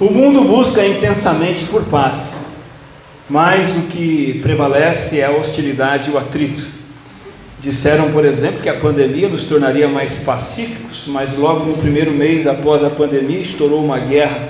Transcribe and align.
O 0.00 0.10
mundo 0.10 0.44
busca 0.44 0.82
intensamente 0.86 1.66
por 1.66 1.84
paz, 1.84 2.46
mas 3.28 3.76
o 3.76 3.82
que 3.82 4.40
prevalece 4.42 5.20
é 5.20 5.26
a 5.26 5.30
hostilidade 5.30 6.08
e 6.08 6.14
o 6.14 6.16
atrito. 6.16 6.66
Disseram, 7.60 8.10
por 8.10 8.24
exemplo, 8.24 8.62
que 8.62 8.70
a 8.70 8.76
pandemia 8.76 9.28
nos 9.28 9.44
tornaria 9.44 9.86
mais 9.86 10.14
pacíficos, 10.22 11.02
mas 11.06 11.36
logo 11.36 11.66
no 11.66 11.76
primeiro 11.76 12.12
mês 12.12 12.46
após 12.46 12.82
a 12.82 12.88
pandemia 12.88 13.40
estourou 13.40 13.84
uma 13.84 13.98
guerra. 13.98 14.48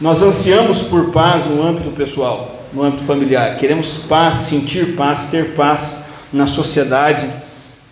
Nós 0.00 0.22
ansiamos 0.22 0.80
por 0.80 1.12
paz 1.12 1.44
no 1.44 1.62
âmbito 1.62 1.90
pessoal, 1.90 2.64
no 2.72 2.82
âmbito 2.82 3.04
familiar. 3.04 3.54
Queremos 3.58 3.98
paz, 4.08 4.46
sentir 4.46 4.96
paz, 4.96 5.24
ter 5.30 5.50
paz 5.50 6.06
na 6.32 6.46
sociedade, 6.46 7.26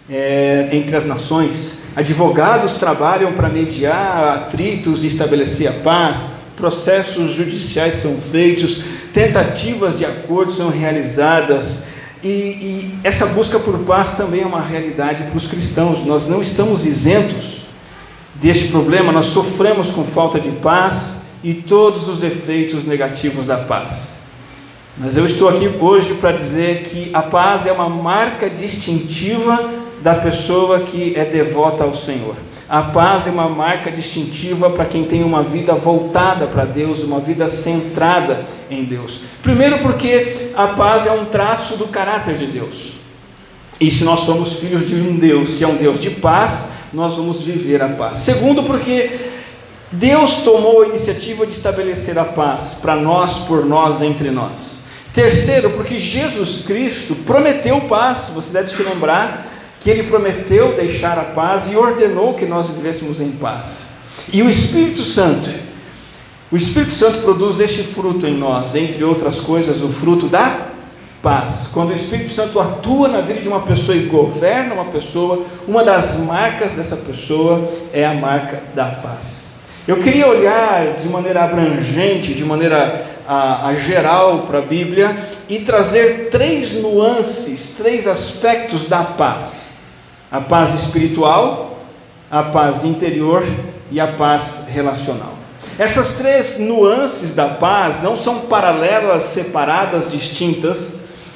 é, 0.09 0.71
entre 0.73 0.96
as 0.96 1.05
nações. 1.05 1.80
Advogados 1.95 2.77
trabalham 2.77 3.34
para 3.34 3.50
mediar 3.50 4.39
atritos 4.39 5.05
e 5.05 5.09
estabelecer 5.09 5.68
a 5.68 5.73
paz 5.73 6.34
processos 6.57 7.32
judiciais 7.32 7.97
são 7.97 8.16
feitos, 8.19 8.83
tentativas 9.12 9.97
de 9.97 10.05
acordo 10.05 10.52
são 10.52 10.70
realizadas, 10.70 11.84
e, 12.24 12.28
e, 12.28 12.98
essa 13.05 13.27
busca 13.27 13.59
por 13.59 13.80
paz 13.80 14.16
também 14.16 14.41
é 14.41 14.47
uma 14.47 14.62
realidade 14.62 15.25
para 15.25 15.37
os 15.37 15.47
cristãos. 15.47 16.06
Nós 16.06 16.27
não 16.27 16.41
estamos 16.41 16.87
isentos 16.87 17.66
deste 18.37 18.69
problema, 18.69 19.12
nós 19.12 19.27
sofremos 19.27 19.91
com 19.91 20.05
falta 20.05 20.41
de 20.41 20.51
paz 20.51 21.23
e 21.42 21.52
todos 21.52 22.09
os 22.09 22.23
efeitos 22.23 22.86
negativos 22.86 23.45
da 23.45 23.59
paz. 23.59 24.14
Mas 24.97 25.19
eu 25.19 25.27
estou 25.27 25.50
aqui 25.50 25.69
hoje 25.78 26.14
para 26.14 26.33
dizer 26.33 26.84
que 26.84 27.11
a 27.12 27.20
paz 27.20 27.66
é 27.66 27.73
uma 27.73 27.91
marca 27.91 28.48
distintiva 28.48 29.70
da 30.02 30.14
pessoa 30.14 30.80
que 30.80 31.14
é 31.16 31.27
devota 31.27 31.84
ao 31.84 31.95
Senhor. 31.95 32.36
A 32.68 32.82
paz 32.82 33.27
é 33.27 33.30
uma 33.30 33.48
marca 33.48 33.91
distintiva 33.91 34.70
para 34.70 34.86
quem 34.86 35.05
tem 35.05 35.22
uma 35.22 35.42
vida 35.42 35.74
voltada 35.74 36.46
para 36.46 36.64
Deus, 36.64 37.00
uma 37.00 37.20
vida 37.20 37.50
centrada 37.50 38.45
em 38.70 38.84
Deus. 38.84 39.20
Primeiro, 39.42 39.78
porque 39.78 40.50
a 40.56 40.69
paz 40.69 41.06
é 41.06 41.12
um 41.12 41.27
traço 41.27 41.77
do 41.77 41.89
caráter 41.89 42.36
de 42.36 42.47
Deus. 42.47 42.92
E 43.78 43.91
se 43.91 44.05
nós 44.05 44.20
somos 44.20 44.55
filhos 44.55 44.89
de 44.89 44.94
um 44.94 45.16
Deus 45.16 45.55
que 45.55 45.64
é 45.64 45.69
um 45.69 45.77
Deus 45.77 46.00
de 46.00 46.11
paz, 46.11 46.69
nós 46.92 47.14
vamos 47.14 47.42
viver 47.42 47.83
a 47.83 47.89
paz. 47.89 48.19
Segundo, 48.19 48.62
porque 48.62 49.11
Deus 49.92 50.36
tomou 50.39 50.83
a 50.83 50.89
iniciativa 50.89 51.46
de 51.46 51.52
estabelecer 51.52 52.19
a 52.19 52.24
paz 52.24 52.77
para 52.80 52.96
nós, 52.96 53.41
por 53.41 53.67
nós, 53.67 54.00
entre 54.00 54.30
nós. 54.30 54.84
Terceiro, 55.12 55.70
porque 55.70 55.98
Jesus 55.98 56.64
Cristo 56.67 57.14
prometeu 57.14 57.83
paz, 57.83 58.30
você 58.34 58.52
deve 58.52 58.74
se 58.74 58.83
lembrar 58.83 59.53
que 59.84 59.90
ele 59.90 60.04
prometeu 60.04 60.72
deixar 60.72 61.18
a 61.18 61.24
paz 61.24 61.70
e 61.70 61.77
ordenou 61.77 62.32
que 62.32 62.46
nós 62.46 62.68
vivêssemos 62.68 63.20
em 63.20 63.30
paz. 63.32 63.84
E 64.32 64.42
o 64.42 64.48
Espírito 64.48 65.02
Santo, 65.02 65.50
o 66.50 66.56
Espírito 66.56 66.94
Santo 66.94 67.18
produz 67.18 67.60
este 67.60 67.82
fruto 67.82 68.27
em 68.27 68.34
nós, 68.34 68.74
entre 68.74 69.05
outras 69.05 69.40
coisas, 69.40 69.82
o 69.82 69.88
fruto 69.90 70.27
da 70.27 70.68
paz. 71.22 71.68
Quando 71.70 71.90
o 71.90 71.94
Espírito 71.94 72.32
Santo 72.32 72.58
atua 72.58 73.08
na 73.08 73.20
vida 73.20 73.42
de 73.42 73.48
uma 73.48 73.60
pessoa 73.60 73.94
e 73.94 74.06
governa 74.06 74.72
uma 74.72 74.86
pessoa, 74.86 75.44
uma 75.68 75.84
das 75.84 76.16
marcas 76.16 76.72
dessa 76.72 76.96
pessoa 76.96 77.70
é 77.92 78.06
a 78.06 78.14
marca 78.14 78.62
da 78.74 78.86
paz. 78.86 79.48
Eu 79.86 79.98
queria 79.98 80.27
olhar 80.27 80.96
de 80.96 81.06
maneira 81.10 81.44
abrangente, 81.44 82.32
de 82.32 82.42
maneira 82.42 83.06
a, 83.28 83.68
a 83.68 83.74
geral 83.74 84.46
para 84.46 84.60
a 84.60 84.62
Bíblia 84.62 85.14
e 85.46 85.58
trazer 85.58 86.30
três 86.30 86.72
nuances, 86.72 87.74
três 87.77 88.06
aspectos 88.06 88.88
da 88.88 89.02
paz 89.02 89.73
a 90.34 90.40
paz 90.40 90.74
espiritual, 90.74 91.78
a 92.28 92.42
paz 92.42 92.84
interior 92.84 93.46
e 93.92 94.00
a 94.00 94.08
paz 94.08 94.64
relacional. 94.68 95.32
Essas 95.78 96.14
três 96.16 96.58
nuances 96.58 97.36
da 97.36 97.46
paz 97.46 98.02
não 98.02 98.16
são 98.16 98.40
paralelas, 98.40 99.27
separadas, 99.27 100.10
distintas. 100.10 100.94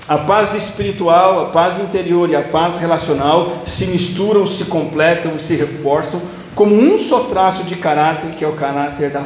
A 0.09 0.19
paz 0.19 0.53
espiritual, 0.53 1.43
a 1.43 1.45
paz 1.51 1.79
interior 1.79 2.29
e 2.29 2.35
a 2.35 2.43
paz 2.43 2.81
relacional 2.81 3.63
se 3.65 3.87
misturam, 3.87 4.49
se 4.49 4.65
completam 4.65 5.37
e 5.37 5.41
se 5.41 5.55
reforçam 5.55 6.21
como 6.57 6.75
um 6.75 6.99
só 6.99 7.21
traço 7.21 7.63
de 7.63 7.77
caráter, 7.77 8.33
que 8.33 8.45
é 8.45 8.49
o 8.49 8.55
caráter 8.55 9.11
da, 9.11 9.23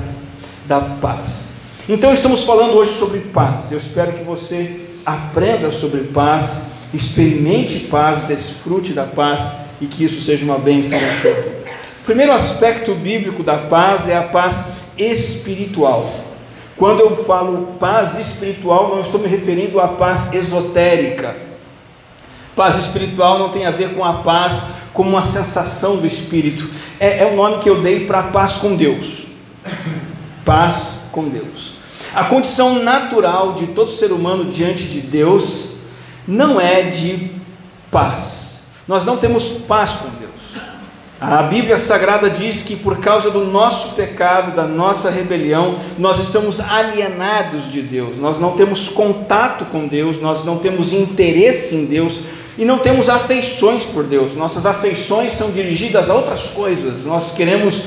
da 0.66 0.80
paz. 1.00 1.44
Então, 1.88 2.12
estamos 2.12 2.44
falando 2.44 2.74
hoje 2.74 2.92
sobre 2.98 3.20
paz. 3.20 3.72
Eu 3.72 3.78
espero 3.78 4.12
que 4.12 4.22
você 4.22 4.82
aprenda 5.06 5.72
sobre 5.72 6.00
paz, 6.02 6.66
experimente 6.92 7.86
paz, 7.86 8.24
desfrute 8.24 8.92
da 8.92 9.04
paz 9.04 9.61
e 9.82 9.86
que 9.86 10.04
isso 10.04 10.22
seja 10.22 10.44
uma 10.44 10.58
bênção 10.58 10.98
na 10.98 11.20
sua 11.20 11.32
vida. 11.32 11.62
O 12.02 12.04
primeiro 12.04 12.32
aspecto 12.32 12.94
bíblico 12.94 13.42
da 13.42 13.58
paz 13.58 14.08
é 14.08 14.16
a 14.16 14.22
paz 14.22 14.56
espiritual. 14.96 16.08
Quando 16.76 17.00
eu 17.00 17.24
falo 17.24 17.74
paz 17.80 18.16
espiritual, 18.16 18.90
não 18.90 19.00
estou 19.00 19.20
me 19.20 19.26
referindo 19.26 19.80
à 19.80 19.88
paz 19.88 20.32
esotérica. 20.32 21.34
Paz 22.54 22.76
espiritual 22.76 23.40
não 23.40 23.48
tem 23.48 23.66
a 23.66 23.72
ver 23.72 23.94
com 23.94 24.04
a 24.04 24.14
paz 24.14 24.62
como 24.94 25.10
uma 25.10 25.24
sensação 25.24 25.96
do 25.96 26.06
espírito. 26.06 26.70
É, 27.00 27.24
é 27.24 27.26
o 27.26 27.34
nome 27.34 27.58
que 27.58 27.68
eu 27.68 27.80
dei 27.82 28.06
para 28.06 28.20
a 28.20 28.24
paz 28.24 28.54
com 28.54 28.76
Deus. 28.76 29.26
Paz 30.44 30.76
com 31.10 31.28
Deus. 31.28 31.72
A 32.14 32.24
condição 32.24 32.82
natural 32.82 33.54
de 33.54 33.68
todo 33.68 33.90
ser 33.90 34.12
humano 34.12 34.44
diante 34.44 34.84
de 34.84 35.00
Deus 35.00 35.78
não 36.26 36.60
é 36.60 36.82
de 36.82 37.32
paz 37.90 38.41
nós 38.86 39.04
não 39.04 39.16
temos 39.16 39.44
paz 39.68 39.90
com 39.90 40.08
Deus. 40.18 40.32
A 41.20 41.44
Bíblia 41.44 41.78
Sagrada 41.78 42.28
diz 42.28 42.64
que 42.64 42.74
por 42.74 42.98
causa 42.98 43.30
do 43.30 43.46
nosso 43.46 43.94
pecado, 43.94 44.56
da 44.56 44.64
nossa 44.64 45.08
rebelião, 45.08 45.76
nós 45.96 46.18
estamos 46.18 46.58
alienados 46.58 47.70
de 47.70 47.80
Deus, 47.80 48.18
nós 48.18 48.40
não 48.40 48.56
temos 48.56 48.88
contato 48.88 49.64
com 49.66 49.86
Deus, 49.86 50.20
nós 50.20 50.44
não 50.44 50.58
temos 50.58 50.92
interesse 50.92 51.76
em 51.76 51.84
Deus 51.84 52.22
e 52.58 52.64
não 52.64 52.78
temos 52.78 53.08
afeições 53.08 53.84
por 53.84 54.02
Deus. 54.02 54.34
Nossas 54.34 54.66
afeições 54.66 55.34
são 55.34 55.52
dirigidas 55.52 56.10
a 56.10 56.14
outras 56.14 56.48
coisas. 56.48 57.04
Nós 57.04 57.32
queremos 57.32 57.84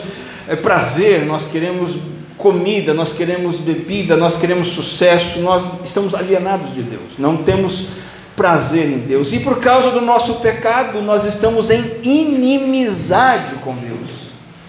é, 0.47 0.55
prazer, 0.55 1.25
nós 1.25 1.47
queremos 1.47 1.91
comida, 2.37 2.93
nós 2.93 3.11
queremos 3.11 3.57
bebida, 3.57 4.15
nós 4.15 4.37
queremos 4.37 4.69
sucesso, 4.69 5.39
nós 5.39 5.63
estamos 5.83 6.15
alienados 6.15 6.73
de 6.73 6.83
Deus, 6.83 7.17
não 7.17 7.37
temos 7.37 7.87
prazer 8.35 8.87
em 8.87 8.99
Deus. 8.99 9.31
E 9.33 9.39
por 9.39 9.59
causa 9.59 9.91
do 9.91 10.01
nosso 10.01 10.35
pecado, 10.35 11.01
nós 11.01 11.23
estamos 11.25 11.69
em 11.69 11.99
inimizade 12.03 13.55
com 13.63 13.75
Deus. 13.75 14.25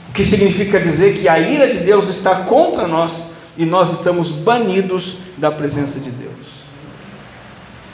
O 0.09 0.12
que 0.12 0.25
significa 0.25 0.81
dizer 0.81 1.19
que 1.19 1.28
a 1.28 1.38
ira 1.38 1.66
de 1.66 1.78
Deus 1.78 2.09
está 2.09 2.37
contra 2.37 2.87
nós 2.87 3.32
e 3.56 3.65
nós 3.65 3.93
estamos 3.93 4.28
banidos 4.28 5.19
da 5.37 5.50
presença 5.50 5.99
de 5.99 6.10
Deus. 6.10 6.26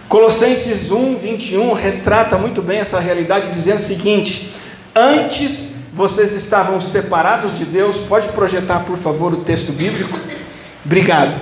Colossenses 0.08 0.90
1, 0.90 1.16
21 1.16 1.72
retrata 1.72 2.36
muito 2.36 2.60
bem 2.60 2.80
essa 2.80 3.00
realidade, 3.00 3.50
dizendo 3.50 3.78
o 3.78 3.82
seguinte: 3.82 4.50
Antes 4.94 5.72
vocês 5.94 6.32
estavam 6.32 6.80
separados 6.80 7.56
de 7.56 7.64
Deus, 7.64 7.96
pode 7.96 8.28
projetar, 8.28 8.80
por 8.80 8.98
favor, 8.98 9.32
o 9.32 9.38
texto 9.38 9.72
bíblico? 9.72 10.18
Obrigado. 10.84 11.34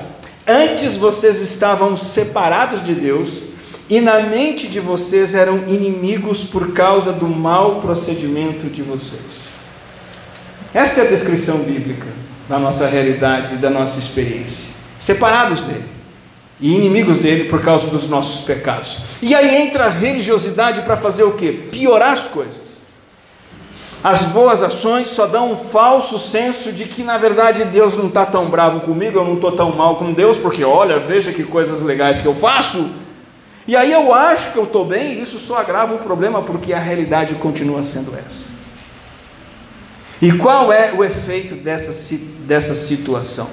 Antes 0.46 0.94
vocês 0.94 1.40
estavam 1.40 1.96
separados 1.96 2.84
de 2.84 2.94
Deus, 2.94 3.49
e 3.90 4.00
na 4.00 4.20
mente 4.20 4.68
de 4.68 4.78
vocês 4.78 5.34
eram 5.34 5.64
inimigos 5.66 6.44
por 6.44 6.72
causa 6.72 7.12
do 7.12 7.26
mau 7.26 7.80
procedimento 7.80 8.68
de 8.68 8.82
vocês. 8.82 9.50
Essa 10.72 11.00
é 11.00 11.06
a 11.06 11.10
descrição 11.10 11.58
bíblica 11.58 12.06
da 12.48 12.56
nossa 12.56 12.86
realidade 12.86 13.54
e 13.54 13.56
da 13.56 13.68
nossa 13.68 13.98
experiência. 13.98 14.70
Separados 15.00 15.62
dele 15.62 15.84
e 16.60 16.72
inimigos 16.72 17.18
dele 17.18 17.48
por 17.48 17.62
causa 17.62 17.88
dos 17.88 18.08
nossos 18.08 18.42
pecados. 18.42 18.98
E 19.20 19.34
aí 19.34 19.62
entra 19.62 19.86
a 19.86 19.90
religiosidade 19.90 20.82
para 20.82 20.96
fazer 20.96 21.24
o 21.24 21.32
que? 21.32 21.50
Piorar 21.50 22.12
as 22.12 22.28
coisas. 22.28 22.70
As 24.04 24.22
boas 24.22 24.62
ações 24.62 25.08
só 25.08 25.26
dão 25.26 25.52
um 25.52 25.56
falso 25.56 26.18
senso 26.18 26.72
de 26.72 26.84
que 26.84 27.02
na 27.02 27.18
verdade 27.18 27.64
Deus 27.64 27.96
não 27.96 28.06
está 28.06 28.24
tão 28.24 28.48
bravo 28.48 28.80
comigo, 28.80 29.18
eu 29.18 29.24
não 29.24 29.34
estou 29.34 29.52
tão 29.52 29.72
mal 29.72 29.96
com 29.96 30.12
Deus, 30.12 30.38
porque 30.38 30.62
olha, 30.62 31.00
veja 31.00 31.32
que 31.32 31.42
coisas 31.42 31.82
legais 31.82 32.20
que 32.20 32.26
eu 32.26 32.34
faço. 32.34 32.88
E 33.66 33.76
aí 33.76 33.92
eu 33.92 34.12
acho 34.14 34.52
que 34.52 34.58
eu 34.58 34.64
estou 34.64 34.84
bem, 34.84 35.14
e 35.14 35.22
isso 35.22 35.38
só 35.38 35.58
agrava 35.58 35.94
o 35.94 35.98
problema, 35.98 36.42
porque 36.42 36.72
a 36.72 36.78
realidade 36.78 37.34
continua 37.36 37.82
sendo 37.84 38.14
essa. 38.16 38.46
E 40.20 40.32
qual 40.32 40.72
é 40.72 40.92
o 40.92 41.02
efeito 41.02 41.54
dessa, 41.54 42.16
dessa 42.46 42.74
situação? 42.74 43.48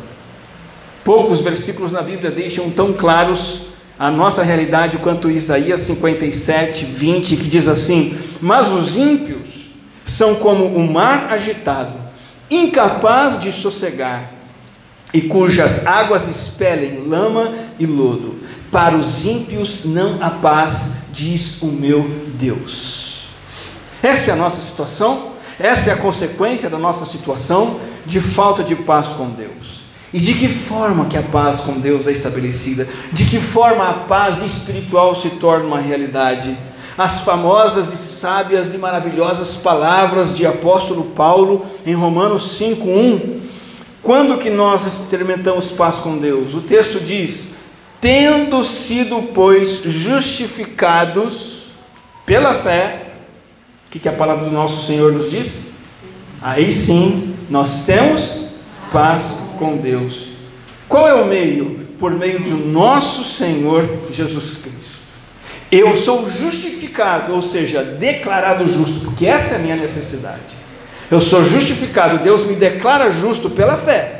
Poucos 1.04 1.40
versículos 1.40 1.92
na 1.92 2.02
Bíblia 2.02 2.30
deixam 2.30 2.70
tão 2.70 2.92
claros 2.92 3.68
a 3.98 4.12
nossa 4.12 4.44
realidade 4.44 4.98
quanto 4.98 5.32
Isaías 5.32 5.82
57, 5.82 6.84
20, 6.84 7.38
que 7.38 7.48
diz 7.48 7.68
assim: 7.68 8.18
Mas 8.42 8.68
os 8.68 8.98
ímpios 8.98 9.72
são 10.06 10.36
como 10.36 10.66
o 10.66 10.92
mar 10.92 11.32
agitado, 11.32 11.94
incapaz 12.50 13.40
de 13.40 13.52
sossegar, 13.52 14.32
e 15.14 15.22
cujas 15.22 15.88
águas 15.88 16.28
expelem 16.28 17.08
lama 17.08 17.54
e 17.80 17.86
lodo. 17.86 18.36
Para 18.72 18.96
os 18.96 19.26
ímpios 19.26 19.86
não 19.86 20.18
há 20.22 20.30
paz, 20.30 20.94
diz 21.12 21.62
o 21.62 21.68
meu 21.68 22.04
Deus. 22.40 23.28
Essa 24.04 24.32
é 24.32 24.34
a 24.34 24.38
nossa 24.38 24.62
situação, 24.62 25.32
essa 25.60 25.90
é 25.90 25.94
a 25.94 25.98
consequência 25.98 26.70
da 26.70 26.78
nossa 26.78 27.06
situação 27.06 27.80
de 28.06 28.20
falta 28.20 28.64
de 28.64 28.76
paz 28.76 29.08
com 29.08 29.30
Deus. 29.30 29.78
E 30.14 30.20
de 30.20 30.34
que 30.34 30.48
forma 30.48 31.06
que 31.06 31.18
a 31.18 31.22
paz 31.22 31.60
com 31.60 31.80
Deus 31.80 32.08
é 32.08 32.12
estabelecida? 32.12 32.88
De 33.12 33.26
que 33.26 33.40
forma 33.40 33.90
a 33.90 33.94
paz 33.94 34.42
espiritual 34.42 35.16
se 35.16 35.32
torna 35.32 35.66
uma 35.66 35.80
realidade? 35.80 36.58
As 36.98 37.22
famosas 37.22 37.92
e 37.92 37.98
sábias 37.98 38.74
e 38.74 38.78
maravilhosas 38.78 39.56
palavras 39.56 40.36
de 40.36 40.46
apóstolo 40.46 41.04
Paulo 41.16 41.66
em 41.86 41.94
Romanos 41.94 42.58
5:1. 42.58 43.42
Quando 44.02 44.40
que 44.40 44.50
nós 44.50 44.86
experimentamos 44.86 45.68
paz 45.68 45.98
com 45.98 46.18
Deus? 46.18 46.54
O 46.54 46.62
texto 46.62 47.00
diz: 47.00 47.57
"Tendo 48.00 48.64
sido, 48.64 49.22
pois, 49.34 49.84
justificados 49.84 51.68
pela 52.26 52.54
fé", 52.56 53.08
o 53.88 53.92
que, 53.92 54.00
que 54.00 54.10
a 54.10 54.14
palavra 54.14 54.46
do 54.46 54.52
nosso 54.52 54.86
Senhor 54.86 55.12
nos 55.12 55.30
diz? 55.30 55.72
Aí 56.42 56.72
sim, 56.72 57.34
nós 57.50 57.86
temos 57.86 58.50
paz 58.92 59.40
com 59.58 59.78
Deus. 59.78 60.28
Qual 60.88 61.08
é 61.08 61.14
o 61.14 61.26
meio? 61.26 61.88
Por 62.00 62.12
meio 62.12 62.40
do 62.40 62.58
nosso 62.68 63.24
Senhor 63.24 63.90
Jesus 64.12 64.58
Cristo. 64.58 64.98
Eu 65.72 65.98
sou 65.98 66.30
justificado, 66.30 67.34
ou 67.34 67.42
seja, 67.42 67.84
declarado 67.84 68.72
justo, 68.72 69.02
porque 69.02 69.26
essa 69.26 69.56
é 69.56 69.58
a 69.58 69.60
minha 69.60 69.76
necessidade. 69.76 70.56
Eu 71.10 71.20
sou 71.20 71.44
justificado, 71.44 72.24
Deus 72.24 72.46
me 72.46 72.56
declara 72.56 73.12
justo 73.12 73.50
pela 73.50 73.78
fé. 73.78 74.17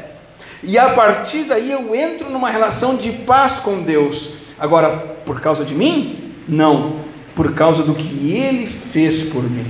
E 0.68 0.78
a 0.78 0.90
partir 0.90 1.46
daí 1.46 1.72
eu 1.72 1.96
entro 1.96 2.30
numa 2.30 2.50
relação 2.50 2.98
de 2.98 3.10
paz 3.10 3.54
com 3.54 3.82
Deus. 3.82 4.32
Agora, 4.60 4.90
por 5.26 5.40
causa 5.40 5.64
de 5.64 5.74
mim? 5.74 6.34
Não, 6.46 6.98
por 7.34 7.54
causa 7.54 7.84
do 7.84 7.96
que 7.96 8.34
Ele 8.34 8.68
fez 8.68 9.24
por 9.30 9.44
mim. 9.50 9.66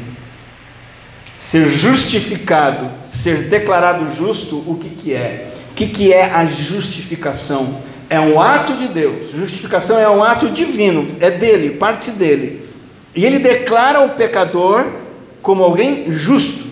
Ser 1.39 1.69
justificado, 1.69 2.89
ser 3.13 3.43
declarado 3.43 4.15
justo, 4.15 4.57
o 4.65 4.75
que, 4.81 4.89
que 4.89 5.13
é? 5.13 5.51
O 5.71 5.75
que, 5.75 5.85
que 5.85 6.11
é 6.11 6.33
a 6.33 6.45
justificação? 6.45 7.79
É 8.09 8.19
um 8.19 8.41
ato 8.41 8.73
de 8.73 8.87
Deus. 8.87 9.31
Justificação 9.31 9.99
é 9.99 10.09
um 10.09 10.23
ato 10.23 10.49
divino, 10.49 11.07
é 11.19 11.29
dele, 11.29 11.77
parte 11.77 12.09
dele. 12.09 12.67
E 13.15 13.23
ele 13.23 13.37
declara 13.37 14.01
o 14.01 14.15
pecador 14.15 14.83
como 15.43 15.63
alguém 15.63 16.11
justo. 16.11 16.66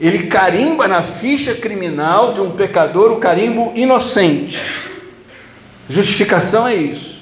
Ele 0.00 0.26
carimba 0.26 0.86
na 0.86 1.02
ficha 1.02 1.54
criminal 1.54 2.32
de 2.32 2.40
um 2.40 2.52
pecador 2.52 3.12
o 3.12 3.16
carimbo 3.16 3.72
inocente. 3.74 4.60
Justificação 5.90 6.68
é 6.68 6.76
isso. 6.76 7.18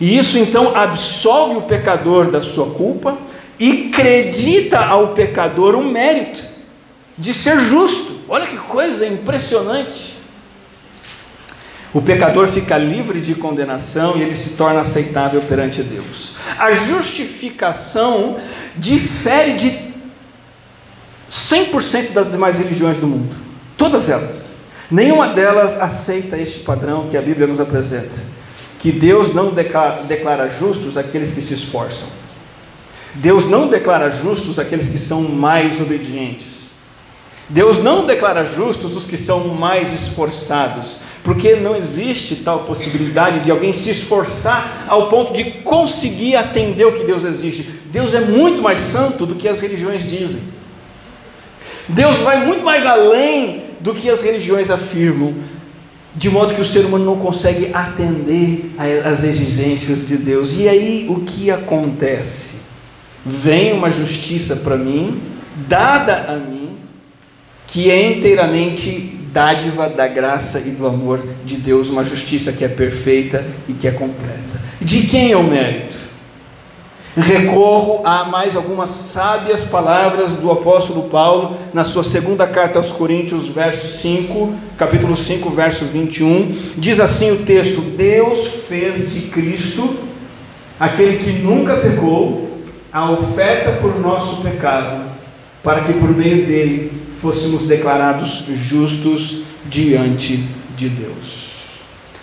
E 0.00 0.16
isso 0.16 0.38
então 0.38 0.76
absolve 0.76 1.56
o 1.56 1.62
pecador 1.62 2.30
da 2.30 2.42
sua 2.42 2.70
culpa 2.70 3.16
e 3.58 3.90
acredita 3.90 4.78
ao 4.78 5.08
pecador 5.08 5.74
o 5.74 5.84
mérito 5.84 6.42
de 7.16 7.32
ser 7.32 7.60
justo. 7.60 8.20
Olha 8.28 8.46
que 8.46 8.56
coisa 8.56 9.06
impressionante. 9.06 10.14
O 11.92 12.02
pecador 12.02 12.48
fica 12.48 12.76
livre 12.76 13.20
de 13.20 13.36
condenação 13.36 14.16
e 14.16 14.22
ele 14.22 14.34
se 14.34 14.50
torna 14.50 14.80
aceitável 14.80 15.40
perante 15.42 15.80
Deus. 15.80 16.34
A 16.58 16.74
justificação 16.74 18.36
difere 18.76 19.52
de 19.52 19.93
100% 21.34 22.12
das 22.12 22.30
demais 22.30 22.56
religiões 22.56 22.96
do 22.96 23.08
mundo. 23.08 23.34
Todas 23.76 24.08
elas. 24.08 24.54
Nenhuma 24.88 25.28
delas 25.28 25.80
aceita 25.80 26.38
este 26.38 26.60
padrão 26.60 27.08
que 27.10 27.16
a 27.16 27.22
Bíblia 27.22 27.48
nos 27.48 27.60
apresenta. 27.60 28.22
Que 28.78 28.92
Deus 28.92 29.34
não 29.34 29.50
declara, 29.50 30.02
declara 30.04 30.48
justos 30.48 30.96
aqueles 30.96 31.32
que 31.32 31.42
se 31.42 31.54
esforçam. 31.54 32.06
Deus 33.14 33.46
não 33.46 33.68
declara 33.68 34.10
justos 34.10 34.58
aqueles 34.58 34.88
que 34.88 34.98
são 34.98 35.22
mais 35.22 35.80
obedientes. 35.80 36.54
Deus 37.48 37.82
não 37.82 38.06
declara 38.06 38.44
justos 38.44 38.96
os 38.96 39.04
que 39.04 39.16
são 39.16 39.48
mais 39.48 39.92
esforçados, 39.92 40.98
porque 41.22 41.56
não 41.56 41.76
existe 41.76 42.36
tal 42.36 42.60
possibilidade 42.60 43.40
de 43.40 43.50
alguém 43.50 43.72
se 43.72 43.90
esforçar 43.90 44.86
ao 44.88 45.08
ponto 45.08 45.32
de 45.32 45.44
conseguir 45.62 46.36
atender 46.36 46.86
o 46.86 46.92
que 46.92 47.04
Deus 47.04 47.24
exige. 47.24 47.68
Deus 47.86 48.14
é 48.14 48.20
muito 48.20 48.62
mais 48.62 48.80
santo 48.80 49.26
do 49.26 49.34
que 49.34 49.48
as 49.48 49.60
religiões 49.60 50.08
dizem. 50.08 50.40
Deus 51.88 52.16
vai 52.18 52.44
muito 52.44 52.64
mais 52.64 52.86
além 52.86 53.64
do 53.80 53.94
que 53.94 54.08
as 54.08 54.22
religiões 54.22 54.70
afirmam, 54.70 55.34
de 56.16 56.30
modo 56.30 56.54
que 56.54 56.60
o 56.60 56.64
ser 56.64 56.86
humano 56.86 57.04
não 57.04 57.16
consegue 57.16 57.70
atender 57.74 58.72
às 59.04 59.22
exigências 59.24 60.06
de 60.06 60.16
Deus. 60.16 60.58
E 60.58 60.68
aí 60.68 61.06
o 61.08 61.20
que 61.20 61.50
acontece? 61.50 62.62
Vem 63.26 63.72
uma 63.72 63.90
justiça 63.90 64.56
para 64.56 64.76
mim, 64.76 65.20
dada 65.68 66.32
a 66.32 66.36
mim, 66.36 66.76
que 67.66 67.90
é 67.90 68.12
inteiramente 68.12 69.18
dádiva 69.32 69.88
da 69.88 70.06
graça 70.06 70.60
e 70.60 70.70
do 70.70 70.86
amor 70.86 71.20
de 71.44 71.56
Deus, 71.56 71.88
uma 71.88 72.04
justiça 72.04 72.52
que 72.52 72.64
é 72.64 72.68
perfeita 72.68 73.44
e 73.68 73.72
que 73.72 73.88
é 73.88 73.90
completa. 73.90 74.60
De 74.80 75.02
quem 75.08 75.32
é 75.32 75.36
o 75.36 75.42
mérito? 75.42 76.03
Recorro 77.16 78.04
a 78.04 78.24
mais 78.24 78.56
algumas 78.56 78.90
sábias 78.90 79.62
palavras 79.62 80.32
do 80.32 80.50
apóstolo 80.50 81.04
Paulo 81.04 81.56
na 81.72 81.84
sua 81.84 82.02
segunda 82.02 82.44
carta 82.44 82.80
aos 82.80 82.90
Coríntios, 82.90 83.46
verso 83.48 83.86
5, 83.86 84.52
capítulo 84.76 85.16
5, 85.16 85.48
verso 85.50 85.84
21. 85.84 86.56
Diz 86.76 86.98
assim 86.98 87.30
o 87.30 87.44
texto: 87.44 87.80
Deus 87.80 88.66
fez 88.68 89.12
de 89.12 89.28
Cristo, 89.28 89.96
aquele 90.78 91.18
que 91.18 91.38
nunca 91.38 91.76
pecou, 91.76 92.58
a 92.92 93.08
oferta 93.08 93.70
por 93.80 93.96
nosso 94.00 94.42
pecado, 94.42 95.04
para 95.62 95.82
que 95.82 95.92
por 95.92 96.10
meio 96.10 96.44
dele 96.46 96.90
fôssemos 97.20 97.62
declarados 97.62 98.44
justos 98.54 99.42
diante 99.66 100.48
de 100.76 100.88
Deus. 100.88 101.44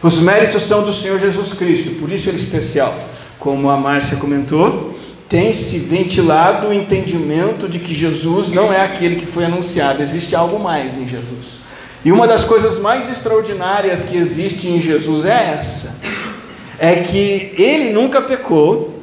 Os 0.04 0.20
méritos 0.20 0.64
são 0.64 0.84
do 0.84 0.92
Senhor 0.92 1.18
Jesus 1.18 1.54
Cristo, 1.54 1.92
por 1.92 2.12
isso 2.12 2.28
ele 2.28 2.40
é 2.40 2.42
especial. 2.42 2.94
Como 3.42 3.72
a 3.72 3.76
Márcia 3.76 4.18
comentou, 4.18 4.96
tem 5.28 5.52
se 5.52 5.80
ventilado 5.80 6.68
o 6.68 6.74
entendimento 6.74 7.68
de 7.68 7.80
que 7.80 7.92
Jesus 7.92 8.50
não 8.50 8.72
é 8.72 8.86
aquele 8.86 9.16
que 9.16 9.26
foi 9.26 9.46
anunciado, 9.46 10.04
existe 10.04 10.36
algo 10.36 10.60
mais 10.60 10.96
em 10.96 11.08
Jesus. 11.08 11.60
E 12.06 12.12
uma 12.12 12.28
das 12.28 12.46
coisas 12.46 12.78
mais 12.78 13.10
extraordinárias 13.10 14.04
que 14.04 14.16
existe 14.16 14.68
em 14.68 14.80
Jesus 14.80 15.26
é 15.26 15.56
essa: 15.58 15.96
é 16.78 16.98
que 16.98 17.56
ele 17.58 17.92
nunca 17.92 18.22
pecou, 18.22 19.02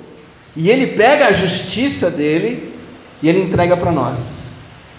e 0.54 0.70
ele 0.70 0.86
pega 0.86 1.26
a 1.26 1.32
justiça 1.32 2.08
dele 2.08 2.72
e 3.20 3.28
ele 3.28 3.42
entrega 3.42 3.76
para 3.76 3.90
nós. 3.90 4.20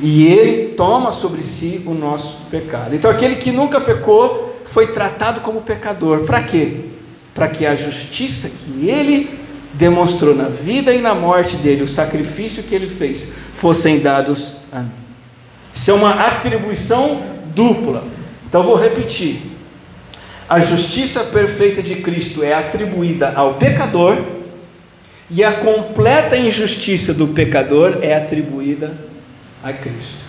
E 0.01 0.27
ele 0.27 0.73
toma 0.73 1.13
sobre 1.13 1.43
si 1.43 1.81
o 1.85 1.93
nosso 1.93 2.41
pecado. 2.51 2.93
Então 2.93 3.09
aquele 3.09 3.37
que 3.37 3.53
nunca 3.53 3.79
pecou 3.79 4.61
foi 4.65 4.87
tratado 4.87 5.39
como 5.39 5.61
pecador. 5.61 6.25
Para 6.25 6.43
quê? 6.43 6.88
Para 7.39 7.47
que 7.47 7.65
a 7.65 7.73
justiça 7.73 8.49
que 8.49 8.89
ele 8.89 9.39
demonstrou 9.75 10.35
na 10.35 10.49
vida 10.49 10.93
e 10.93 10.99
na 10.99 11.15
morte 11.15 11.55
dele, 11.55 11.83
o 11.83 11.87
sacrifício 11.87 12.63
que 12.63 12.75
ele 12.75 12.89
fez, 12.89 13.23
fossem 13.55 13.99
dados 13.99 14.57
a 14.73 14.81
mim. 14.81 14.91
Isso 15.73 15.89
é 15.89 15.93
uma 15.93 16.11
atribuição 16.27 17.23
dupla. 17.55 18.03
Então 18.45 18.61
vou 18.61 18.75
repetir. 18.75 19.39
A 20.49 20.59
justiça 20.59 21.21
perfeita 21.21 21.81
de 21.81 21.95
Cristo 21.95 22.43
é 22.43 22.53
atribuída 22.53 23.31
ao 23.33 23.53
pecador 23.53 24.17
e 25.31 25.41
a 25.41 25.53
completa 25.53 26.35
injustiça 26.35 27.13
do 27.13 27.29
pecador 27.29 27.99
é 28.01 28.17
atribuída 28.17 28.91
a 29.63 29.71
Cristo. 29.71 30.27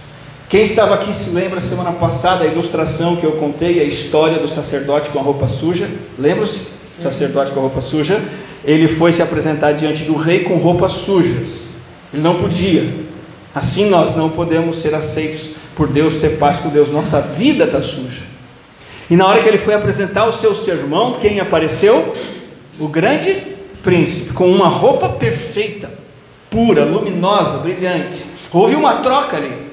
Quem 0.49 0.62
estava 0.62 0.95
aqui 0.95 1.12
se 1.12 1.31
lembra 1.31 1.61
semana 1.61 1.90
passada 1.90 2.45
a 2.45 2.47
ilustração 2.47 3.17
que 3.17 3.25
eu 3.25 3.33
contei, 3.33 3.81
a 3.81 3.85
história 3.85 4.38
do 4.38 4.49
sacerdote 4.49 5.11
com 5.11 5.19
a 5.19 5.23
roupa 5.23 5.49
suja? 5.49 5.90
Lembra-se? 6.17 6.79
Sacerdote 7.02 7.52
com 7.52 7.61
a 7.61 7.62
roupa 7.62 7.80
suja. 7.80 8.21
Ele 8.64 8.88
foi 8.88 9.12
se 9.12 9.23
apresentar 9.23 9.73
diante 9.73 10.04
do 10.04 10.16
rei 10.16 10.40
com 10.40 10.57
roupas 10.57 10.92
sujas. 10.92 11.75
Ele 12.12 12.23
não 12.23 12.37
podia. 12.40 12.92
Assim 13.54 13.88
nós 13.88 14.16
não 14.16 14.28
podemos 14.28 14.80
ser 14.80 14.95
aceitos 14.95 15.50
por 15.75 15.88
Deus, 15.88 16.19
ter 16.19 16.37
paz 16.38 16.59
com 16.59 16.69
Deus. 16.69 16.90
Nossa 16.90 17.21
vida 17.21 17.64
está 17.64 17.80
suja. 17.80 18.23
E 19.09 19.16
na 19.16 19.26
hora 19.26 19.42
que 19.42 19.49
ele 19.49 19.59
foi 19.59 19.75
apresentar 19.75 20.26
o 20.26 20.33
seu 20.33 20.54
sermão, 20.54 21.19
quem 21.21 21.40
apareceu? 21.40 22.14
O 22.78 22.87
grande 22.87 23.35
príncipe, 23.83 24.33
com 24.33 24.49
uma 24.49 24.69
roupa 24.69 25.09
perfeita, 25.09 25.90
pura, 26.49 26.85
luminosa, 26.85 27.59
brilhante. 27.59 28.25
Houve 28.52 28.76
uma 28.76 28.97
troca 28.97 29.37
ali. 29.37 29.69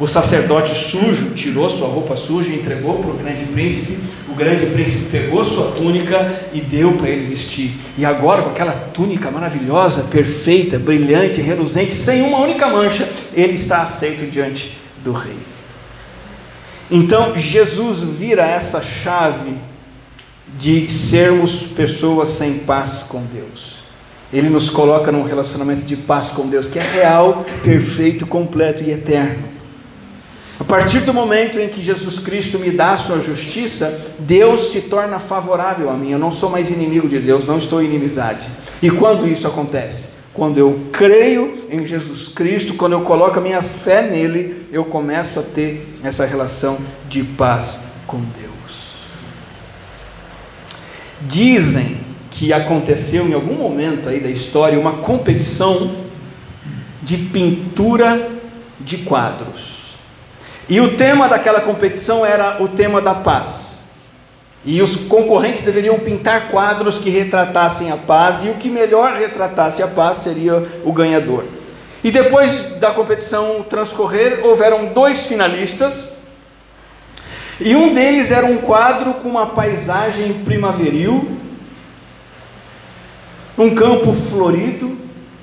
O 0.00 0.08
sacerdote 0.08 0.74
sujo 0.74 1.34
tirou 1.34 1.68
sua 1.68 1.86
roupa 1.86 2.16
suja 2.16 2.48
e 2.48 2.54
entregou 2.54 3.00
para 3.00 3.10
o 3.10 3.18
grande 3.18 3.44
príncipe. 3.44 3.98
O 4.30 4.34
grande 4.34 4.64
príncipe 4.64 5.10
pegou 5.10 5.44
sua 5.44 5.72
túnica 5.72 6.40
e 6.54 6.60
deu 6.62 6.94
para 6.94 7.10
ele 7.10 7.26
vestir. 7.26 7.72
E 7.98 8.04
agora, 8.06 8.40
com 8.40 8.48
aquela 8.48 8.72
túnica 8.72 9.30
maravilhosa, 9.30 10.04
perfeita, 10.04 10.78
brilhante, 10.78 11.42
reluzente, 11.42 11.92
sem 11.92 12.22
uma 12.22 12.38
única 12.38 12.66
mancha, 12.68 13.06
ele 13.34 13.52
está 13.52 13.82
aceito 13.82 14.30
diante 14.30 14.74
do 15.04 15.12
rei. 15.12 15.36
Então, 16.90 17.38
Jesus 17.38 18.00
vira 18.00 18.42
essa 18.42 18.80
chave 18.80 19.54
de 20.58 20.90
sermos 20.90 21.64
pessoas 21.76 22.30
sem 22.30 22.54
paz 22.60 23.04
com 23.06 23.22
Deus. 23.22 23.80
Ele 24.32 24.48
nos 24.48 24.70
coloca 24.70 25.12
num 25.12 25.24
relacionamento 25.24 25.82
de 25.82 25.96
paz 25.96 26.28
com 26.28 26.48
Deus 26.48 26.68
que 26.68 26.78
é 26.78 26.90
real, 26.90 27.44
perfeito, 27.62 28.26
completo 28.26 28.82
e 28.82 28.90
eterno. 28.90 29.49
A 30.60 30.64
partir 30.64 31.00
do 31.00 31.14
momento 31.14 31.58
em 31.58 31.70
que 31.70 31.80
Jesus 31.80 32.18
Cristo 32.18 32.58
me 32.58 32.70
dá 32.70 32.92
a 32.92 32.98
sua 32.98 33.18
justiça, 33.18 33.98
Deus 34.18 34.70
se 34.70 34.82
torna 34.82 35.18
favorável 35.18 35.88
a 35.88 35.94
mim. 35.94 36.10
Eu 36.10 36.18
não 36.18 36.30
sou 36.30 36.50
mais 36.50 36.68
inimigo 36.68 37.08
de 37.08 37.18
Deus, 37.18 37.46
não 37.46 37.56
estou 37.56 37.82
em 37.82 37.86
inimizade. 37.86 38.46
E 38.82 38.90
quando 38.90 39.26
isso 39.26 39.46
acontece? 39.46 40.10
Quando 40.34 40.58
eu 40.58 40.78
creio 40.92 41.66
em 41.70 41.86
Jesus 41.86 42.28
Cristo, 42.28 42.74
quando 42.74 42.92
eu 42.92 43.00
coloco 43.00 43.38
a 43.38 43.42
minha 43.42 43.62
fé 43.62 44.02
nele, 44.02 44.66
eu 44.70 44.84
começo 44.84 45.40
a 45.40 45.42
ter 45.42 45.98
essa 46.04 46.26
relação 46.26 46.76
de 47.08 47.22
paz 47.22 47.80
com 48.06 48.18
Deus. 48.18 48.50
Dizem 51.22 51.96
que 52.30 52.52
aconteceu 52.52 53.26
em 53.26 53.32
algum 53.32 53.54
momento 53.54 54.10
aí 54.10 54.20
da 54.20 54.28
história 54.28 54.78
uma 54.78 54.98
competição 54.98 55.90
de 57.02 57.16
pintura 57.16 58.30
de 58.78 58.98
quadros. 58.98 59.79
E 60.68 60.80
o 60.80 60.96
tema 60.96 61.28
daquela 61.28 61.60
competição 61.60 62.24
era 62.24 62.62
o 62.62 62.68
tema 62.68 63.00
da 63.00 63.14
paz. 63.14 63.80
E 64.64 64.82
os 64.82 64.96
concorrentes 64.96 65.62
deveriam 65.62 65.98
pintar 65.98 66.50
quadros 66.50 66.98
que 66.98 67.08
retratassem 67.08 67.90
a 67.90 67.96
paz, 67.96 68.44
e 68.44 68.48
o 68.50 68.54
que 68.54 68.68
melhor 68.68 69.14
retratasse 69.14 69.82
a 69.82 69.88
paz 69.88 70.18
seria 70.18 70.66
o 70.84 70.92
ganhador. 70.92 71.44
E 72.04 72.10
depois 72.10 72.76
da 72.78 72.90
competição 72.90 73.64
transcorrer, 73.68 74.40
houveram 74.44 74.86
dois 74.86 75.26
finalistas, 75.26 76.14
e 77.60 77.76
um 77.76 77.94
deles 77.94 78.30
era 78.30 78.46
um 78.46 78.56
quadro 78.58 79.14
com 79.14 79.28
uma 79.28 79.48
paisagem 79.48 80.32
primaveril, 80.44 81.36
um 83.58 83.74
campo 83.74 84.14
florido, 84.14 84.96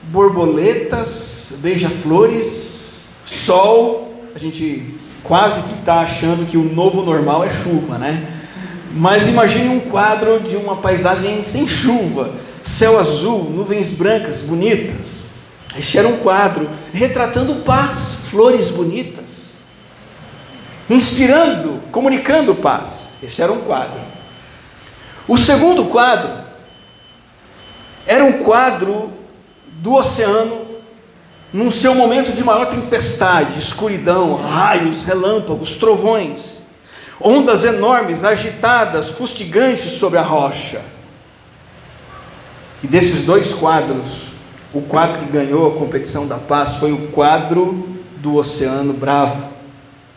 borboletas, 0.04 1.54
beija-flores, 1.58 3.02
sol. 3.24 4.32
A 4.34 4.40
gente 4.40 4.96
quase 5.28 5.62
que 5.64 5.74
está 5.80 6.00
achando 6.00 6.46
que 6.46 6.58
o 6.58 6.64
novo 6.64 7.04
normal 7.04 7.44
é 7.44 7.50
chuva, 7.52 7.98
né? 7.98 8.26
Mas 8.94 9.28
imagine 9.28 9.70
um 9.70 9.80
quadro 9.80 10.40
de 10.40 10.56
uma 10.56 10.78
paisagem 10.78 11.44
sem 11.44 11.68
chuva, 11.68 12.32
céu 12.66 13.00
azul, 13.00 13.44
nuvens 13.44 13.90
brancas, 13.90 14.42
bonitas. 14.42 15.28
Este 15.78 16.00
era 16.00 16.08
um 16.08 16.18
quadro 16.18 16.70
retratando 16.94 17.58
paz, 17.58 18.16
flores 18.30 18.70
bonitas, 18.70 19.52
inspirando, 20.90 21.82
comunicando 21.92 22.56
paz. 22.56 23.10
Esse 23.22 23.42
era 23.42 23.52
um 23.52 23.62
quadro. 23.62 24.00
O 25.28 25.38
segundo 25.38 25.86
quadro 25.86 26.32
era 28.06 28.24
um 28.24 28.44
quadro 28.44 29.12
do 29.82 29.94
oceano 29.94 30.67
num 31.54 31.72
seu 31.72 31.96
momento 31.96 32.32
de 32.34 32.44
maior 32.44 32.66
tempestade, 32.66 33.60
escuridão, 33.60 34.36
raios, 34.36 35.06
relâmpagos, 35.06 35.76
trovões, 35.76 36.60
ondas 37.20 37.64
enormes, 37.64 38.24
agitadas, 38.24 39.10
fustigantes 39.10 39.92
sobre 39.94 40.20
a 40.20 40.22
rocha. 40.22 40.82
E 42.84 42.88
desses 42.88 43.26
dois 43.26 43.54
quadros, 43.54 44.28
o 44.74 44.82
quadro 44.82 45.20
que 45.20 45.32
ganhou 45.32 45.68
a 45.68 45.80
competição 45.80 46.28
da 46.28 46.38
paz 46.38 46.76
foi 46.76 46.92
o 46.92 47.08
quadro 47.08 47.98
do 48.18 48.36
oceano 48.36 48.94
bravo, 48.94 49.50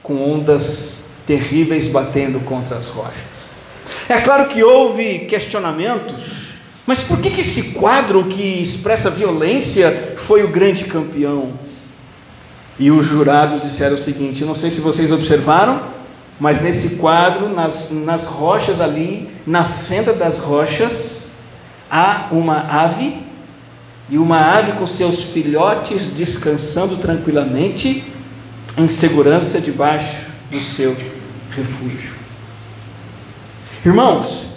com 0.03 0.23
ondas 0.23 1.05
terríveis 1.27 1.87
batendo 1.87 2.41
contra 2.41 2.77
as 2.77 2.89
rochas. 2.89 3.51
É 4.09 4.21
claro 4.21 4.49
que 4.49 4.63
houve 4.65 5.21
questionamentos 5.21 6.40
mas 6.87 7.01
por 7.01 7.19
que, 7.21 7.31
que 7.31 7.41
esse 7.43 7.73
quadro 7.73 8.25
que 8.25 8.63
expressa 8.63 9.11
violência 9.11 10.15
foi 10.17 10.43
o 10.43 10.49
grande 10.49 10.85
campeão? 10.85 11.53
E 12.79 12.91
os 12.91 13.05
jurados 13.05 13.63
disseram 13.63 13.97
o 13.97 13.99
seguinte: 13.99 14.45
não 14.45 14.55
sei 14.55 14.71
se 14.71 14.81
vocês 14.81 15.13
observaram, 15.13 15.81
mas 16.41 16.63
nesse 16.63 16.97
quadro, 16.97 17.49
nas, 17.49 17.91
nas 17.91 18.25
rochas 18.25 18.81
ali, 18.81 19.29
na 19.47 19.65
fenda 19.65 20.13
das 20.15 20.39
rochas, 20.39 21.25
há 21.91 22.29
uma 22.33 22.59
ave, 22.59 23.19
e 24.09 24.17
uma 24.17 24.39
ave 24.39 24.73
com 24.73 24.87
seus 24.87 25.23
filhotes 25.23 26.09
descansando 26.15 26.97
tranquilamente, 26.97 28.03
em 28.79 28.89
segurança 28.89 29.61
debaixo 29.61 30.27
do 30.51 30.61
seu 30.61 30.97
refúgio. 31.51 32.13
Irmãos, 33.85 34.50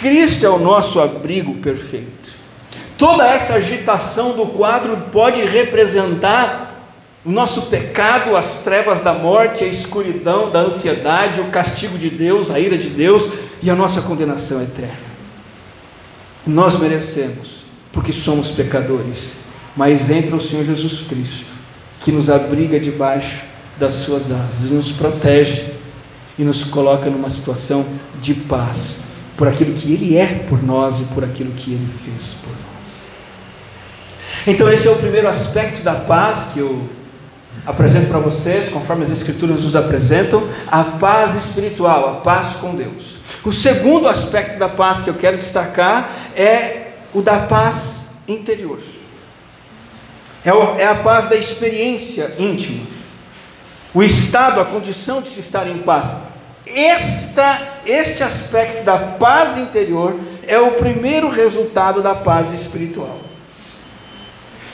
Cristo 0.00 0.46
é 0.46 0.48
o 0.48 0.58
nosso 0.58 0.98
abrigo 0.98 1.54
perfeito. 1.56 2.40
Toda 2.96 3.26
essa 3.26 3.54
agitação 3.54 4.32
do 4.32 4.46
quadro 4.46 4.96
pode 5.12 5.42
representar 5.42 6.68
o 7.24 7.30
nosso 7.30 7.62
pecado, 7.62 8.34
as 8.34 8.60
trevas 8.60 9.00
da 9.00 9.12
morte, 9.12 9.62
a 9.62 9.66
escuridão 9.66 10.50
da 10.50 10.60
ansiedade, 10.60 11.42
o 11.42 11.50
castigo 11.50 11.98
de 11.98 12.08
Deus, 12.08 12.50
a 12.50 12.58
ira 12.58 12.78
de 12.78 12.88
Deus 12.88 13.30
e 13.62 13.70
a 13.70 13.74
nossa 13.74 14.00
condenação 14.00 14.62
eterna. 14.62 15.10
Nós 16.46 16.78
merecemos, 16.78 17.64
porque 17.92 18.12
somos 18.12 18.48
pecadores, 18.48 19.40
mas 19.76 20.10
entra 20.10 20.34
o 20.34 20.40
Senhor 20.40 20.64
Jesus 20.64 21.06
Cristo, 21.06 21.44
que 22.00 22.10
nos 22.10 22.30
abriga 22.30 22.80
debaixo 22.80 23.42
das 23.78 23.94
suas 23.94 24.30
asas, 24.30 24.70
nos 24.70 24.92
protege 24.92 25.74
e 26.38 26.42
nos 26.42 26.64
coloca 26.64 27.10
numa 27.10 27.28
situação 27.28 27.84
de 28.18 28.32
paz 28.32 29.09
por 29.40 29.48
aquilo 29.48 29.72
que 29.72 29.90
Ele 29.90 30.18
é 30.18 30.44
por 30.50 30.62
nós 30.62 31.00
e 31.00 31.04
por 31.14 31.24
aquilo 31.24 31.52
que 31.52 31.72
Ele 31.72 31.88
fez 32.04 32.34
por 32.42 32.50
nós. 32.50 34.46
Então, 34.46 34.70
esse 34.70 34.86
é 34.86 34.90
o 34.90 34.96
primeiro 34.96 35.26
aspecto 35.28 35.82
da 35.82 35.94
paz 35.94 36.50
que 36.52 36.58
eu 36.58 36.86
apresento 37.64 38.08
para 38.08 38.18
vocês, 38.18 38.68
conforme 38.68 39.06
as 39.06 39.10
Escrituras 39.10 39.64
nos 39.64 39.74
apresentam, 39.74 40.46
a 40.70 40.84
paz 40.84 41.36
espiritual, 41.36 42.10
a 42.10 42.20
paz 42.20 42.56
com 42.56 42.74
Deus. 42.74 43.16
O 43.42 43.50
segundo 43.50 44.08
aspecto 44.08 44.58
da 44.58 44.68
paz 44.68 45.00
que 45.00 45.08
eu 45.08 45.14
quero 45.14 45.38
destacar 45.38 46.10
é 46.36 46.88
o 47.14 47.22
da 47.22 47.38
paz 47.38 48.00
interior. 48.28 48.80
É, 50.44 50.50
é 50.82 50.86
a 50.86 50.96
paz 50.96 51.30
da 51.30 51.36
experiência 51.36 52.34
íntima. 52.38 52.86
O 53.94 54.02
estado, 54.02 54.60
a 54.60 54.66
condição 54.66 55.22
de 55.22 55.30
se 55.30 55.40
estar 55.40 55.66
em 55.66 55.78
paz. 55.78 56.28
Esta, 56.74 57.80
este 57.84 58.22
aspecto 58.22 58.84
da 58.84 58.96
paz 58.96 59.58
interior 59.58 60.16
é 60.46 60.58
o 60.58 60.72
primeiro 60.72 61.28
resultado 61.28 62.00
da 62.00 62.14
paz 62.14 62.52
espiritual. 62.52 63.18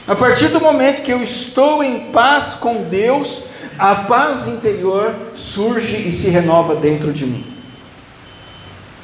A 0.07 0.15
partir 0.15 0.49
do 0.49 0.61
momento 0.61 1.03
que 1.03 1.13
eu 1.13 1.23
estou 1.23 1.83
em 1.83 2.11
paz 2.13 2.55
com 2.55 2.83
Deus, 2.83 3.43
a 3.79 3.95
paz 3.95 4.47
interior 4.47 5.15
surge 5.35 6.09
e 6.09 6.13
se 6.13 6.29
renova 6.29 6.77
dentro 6.77 7.13
de 7.13 7.25
mim. 7.25 7.45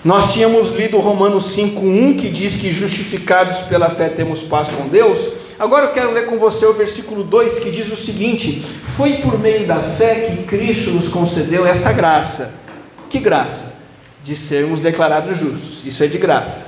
Nós 0.05 0.33
tínhamos 0.33 0.71
lido 0.77 0.99
Romanos 0.99 1.55
5:1 1.57 2.17
que 2.19 2.29
diz 2.29 2.57
que 2.57 2.73
justificados 2.73 3.59
pela 3.69 3.89
fé 3.89 4.09
temos 4.09 4.43
paz 4.43 4.69
com 4.69 4.89
Deus. 4.89 5.19
Agora 5.59 5.87
eu 5.87 5.93
quero 5.93 6.13
ler 6.13 6.27
com 6.27 6.39
você 6.39 6.67
o 6.67 6.75
versículo 6.75 7.25
2 7.25 7.61
que 7.61 7.71
diz 7.71 7.91
o 7.91 7.97
seguinte: 7.97 8.65
Foi 8.97 9.15
por 9.15 9.39
meio 9.39 9.67
da 9.67 9.77
fé 9.77 10.27
que 10.27 10.43
Cristo 10.45 10.91
nos 10.91 11.09
concedeu 11.09 11.67
esta 11.67 11.93
graça 11.93 12.62
que 13.13 13.21
graça? 13.21 13.75
De 14.25 14.35
sermos 14.35 14.81
declarados 14.81 15.37
justos. 15.37 15.85
Isso 15.85 16.03
é 16.03 16.07
de 16.07 16.17
graça. 16.17 16.67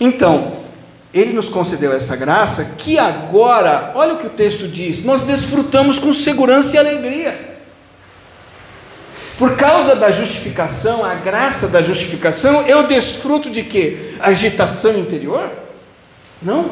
Então, 0.00 0.56
ele 1.12 1.32
nos 1.32 1.48
concedeu 1.48 1.92
essa 1.92 2.16
graça 2.16 2.72
que 2.78 2.98
agora, 2.98 3.92
olha 3.94 4.14
o 4.14 4.18
que 4.18 4.26
o 4.26 4.30
texto 4.30 4.66
diz, 4.66 5.04
nós 5.04 5.22
desfrutamos 5.22 5.98
com 5.98 6.12
segurança 6.14 6.76
e 6.76 6.78
alegria. 6.78 7.56
Por 9.38 9.54
causa 9.54 9.94
da 9.94 10.10
justificação, 10.10 11.04
a 11.04 11.14
graça 11.14 11.68
da 11.68 11.82
justificação, 11.82 12.62
eu 12.66 12.86
desfruto 12.86 13.50
de 13.50 13.62
quê? 13.62 14.14
Agitação 14.18 14.98
interior? 14.98 15.50
Não. 16.40 16.70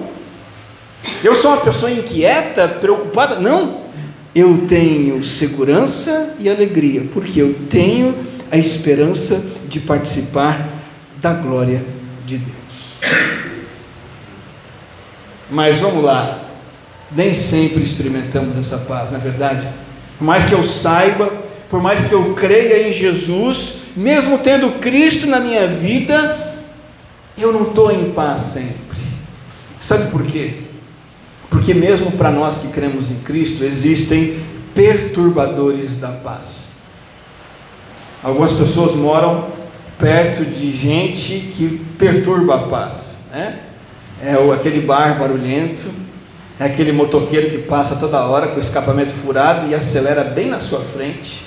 Eu 1.22 1.34
sou 1.34 1.50
uma 1.50 1.60
pessoa 1.60 1.90
inquieta, 1.90 2.66
preocupada? 2.66 3.38
Não. 3.38 3.84
Eu 4.34 4.66
tenho 4.66 5.22
segurança 5.24 6.34
e 6.40 6.48
alegria, 6.48 7.02
porque 7.12 7.40
eu 7.40 7.54
tenho 7.70 8.33
a 8.50 8.56
esperança 8.56 9.42
de 9.68 9.80
participar 9.80 10.68
da 11.20 11.32
glória 11.32 11.82
de 12.26 12.38
Deus. 12.38 12.54
Mas 15.50 15.78
vamos 15.78 16.04
lá, 16.04 16.40
nem 17.12 17.34
sempre 17.34 17.82
experimentamos 17.82 18.56
essa 18.56 18.78
paz, 18.78 19.10
na 19.10 19.18
é 19.18 19.20
verdade. 19.20 19.66
Por 20.18 20.24
mais 20.24 20.44
que 20.46 20.52
eu 20.52 20.64
saiba, 20.64 21.32
por 21.68 21.80
mais 21.80 22.04
que 22.04 22.12
eu 22.12 22.34
creia 22.34 22.88
em 22.88 22.92
Jesus, 22.92 23.74
mesmo 23.96 24.38
tendo 24.38 24.80
Cristo 24.80 25.26
na 25.26 25.40
minha 25.40 25.66
vida, 25.66 26.54
eu 27.36 27.52
não 27.52 27.68
estou 27.68 27.90
em 27.90 28.10
paz 28.12 28.40
sempre. 28.40 28.74
Sabe 29.80 30.10
por 30.10 30.24
quê? 30.24 30.62
Porque 31.50 31.74
mesmo 31.74 32.12
para 32.12 32.30
nós 32.30 32.58
que 32.58 32.68
cremos 32.68 33.10
em 33.10 33.20
Cristo, 33.20 33.64
existem 33.64 34.40
perturbadores 34.74 35.98
da 35.98 36.08
paz. 36.08 36.63
Algumas 38.24 38.52
pessoas 38.54 38.94
moram 38.94 39.44
perto 39.98 40.46
de 40.46 40.72
gente 40.72 41.52
que 41.54 41.84
perturba 41.98 42.54
a 42.54 42.58
paz. 42.68 43.18
Né? 43.30 43.58
É 44.24 44.32
aquele 44.54 44.80
bar 44.80 45.18
barulhento, 45.18 45.90
é 46.58 46.64
aquele 46.64 46.90
motoqueiro 46.90 47.50
que 47.50 47.58
passa 47.58 47.96
toda 47.96 48.24
hora 48.24 48.48
com 48.48 48.56
o 48.56 48.60
escapamento 48.60 49.12
furado 49.12 49.68
e 49.68 49.74
acelera 49.74 50.24
bem 50.24 50.48
na 50.48 50.58
sua 50.58 50.80
frente. 50.80 51.42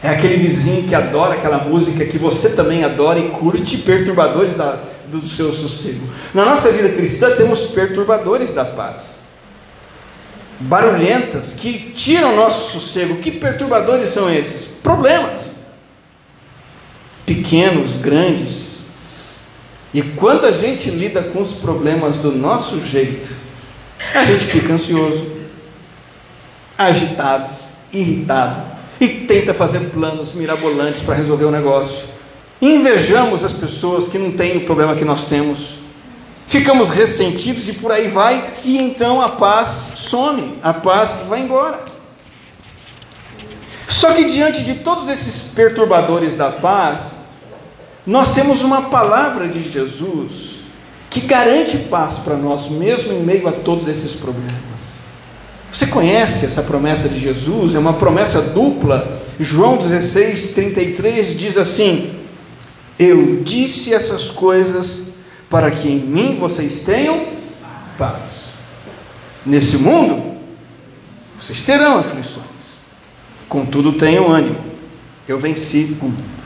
É 0.00 0.10
aquele 0.10 0.36
vizinho 0.36 0.86
que 0.86 0.94
adora 0.94 1.34
aquela 1.34 1.58
música 1.58 2.04
que 2.04 2.18
você 2.18 2.50
também 2.50 2.84
adora 2.84 3.18
e 3.18 3.30
curte, 3.30 3.78
perturbadores 3.78 4.54
da, 4.54 4.78
do 5.08 5.26
seu 5.26 5.52
sossego. 5.52 6.06
Na 6.32 6.44
nossa 6.44 6.70
vida 6.70 6.90
cristã 6.90 7.34
temos 7.34 7.62
perturbadores 7.62 8.52
da 8.52 8.64
paz. 8.64 9.16
Barulhentas 10.60 11.54
que 11.54 11.90
tiram 11.94 12.36
nosso 12.36 12.78
sossego. 12.78 13.16
Que 13.16 13.32
perturbadores 13.32 14.10
são 14.10 14.32
esses? 14.32 14.66
Problemas. 14.82 15.45
Pequenos, 17.26 17.96
grandes. 17.96 18.78
E 19.92 20.00
quando 20.00 20.46
a 20.46 20.52
gente 20.52 20.88
lida 20.90 21.22
com 21.22 21.42
os 21.42 21.52
problemas 21.52 22.18
do 22.18 22.30
nosso 22.30 22.80
jeito, 22.86 23.28
a 24.14 24.24
gente 24.24 24.44
fica 24.44 24.72
ansioso, 24.72 25.26
agitado, 26.78 27.50
irritado 27.92 28.76
e 29.00 29.08
tenta 29.08 29.52
fazer 29.52 29.80
planos 29.90 30.32
mirabolantes 30.32 31.02
para 31.02 31.14
resolver 31.14 31.44
o 31.44 31.50
negócio. 31.50 32.06
Invejamos 32.60 33.44
as 33.44 33.52
pessoas 33.52 34.08
que 34.08 34.18
não 34.18 34.32
têm 34.32 34.58
o 34.58 34.64
problema 34.64 34.94
que 34.94 35.04
nós 35.04 35.24
temos. 35.26 35.76
Ficamos 36.46 36.88
ressentidos 36.88 37.68
e 37.68 37.72
por 37.72 37.90
aí 37.90 38.08
vai, 38.08 38.52
e 38.64 38.78
então 38.78 39.20
a 39.20 39.30
paz 39.30 39.92
some, 39.96 40.54
a 40.62 40.72
paz 40.72 41.24
vai 41.28 41.40
embora. 41.40 41.80
Só 43.88 44.12
que 44.12 44.24
diante 44.24 44.62
de 44.62 44.76
todos 44.76 45.08
esses 45.08 45.52
perturbadores 45.52 46.36
da 46.36 46.50
paz, 46.50 47.15
nós 48.06 48.32
temos 48.32 48.62
uma 48.62 48.82
palavra 48.82 49.48
de 49.48 49.68
Jesus 49.68 50.56
que 51.10 51.20
garante 51.20 51.76
paz 51.78 52.18
para 52.18 52.36
nós, 52.36 52.70
mesmo 52.70 53.12
em 53.12 53.20
meio 53.20 53.48
a 53.48 53.52
todos 53.52 53.88
esses 53.88 54.12
problemas. 54.12 54.52
Você 55.72 55.86
conhece 55.86 56.46
essa 56.46 56.62
promessa 56.62 57.08
de 57.08 57.18
Jesus? 57.18 57.74
É 57.74 57.78
uma 57.78 57.94
promessa 57.94 58.40
dupla. 58.40 59.20
João 59.40 59.76
16, 59.76 60.52
33 60.52 61.38
diz 61.38 61.56
assim: 61.56 62.12
Eu 62.98 63.42
disse 63.42 63.92
essas 63.92 64.30
coisas 64.30 65.08
para 65.50 65.70
que 65.70 65.88
em 65.88 65.98
mim 65.98 66.36
vocês 66.38 66.82
tenham 66.82 67.26
paz. 67.98 68.46
Nesse 69.44 69.78
mundo, 69.78 70.36
vocês 71.40 71.62
terão 71.62 71.98
aflições, 71.98 72.84
contudo 73.48 73.92
tenham 73.92 74.30
ânimo. 74.30 74.58
Eu 75.26 75.38
venci 75.38 75.96
o 76.00 76.04
mundo. 76.04 76.45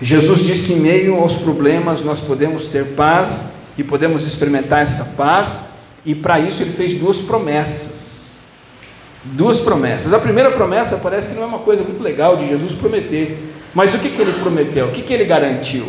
Jesus 0.00 0.44
diz 0.44 0.66
que 0.66 0.74
em 0.74 0.80
meio 0.80 1.16
aos 1.16 1.34
problemas 1.34 2.02
nós 2.02 2.20
podemos 2.20 2.68
ter 2.68 2.84
paz 2.94 3.50
e 3.76 3.82
podemos 3.82 4.26
experimentar 4.26 4.82
essa 4.82 5.04
paz, 5.04 5.66
e 6.04 6.14
para 6.14 6.38
isso 6.38 6.62
ele 6.62 6.72
fez 6.72 6.94
duas 6.94 7.18
promessas. 7.18 8.32
Duas 9.24 9.60
promessas. 9.60 10.12
A 10.12 10.18
primeira 10.18 10.50
promessa 10.50 10.96
parece 10.96 11.28
que 11.28 11.34
não 11.34 11.42
é 11.42 11.46
uma 11.46 11.58
coisa 11.58 11.82
muito 11.82 12.02
legal 12.02 12.36
de 12.36 12.48
Jesus 12.48 12.72
prometer. 12.72 13.38
Mas 13.74 13.94
o 13.94 13.98
que, 13.98 14.10
que 14.10 14.20
ele 14.20 14.32
prometeu? 14.40 14.86
O 14.86 14.92
que, 14.92 15.02
que 15.02 15.12
ele 15.12 15.24
garantiu? 15.24 15.86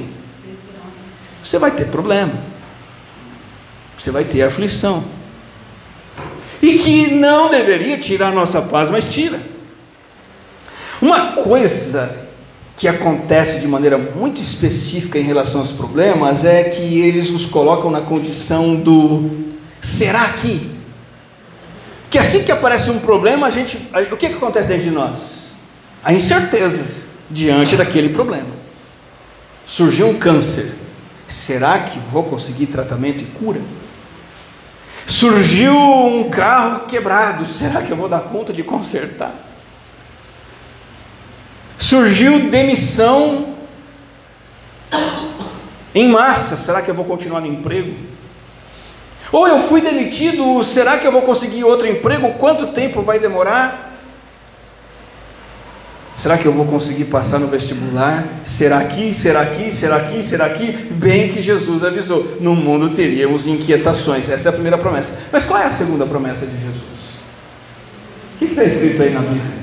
Você 1.43 1.57
vai 1.57 1.71
ter 1.71 1.85
problema. 1.85 2.33
Você 3.97 4.11
vai 4.11 4.23
ter 4.23 4.43
aflição. 4.43 5.03
E 6.61 6.77
que 6.77 7.13
não 7.15 7.49
deveria 7.49 7.97
tirar 7.97 8.31
nossa 8.31 8.61
paz, 8.61 8.89
mas 8.89 9.11
tira. 9.11 9.39
Uma 11.01 11.33
coisa 11.33 12.28
que 12.79 12.88
acontece 12.88 13.59
de 13.59 13.67
maneira 13.67 13.98
muito 13.98 14.41
específica 14.41 15.19
em 15.19 15.24
relação 15.24 15.59
aos 15.59 15.71
problemas 15.71 16.45
é 16.45 16.63
que 16.63 17.01
eles 17.01 17.29
nos 17.29 17.45
colocam 17.45 17.91
na 17.91 18.00
condição 18.00 18.74
do 18.74 19.29
será 19.81 20.29
que? 20.29 20.79
que 22.09 22.17
assim 22.17 22.41
que 22.41 22.51
aparece 22.51 22.89
um 22.89 23.00
problema, 23.00 23.48
a 23.48 23.50
gente, 23.50 23.77
o 24.12 24.15
que, 24.15 24.29
que 24.29 24.36
acontece 24.36 24.69
dentro 24.69 24.86
de 24.86 24.91
nós? 24.91 25.50
A 26.03 26.13
incerteza 26.13 26.83
diante 27.29 27.75
daquele 27.75 28.09
problema. 28.09 28.48
Surgiu 29.67 30.07
um 30.07 30.17
câncer, 30.17 30.71
será 31.27 31.79
que 31.79 32.00
vou 32.12 32.24
conseguir 32.24 32.67
tratamento 32.67 33.22
e 33.22 33.27
cura? 33.27 33.61
Surgiu 35.05 35.77
um 35.77 36.29
carro 36.29 36.87
quebrado, 36.87 37.46
será 37.46 37.81
que 37.81 37.92
eu 37.92 37.98
vou 37.98 38.07
dar 38.07 38.22
conta 38.22 38.53
de 38.53 38.63
consertar? 38.63 39.49
Surgiu 41.89 42.51
demissão 42.51 43.55
em 45.95 46.07
massa, 46.07 46.55
será 46.55 46.83
que 46.83 46.91
eu 46.91 46.93
vou 46.93 47.03
continuar 47.03 47.41
no 47.41 47.47
emprego? 47.47 47.95
Ou 49.31 49.47
eu 49.47 49.67
fui 49.67 49.81
demitido, 49.81 50.63
será 50.63 50.99
que 50.99 51.07
eu 51.07 51.11
vou 51.11 51.23
conseguir 51.23 51.63
outro 51.63 51.87
emprego? 51.87 52.31
Quanto 52.33 52.67
tempo 52.67 53.01
vai 53.01 53.17
demorar? 53.17 53.97
Será 56.15 56.37
que 56.37 56.45
eu 56.45 56.53
vou 56.53 56.65
conseguir 56.65 57.05
passar 57.05 57.39
no 57.39 57.47
vestibular? 57.47 58.23
Será 58.45 58.83
que, 58.83 59.11
será 59.11 59.47
que, 59.47 59.71
será 59.71 59.99
que, 60.01 60.21
será 60.21 60.49
que? 60.51 60.71
Bem 60.71 61.29
que 61.29 61.41
Jesus 61.41 61.83
avisou: 61.83 62.37
no 62.39 62.55
mundo 62.55 62.93
teríamos 62.95 63.47
inquietações. 63.47 64.29
Essa 64.29 64.49
é 64.49 64.51
a 64.51 64.53
primeira 64.53 64.77
promessa. 64.77 65.17
Mas 65.31 65.43
qual 65.43 65.59
é 65.59 65.65
a 65.65 65.71
segunda 65.71 66.05
promessa 66.05 66.45
de 66.45 66.51
Jesus? 66.51 67.19
O 68.35 68.37
que 68.37 68.45
está 68.45 68.63
escrito 68.63 69.01
aí 69.01 69.09
na 69.09 69.21
Bíblia? 69.21 69.53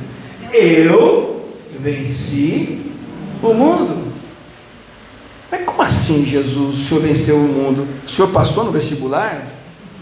Eu 0.53 1.36
venci 1.81 2.81
o 3.43 3.53
mundo. 3.53 4.13
Mas 5.51 5.65
como 5.65 5.83
assim, 5.83 6.25
Jesus? 6.25 6.81
O 6.81 6.89
senhor 6.89 7.01
venceu 7.01 7.37
o 7.37 7.49
mundo? 7.49 7.87
O 8.07 8.11
senhor 8.11 8.29
passou 8.29 8.65
no 8.65 8.73
vestibular? 8.73 9.47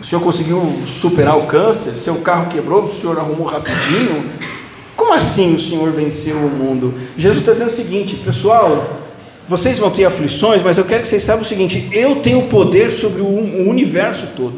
O 0.01 0.05
senhor 0.05 0.21
conseguiu 0.21 0.61
superar 0.87 1.37
o 1.37 1.47
câncer? 1.47 1.97
Seu 1.97 2.17
carro 2.17 2.51
quebrou, 2.51 2.85
o 2.85 2.95
senhor 2.95 3.19
arrumou 3.19 3.47
rapidinho? 3.47 4.31
Como 4.97 5.13
assim 5.13 5.55
o 5.55 5.61
senhor 5.61 5.91
venceu 5.93 6.37
o 6.37 6.51
mundo? 6.51 6.95
Jesus 7.17 7.41
está 7.41 7.53
dizendo 7.53 7.71
o 7.71 7.75
seguinte, 7.75 8.17
pessoal, 8.17 9.01
vocês 9.49 9.79
vão 9.79 9.91
ter 9.91 10.05
aflições, 10.05 10.63
mas 10.63 10.79
eu 10.79 10.85
quero 10.85 11.03
que 11.03 11.09
vocês 11.09 11.23
saibam 11.23 11.45
o 11.45 11.49
seguinte: 11.49 11.89
eu 11.93 12.17
tenho 12.17 12.43
poder 12.49 12.91
sobre 12.91 13.21
o 13.21 13.69
universo 13.69 14.29
todo, 14.37 14.55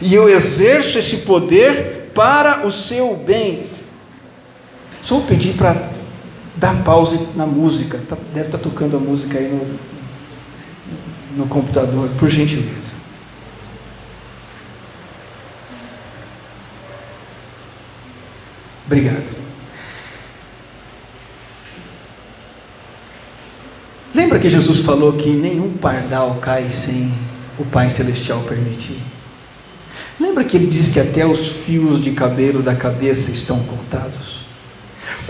e 0.00 0.14
eu 0.14 0.28
exerço 0.28 0.98
esse 0.98 1.18
poder 1.18 2.10
para 2.14 2.66
o 2.66 2.72
seu 2.72 3.16
bem. 3.16 3.64
Só 5.02 5.20
pedir 5.20 5.54
para 5.54 5.90
dar 6.56 6.82
pause 6.84 7.18
na 7.34 7.46
música, 7.46 7.98
tá, 8.08 8.16
deve 8.34 8.46
estar 8.46 8.58
tá 8.58 8.64
tocando 8.64 8.96
a 8.96 9.00
música 9.00 9.38
aí 9.38 9.48
no, 9.48 11.42
no 11.42 11.46
computador, 11.46 12.08
por 12.18 12.28
gentileza. 12.28 12.90
Obrigado. 18.86 19.40
Lembra 24.12 24.40
que 24.40 24.50
Jesus 24.50 24.80
falou 24.80 25.12
que 25.12 25.30
nenhum 25.30 25.70
pardal 25.70 26.38
cai 26.42 26.68
sem 26.70 27.12
o 27.56 27.64
Pai 27.64 27.88
Celestial 27.88 28.40
permitir? 28.40 28.98
Lembra 30.18 30.44
que 30.44 30.56
ele 30.56 30.66
disse 30.66 30.92
que 30.92 31.00
até 31.00 31.24
os 31.24 31.48
fios 31.48 32.02
de 32.02 32.10
cabelo 32.10 32.62
da 32.62 32.74
cabeça 32.74 33.30
estão 33.30 33.60
contados? 33.60 34.39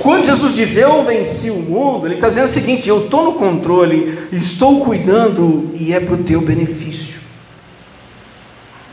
Quando 0.00 0.24
Jesus 0.24 0.54
diz 0.54 0.76
eu 0.76 1.04
venci 1.04 1.50
o 1.50 1.56
mundo, 1.56 2.06
ele 2.06 2.14
está 2.14 2.28
dizendo 2.28 2.46
o 2.46 2.52
seguinte: 2.52 2.88
eu 2.88 3.04
estou 3.04 3.24
no 3.24 3.32
controle, 3.34 4.18
estou 4.32 4.84
cuidando 4.84 5.72
e 5.74 5.92
é 5.92 6.00
para 6.00 6.14
o 6.14 6.24
teu 6.24 6.40
benefício. 6.40 7.20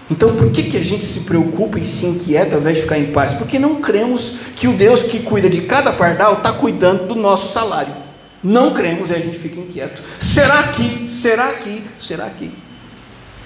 Então, 0.09 0.35
por 0.35 0.51
que, 0.51 0.63
que 0.63 0.77
a 0.77 0.83
gente 0.83 1.05
se 1.05 1.21
preocupa 1.21 1.79
e 1.79 1.85
se 1.85 2.05
inquieta 2.05 2.55
ao 2.55 2.61
invés 2.61 2.77
de 2.77 2.83
ficar 2.83 2.97
em 2.97 3.11
paz? 3.11 3.33
Porque 3.33 3.59
não 3.59 3.75
cremos 3.75 4.35
que 4.55 4.67
o 4.67 4.73
Deus 4.73 5.03
que 5.03 5.19
cuida 5.19 5.49
de 5.49 5.61
cada 5.61 5.91
pardal 5.91 6.35
está 6.35 6.51
cuidando 6.53 7.07
do 7.07 7.15
nosso 7.15 7.51
salário. 7.51 7.93
Não 8.41 8.73
cremos 8.73 9.09
e 9.09 9.13
a 9.13 9.19
gente 9.19 9.37
fica 9.37 9.59
inquieto. 9.59 10.01
Será 10.21 10.63
que? 10.69 11.11
Será 11.11 11.53
que? 11.53 11.83
Será 11.99 12.29
que? 12.29 12.51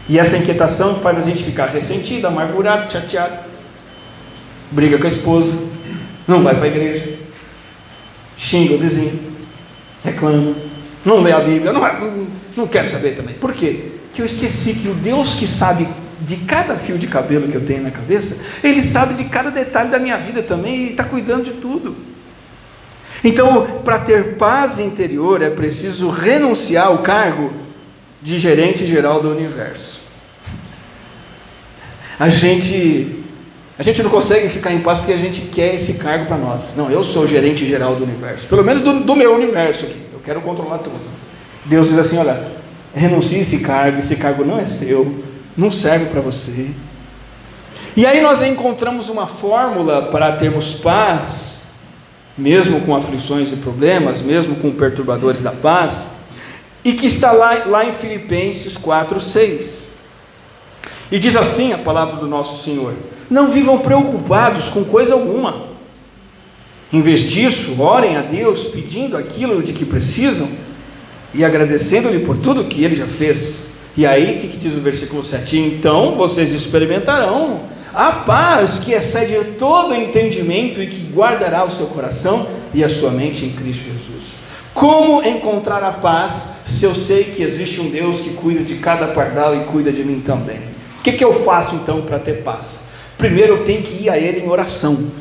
E 0.07 0.19
essa 0.19 0.37
inquietação 0.37 0.95
faz 0.95 1.17
a 1.17 1.23
gente 1.23 1.43
ficar 1.43 1.67
ressentido, 1.67 2.27
amargurado, 2.27 2.91
chateado. 2.91 3.37
Briga 4.71 4.97
com 4.99 5.05
a 5.05 5.09
esposa, 5.09 5.53
não 6.27 6.43
vai 6.43 6.55
para 6.55 6.65
a 6.65 6.67
igreja, 6.67 7.20
xinga 8.41 8.73
o 8.73 8.77
vizinho, 8.79 9.19
reclama, 10.03 10.55
não 11.05 11.21
lê 11.21 11.31
a 11.31 11.39
Bíblia, 11.39 11.71
não, 11.71 12.27
não 12.57 12.67
quero 12.67 12.89
saber 12.89 13.15
também. 13.15 13.35
Por 13.35 13.53
quê? 13.53 13.91
Que 14.15 14.21
eu 14.23 14.25
esqueci 14.25 14.73
que 14.73 14.87
o 14.87 14.95
Deus 14.95 15.35
que 15.35 15.45
sabe 15.45 15.87
de 16.19 16.37
cada 16.37 16.75
fio 16.75 16.97
de 16.97 17.05
cabelo 17.05 17.47
que 17.47 17.55
eu 17.55 17.65
tenho 17.65 17.83
na 17.83 17.91
cabeça, 17.91 18.35
Ele 18.63 18.81
sabe 18.81 19.13
de 19.13 19.25
cada 19.25 19.51
detalhe 19.51 19.91
da 19.91 19.99
minha 19.99 20.17
vida 20.17 20.41
também 20.41 20.87
e 20.87 20.89
está 20.89 21.03
cuidando 21.03 21.43
de 21.43 21.51
tudo. 21.51 21.95
Então, 23.23 23.81
para 23.85 23.99
ter 23.99 24.37
paz 24.37 24.79
interior, 24.79 25.43
é 25.43 25.49
preciso 25.51 26.09
renunciar 26.09 26.87
ao 26.87 26.99
cargo 26.99 27.53
de 28.23 28.39
gerente 28.39 28.87
geral 28.87 29.21
do 29.21 29.29
universo. 29.29 30.01
A 32.19 32.27
gente, 32.27 33.20
a 33.81 33.83
gente 33.83 34.03
não 34.03 34.11
consegue 34.11 34.47
ficar 34.47 34.71
em 34.71 34.79
paz 34.79 34.99
porque 34.99 35.11
a 35.11 35.17
gente 35.17 35.41
quer 35.41 35.73
esse 35.73 35.95
cargo 35.95 36.27
para 36.27 36.37
nós. 36.37 36.75
Não, 36.75 36.91
eu 36.91 37.03
sou 37.03 37.25
gerente 37.25 37.65
geral 37.65 37.95
do 37.95 38.03
universo, 38.03 38.45
pelo 38.47 38.63
menos 38.63 38.83
do, 38.83 38.99
do 38.99 39.15
meu 39.15 39.33
universo 39.33 39.85
aqui. 39.85 39.99
Eu 40.13 40.19
quero 40.23 40.39
controlar 40.41 40.77
tudo. 40.77 40.99
Deus 41.65 41.87
diz 41.87 41.97
assim: 41.97 42.17
olha, 42.17 42.47
renuncie 42.93 43.39
esse 43.39 43.59
cargo, 43.59 43.97
esse 43.97 44.15
cargo 44.15 44.45
não 44.45 44.59
é 44.59 44.65
seu 44.67 45.23
não 45.57 45.71
serve 45.71 46.05
para 46.05 46.21
você. 46.21 46.69
E 47.97 48.05
aí 48.05 48.21
nós 48.21 48.41
encontramos 48.41 49.09
uma 49.09 49.27
fórmula 49.27 50.03
para 50.03 50.37
termos 50.37 50.75
paz 50.75 51.51
mesmo 52.37 52.81
com 52.81 52.95
aflições 52.95 53.51
e 53.51 53.55
problemas, 53.57 54.21
mesmo 54.21 54.55
com 54.55 54.71
perturbadores 54.71 55.41
da 55.41 55.51
paz, 55.51 56.07
e 56.83 56.93
que 56.93 57.05
está 57.05 57.31
lá, 57.31 57.65
lá 57.65 57.85
em 57.85 57.91
Filipenses 57.91 58.77
4, 58.77 59.19
6. 59.19 59.90
E 61.11 61.19
diz 61.19 61.35
assim 61.35 61.73
a 61.73 61.77
palavra 61.77 62.15
do 62.15 62.27
nosso 62.27 62.63
Senhor: 62.63 62.93
Não 63.29 63.51
vivam 63.51 63.79
preocupados 63.79 64.69
com 64.69 64.83
coisa 64.85 65.13
alguma. 65.13 65.69
Em 66.93 67.01
vez 67.01 67.23
disso, 67.23 67.81
orem 67.81 68.17
a 68.17 68.21
Deus 68.21 68.63
pedindo 68.65 69.17
aquilo 69.17 69.61
de 69.61 69.73
que 69.73 69.85
precisam 69.85 70.47
e 71.33 71.43
agradecendo-lhe 71.43 72.19
por 72.19 72.37
tudo 72.37 72.65
que 72.65 72.83
ele 72.83 72.95
já 72.95 73.07
fez. 73.07 73.71
E 73.95 74.05
aí, 74.05 74.37
o 74.37 74.39
que, 74.39 74.57
diz 74.57 74.73
o 74.73 74.79
versículo 74.79 75.23
7? 75.23 75.57
Então 75.57 76.15
vocês 76.15 76.51
experimentarão 76.51 77.61
a 77.93 78.11
paz 78.11 78.79
que 78.79 78.93
excede 78.93 79.35
todo 79.59 79.93
entendimento 79.93 80.81
e 80.81 80.87
que 80.87 81.11
guardará 81.13 81.65
o 81.65 81.71
seu 81.71 81.87
coração 81.87 82.47
e 82.73 82.83
a 82.83 82.89
sua 82.89 83.11
mente 83.11 83.45
em 83.45 83.51
Cristo 83.51 83.83
Jesus. 83.83 84.31
Como 84.73 85.21
encontrar 85.23 85.83
a 85.83 85.91
paz 85.91 86.33
se 86.65 86.85
eu 86.85 86.95
sei 86.95 87.25
que 87.25 87.43
existe 87.43 87.81
um 87.81 87.89
Deus 87.89 88.21
que 88.21 88.29
cuida 88.31 88.63
de 88.63 88.75
cada 88.75 89.07
pardal 89.07 89.55
e 89.55 89.65
cuida 89.65 89.91
de 89.91 90.05
mim 90.05 90.21
também? 90.21 90.59
O 91.01 91.03
que, 91.03 91.13
que 91.13 91.25
eu 91.25 91.43
faço 91.43 91.75
então 91.75 92.01
para 92.03 92.19
ter 92.19 92.43
paz? 92.43 92.81
Primeiro 93.17 93.55
eu 93.55 93.65
tenho 93.65 93.81
que 93.81 94.03
ir 94.03 94.09
a 94.09 94.17
Ele 94.17 94.39
em 94.39 94.49
oração 94.49 95.11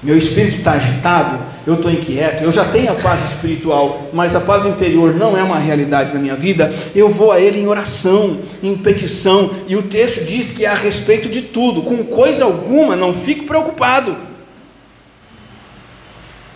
meu 0.00 0.16
espírito 0.16 0.58
está 0.58 0.72
agitado, 0.72 1.40
eu 1.66 1.74
estou 1.74 1.90
inquieto, 1.90 2.44
eu 2.44 2.52
já 2.52 2.64
tenho 2.64 2.92
a 2.92 2.94
paz 2.94 3.20
espiritual, 3.32 4.08
mas 4.12 4.36
a 4.36 4.40
paz 4.40 4.64
interior 4.64 5.12
não 5.12 5.36
é 5.36 5.42
uma 5.42 5.58
realidade 5.58 6.14
na 6.14 6.20
minha 6.20 6.36
vida, 6.36 6.72
eu 6.94 7.08
vou 7.08 7.32
a 7.32 7.40
Ele 7.40 7.58
em 7.58 7.66
oração, 7.66 8.38
em 8.62 8.76
petição, 8.76 9.50
e 9.66 9.74
o 9.74 9.82
texto 9.82 10.24
diz 10.24 10.52
que 10.52 10.64
é 10.64 10.68
a 10.68 10.74
respeito 10.74 11.28
de 11.28 11.42
tudo, 11.42 11.82
com 11.82 12.04
coisa 12.04 12.44
alguma, 12.44 12.94
não 12.94 13.12
fico 13.12 13.44
preocupado, 13.44 14.16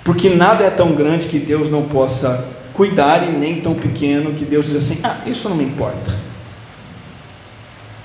porque 0.05 0.31
nada 0.31 0.65
é 0.65 0.71
tão 0.71 0.93
grande 0.93 1.27
que 1.27 1.41
Deus 1.41 1.69
não 1.69 1.83
possa 1.83 2.47
cuidar, 2.73 3.29
e 3.29 3.33
nem 3.33 3.61
tão 3.61 3.75
pequeno 3.75 4.35
que 4.35 4.45
Deus 4.45 4.67
diz 4.67 4.77
assim: 4.77 5.01
ah, 5.03 5.17
isso 5.27 5.49
não 5.49 5.57
me 5.57 5.65
importa. 5.65 6.32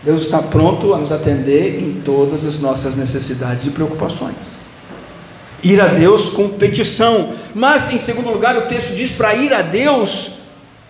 Deus 0.07 0.21
está 0.21 0.41
pronto 0.41 0.93
a 0.93 0.97
nos 0.99 1.11
atender 1.11 1.81
em 1.81 1.99
todas 1.99 2.45
as 2.45 2.61
nossas 2.61 2.95
necessidades 2.95 3.67
e 3.67 3.71
preocupações. 3.71 4.37
Ir 5.61 5.81
a 5.81 5.87
Deus 5.87 6.29
com 6.29 6.47
petição. 6.47 7.33
Mas, 7.53 7.91
em 7.91 7.99
segundo 7.99 8.29
lugar, 8.29 8.55
o 8.55 8.67
texto 8.67 8.95
diz 8.95 9.11
para 9.11 9.35
ir 9.35 9.53
a 9.53 9.61
Deus 9.61 10.35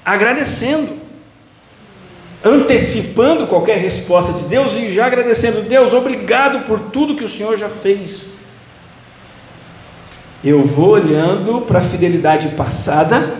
agradecendo, 0.06 0.98
antecipando 2.46 3.48
qualquer 3.48 3.80
resposta 3.80 4.34
de 4.34 4.44
Deus 4.44 4.76
e 4.76 4.94
já 4.94 5.08
agradecendo: 5.08 5.64
Deus, 5.64 5.94
obrigado 5.94 6.68
por 6.68 6.80
tudo 6.80 7.16
que 7.16 7.26
o 7.26 7.30
Senhor 7.30 7.58
já 7.58 7.70
fez. 7.70 8.34
Eu 10.44 10.64
vou 10.64 10.90
olhando 10.90 11.62
para 11.62 11.80
a 11.80 11.84
fidelidade 11.84 12.50
passada. 12.50 13.34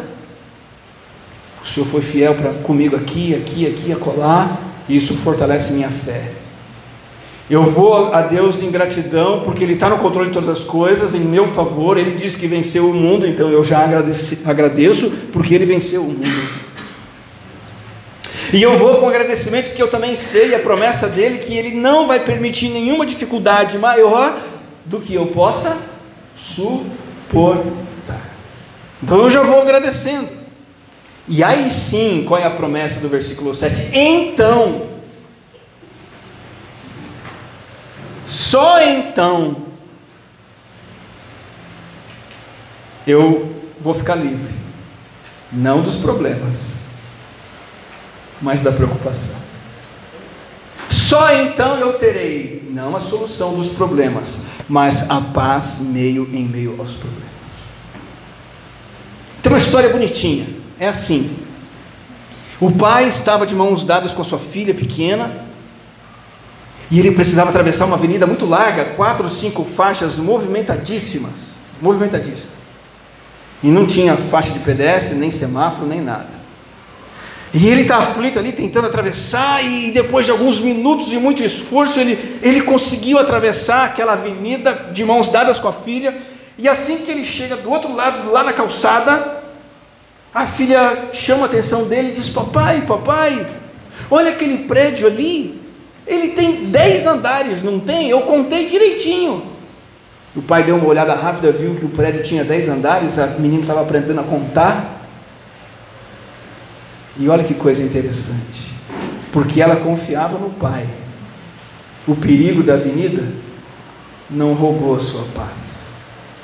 O 1.64 1.68
Senhor 1.68 1.86
foi 1.86 2.02
fiel 2.02 2.34
para 2.34 2.54
comigo 2.64 2.96
aqui, 2.96 3.36
aqui, 3.36 3.68
aqui, 3.68 3.92
acolá, 3.94 4.58
e 4.88 4.96
isso 4.96 5.16
fortalece 5.16 5.74
minha 5.74 5.90
fé. 5.90 6.32
Eu 7.50 7.64
vou 7.64 8.14
a 8.14 8.24
Deus 8.24 8.62
em 8.62 8.70
gratidão, 8.70 9.42
porque 9.42 9.64
Ele 9.64 9.74
está 9.74 9.90
no 9.90 10.00
controle 10.00 10.28
de 10.28 10.34
todas 10.34 10.50
as 10.50 10.62
coisas, 10.62 11.16
em 11.16 11.22
meu 11.22 11.48
favor. 11.50 11.98
Ele 11.98 12.18
diz 12.18 12.36
que 12.36 12.46
venceu 12.46 12.90
o 12.90 12.94
mundo, 12.94 13.26
então 13.26 13.50
eu 13.50 13.64
já 13.64 13.80
agradeço, 14.46 15.10
porque 15.32 15.56
Ele 15.56 15.66
venceu 15.66 16.02
o 16.02 16.08
mundo. 16.08 16.68
E 18.52 18.62
eu 18.62 18.78
vou 18.78 18.96
com 18.98 19.08
agradecimento, 19.08 19.68
porque 19.68 19.82
eu 19.82 19.90
também 19.90 20.16
sei 20.16 20.56
a 20.56 20.60
promessa 20.60 21.08
dele 21.08 21.40
que 21.40 21.54
Ele 21.54 21.76
não 21.76 22.06
vai 22.08 22.20
permitir 22.20 22.70
nenhuma 22.70 23.06
dificuldade 23.06 23.78
maior 23.78 24.42
do 24.86 25.00
que 25.00 25.14
eu 25.14 25.28
possa 25.28 25.78
suportar. 26.38 27.66
Então 29.02 29.24
eu 29.24 29.30
já 29.30 29.42
vou 29.42 29.62
agradecendo. 29.62 30.37
E 31.28 31.44
aí 31.44 31.70
sim, 31.70 32.24
qual 32.28 32.40
é 32.40 32.46
a 32.46 32.50
promessa 32.50 33.00
do 33.00 33.10
versículo 33.10 33.54
7? 33.54 33.92
Então 33.94 34.88
Só 38.28 38.82
então 38.82 39.56
eu 43.06 43.56
vou 43.80 43.94
ficar 43.94 44.16
livre, 44.16 44.54
não 45.50 45.82
dos 45.82 45.96
problemas, 45.96 46.74
mas 48.42 48.60
da 48.60 48.72
preocupação. 48.74 49.38
Só 50.90 51.34
então 51.34 51.78
eu 51.78 51.94
terei 51.94 52.68
não 52.70 52.98
a 52.98 53.00
solução 53.00 53.56
dos 53.56 53.70
problemas, 53.70 54.40
mas 54.68 55.10
a 55.10 55.22
paz 55.22 55.78
meio 55.80 56.28
em 56.34 56.44
meio 56.44 56.76
aos 56.80 56.96
problemas. 56.96 57.28
Tem 59.42 59.54
uma 59.54 59.58
história 59.58 59.90
bonitinha. 59.90 60.57
É 60.80 60.88
assim: 60.88 61.36
o 62.60 62.72
pai 62.72 63.08
estava 63.08 63.46
de 63.46 63.54
mãos 63.54 63.84
dadas 63.84 64.14
com 64.14 64.24
sua 64.24 64.40
filha 64.40 64.74
pequena 64.74 65.46
e 66.90 67.00
ele 67.00 67.12
precisava 67.12 67.50
atravessar 67.50 67.86
uma 67.86 67.96
avenida 67.96 68.26
muito 68.26 68.46
larga, 68.46 68.86
quatro 68.86 69.26
ou 69.26 69.30
cinco 69.30 69.64
faixas 69.64 70.18
movimentadíssimas, 70.18 71.52
movimentadíssimas. 71.82 72.56
E 73.62 73.68
não 73.68 73.86
tinha 73.86 74.16
faixa 74.16 74.52
de 74.52 74.60
pedestre, 74.60 75.16
nem 75.16 75.30
semáforo, 75.30 75.88
nem 75.88 76.02
nada. 76.02 76.38
E 77.54 77.68
ele 77.68 77.82
está 77.82 77.98
aflito 77.98 78.38
ali, 78.38 78.52
tentando 78.52 78.88
atravessar, 78.88 79.64
e 79.64 79.92
depois 79.92 80.26
de 80.26 80.32
alguns 80.32 80.60
minutos 80.60 81.08
de 81.08 81.18
muito 81.18 81.44
esforço, 81.44 82.00
ele, 82.00 82.40
ele 82.42 82.62
conseguiu 82.62 83.18
atravessar 83.18 83.86
aquela 83.86 84.14
avenida 84.14 84.90
de 84.92 85.04
mãos 85.04 85.30
dadas 85.30 85.60
com 85.60 85.68
a 85.68 85.74
filha. 85.74 86.16
E 86.58 86.68
assim 86.68 86.98
que 86.98 87.12
ele 87.12 87.26
chega 87.26 87.56
do 87.56 87.70
outro 87.70 87.96
lado, 87.96 88.32
lá 88.32 88.44
na 88.44 88.54
calçada, 88.54 89.37
a 90.38 90.46
filha 90.46 91.10
chama 91.14 91.44
a 91.44 91.46
atenção 91.48 91.88
dele 91.88 92.12
e 92.12 92.14
diz: 92.14 92.30
Papai, 92.30 92.82
papai, 92.82 93.48
olha 94.10 94.30
aquele 94.30 94.66
prédio 94.66 95.08
ali. 95.08 95.60
Ele 96.06 96.30
tem 96.30 96.66
dez 96.66 97.08
andares, 97.08 97.64
não 97.64 97.80
tem? 97.80 98.08
Eu 98.08 98.22
contei 98.22 98.70
direitinho. 98.70 99.44
O 100.36 100.42
pai 100.44 100.64
deu 100.64 100.76
uma 100.76 100.86
olhada 100.86 101.16
rápida, 101.16 101.52
viu 101.52 101.74
que 101.74 101.84
o 101.84 101.90
prédio 101.90 102.22
tinha 102.22 102.44
dez 102.44 102.70
andares, 102.70 103.18
a 103.18 103.26
menina 103.26 103.62
estava 103.62 103.82
aprendendo 103.82 104.20
a 104.20 104.24
contar. 104.24 105.02
E 107.18 107.28
olha 107.28 107.44
que 107.44 107.56
coisa 107.56 107.82
interessante. 107.82 108.72
Porque 109.34 109.60
ela 109.60 109.78
confiava 109.78 110.38
no 110.38 110.52
pai. 110.52 110.86
O 112.08 112.16
perigo 112.16 112.62
da 112.62 112.76
avenida 112.76 113.24
não 114.30 114.54
roubou 114.54 114.96
a 114.96 115.00
sua 115.00 115.24
paz. 115.36 115.88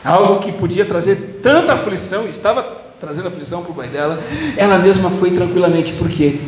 Algo 0.03 0.39
que 0.39 0.51
podia 0.51 0.84
trazer 0.84 1.39
tanta 1.43 1.73
aflição, 1.73 2.27
estava 2.27 2.72
trazendo 3.03 3.27
aflição 3.27 3.61
para 3.61 3.71
o 3.71 3.75
pai 3.75 3.89
dela, 3.89 4.23
ela 4.55 4.79
mesma 4.79 5.09
foi 5.09 5.31
tranquilamente, 5.31 5.91
porque 5.99 6.39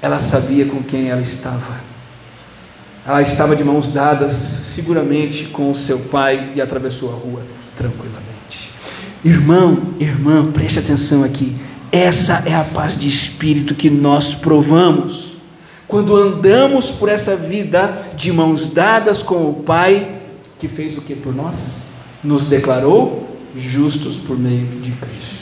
ela 0.00 0.18
sabia 0.18 0.64
com 0.64 0.82
quem 0.82 1.10
ela 1.10 1.20
estava. 1.20 1.78
Ela 3.06 3.20
estava 3.20 3.54
de 3.54 3.62
mãos 3.62 3.92
dadas, 3.92 4.34
seguramente, 4.34 5.48
com 5.48 5.70
o 5.70 5.74
seu 5.74 5.98
pai 5.98 6.52
e 6.56 6.60
atravessou 6.60 7.10
a 7.10 7.16
rua 7.16 7.42
tranquilamente. 7.76 8.70
Irmão, 9.22 9.78
irmã, 10.00 10.50
preste 10.50 10.78
atenção 10.78 11.22
aqui. 11.22 11.54
Essa 11.92 12.44
é 12.46 12.54
a 12.54 12.64
paz 12.64 12.96
de 12.96 13.06
espírito 13.06 13.74
que 13.74 13.90
nós 13.90 14.32
provamos 14.32 15.32
quando 15.86 16.16
andamos 16.16 16.86
por 16.86 17.10
essa 17.10 17.36
vida 17.36 18.08
de 18.16 18.32
mãos 18.32 18.70
dadas 18.70 19.22
com 19.22 19.50
o 19.50 19.54
Pai, 19.54 20.20
que 20.58 20.66
fez 20.66 20.96
o 20.96 21.02
que 21.02 21.14
por 21.14 21.34
nós? 21.34 21.56
Nos 22.24 22.44
declarou 22.44 23.28
justos 23.54 24.16
por 24.16 24.38
meio 24.38 24.66
de 24.80 24.92
Cristo. 24.92 25.39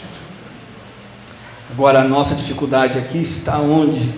Agora, 1.70 2.00
a 2.00 2.04
nossa 2.04 2.34
dificuldade 2.34 2.98
aqui 2.98 3.18
está 3.18 3.58
onde? 3.58 4.08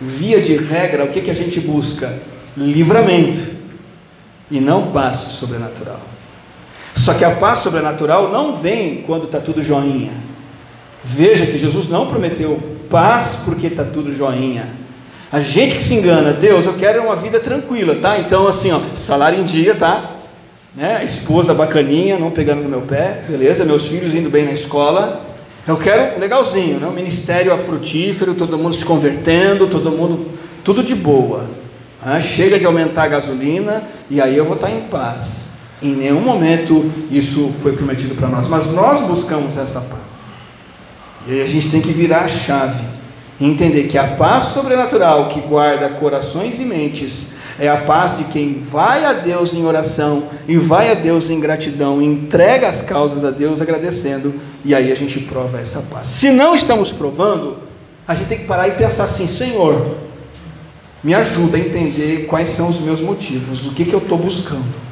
Via 0.00 0.40
de 0.40 0.56
regra, 0.56 1.04
o 1.04 1.08
que, 1.08 1.20
que 1.20 1.30
a 1.30 1.34
gente 1.34 1.60
busca? 1.60 2.12
livramento 2.56 3.54
e 4.50 4.60
não 4.60 4.92
paz 4.92 5.16
sobrenatural. 5.16 6.00
Só 6.94 7.14
que 7.14 7.24
a 7.24 7.32
paz 7.32 7.60
sobrenatural 7.60 8.30
não 8.30 8.54
vem 8.54 9.02
quando 9.06 9.24
está 9.24 9.40
tudo 9.40 9.62
joinha. 9.62 10.12
Veja 11.02 11.44
que 11.44 11.58
Jesus 11.58 11.88
não 11.88 12.06
prometeu 12.06 12.60
paz 12.88 13.38
porque 13.44 13.66
está 13.66 13.84
tudo 13.84 14.14
joinha. 14.14 14.68
A 15.32 15.40
gente 15.40 15.74
que 15.74 15.82
se 15.82 15.94
engana, 15.94 16.32
Deus, 16.32 16.64
eu 16.66 16.74
quero 16.74 17.02
uma 17.02 17.16
vida 17.16 17.40
tranquila, 17.40 17.96
tá? 17.96 18.20
Então, 18.20 18.46
assim, 18.46 18.70
ó, 18.70 18.80
salário 18.94 19.40
em 19.40 19.44
dia, 19.44 19.74
tá? 19.74 20.12
Né? 20.76 21.04
Esposa 21.04 21.52
bacaninha, 21.52 22.18
não 22.18 22.30
pegando 22.30 22.62
no 22.62 22.68
meu 22.68 22.82
pé, 22.82 23.24
beleza? 23.28 23.64
Meus 23.64 23.86
filhos 23.86 24.14
indo 24.14 24.30
bem 24.30 24.44
na 24.44 24.52
escola. 24.52 25.20
Eu 25.66 25.76
quero 25.76 26.20
legalzinho, 26.20 26.78
né? 26.78 26.86
O 26.86 26.92
ministério 26.92 27.52
afrutífero, 27.52 28.34
todo 28.34 28.58
mundo 28.58 28.74
se 28.74 28.84
convertendo, 28.84 29.66
todo 29.66 29.90
mundo, 29.90 30.26
tudo 30.62 30.82
de 30.82 30.94
boa. 30.94 31.46
Ah, 32.02 32.20
chega 32.20 32.58
de 32.58 32.66
aumentar 32.66 33.04
a 33.04 33.08
gasolina 33.08 33.82
e 34.10 34.20
aí 34.20 34.36
eu 34.36 34.44
vou 34.44 34.56
estar 34.56 34.70
em 34.70 34.82
paz. 34.82 35.48
Em 35.82 35.94
nenhum 35.94 36.20
momento 36.20 36.90
isso 37.10 37.52
foi 37.62 37.72
prometido 37.72 38.14
para 38.14 38.28
nós, 38.28 38.46
mas 38.46 38.72
nós 38.72 39.06
buscamos 39.06 39.56
essa 39.56 39.80
paz. 39.80 40.24
E 41.26 41.40
a 41.40 41.46
gente 41.46 41.70
tem 41.70 41.80
que 41.80 41.92
virar 41.92 42.24
a 42.24 42.28
chave 42.28 42.94
entender 43.40 43.84
que 43.84 43.98
a 43.98 44.08
paz 44.08 44.48
sobrenatural 44.48 45.28
que 45.28 45.40
guarda 45.40 45.88
corações 45.88 46.60
e 46.60 46.64
mentes 46.64 47.33
É 47.58 47.68
a 47.68 47.76
paz 47.76 48.16
de 48.18 48.24
quem 48.24 48.60
vai 48.60 49.04
a 49.04 49.12
Deus 49.12 49.54
em 49.54 49.64
oração 49.64 50.24
e 50.48 50.56
vai 50.56 50.90
a 50.90 50.94
Deus 50.94 51.30
em 51.30 51.38
gratidão, 51.38 52.02
entrega 52.02 52.68
as 52.68 52.82
causas 52.82 53.24
a 53.24 53.30
Deus 53.30 53.62
agradecendo, 53.62 54.34
e 54.64 54.74
aí 54.74 54.90
a 54.90 54.94
gente 54.96 55.20
prova 55.20 55.60
essa 55.60 55.80
paz. 55.82 56.08
Se 56.08 56.30
não 56.30 56.54
estamos 56.54 56.90
provando, 56.90 57.58
a 58.08 58.14
gente 58.14 58.28
tem 58.28 58.38
que 58.38 58.44
parar 58.44 58.66
e 58.68 58.72
pensar 58.72 59.04
assim: 59.04 59.28
Senhor, 59.28 59.96
me 61.02 61.14
ajuda 61.14 61.56
a 61.56 61.60
entender 61.60 62.26
quais 62.26 62.50
são 62.50 62.68
os 62.68 62.80
meus 62.80 63.00
motivos, 63.00 63.66
o 63.66 63.70
que, 63.72 63.84
que 63.84 63.92
eu 63.92 64.00
estou 64.00 64.18
buscando. 64.18 64.84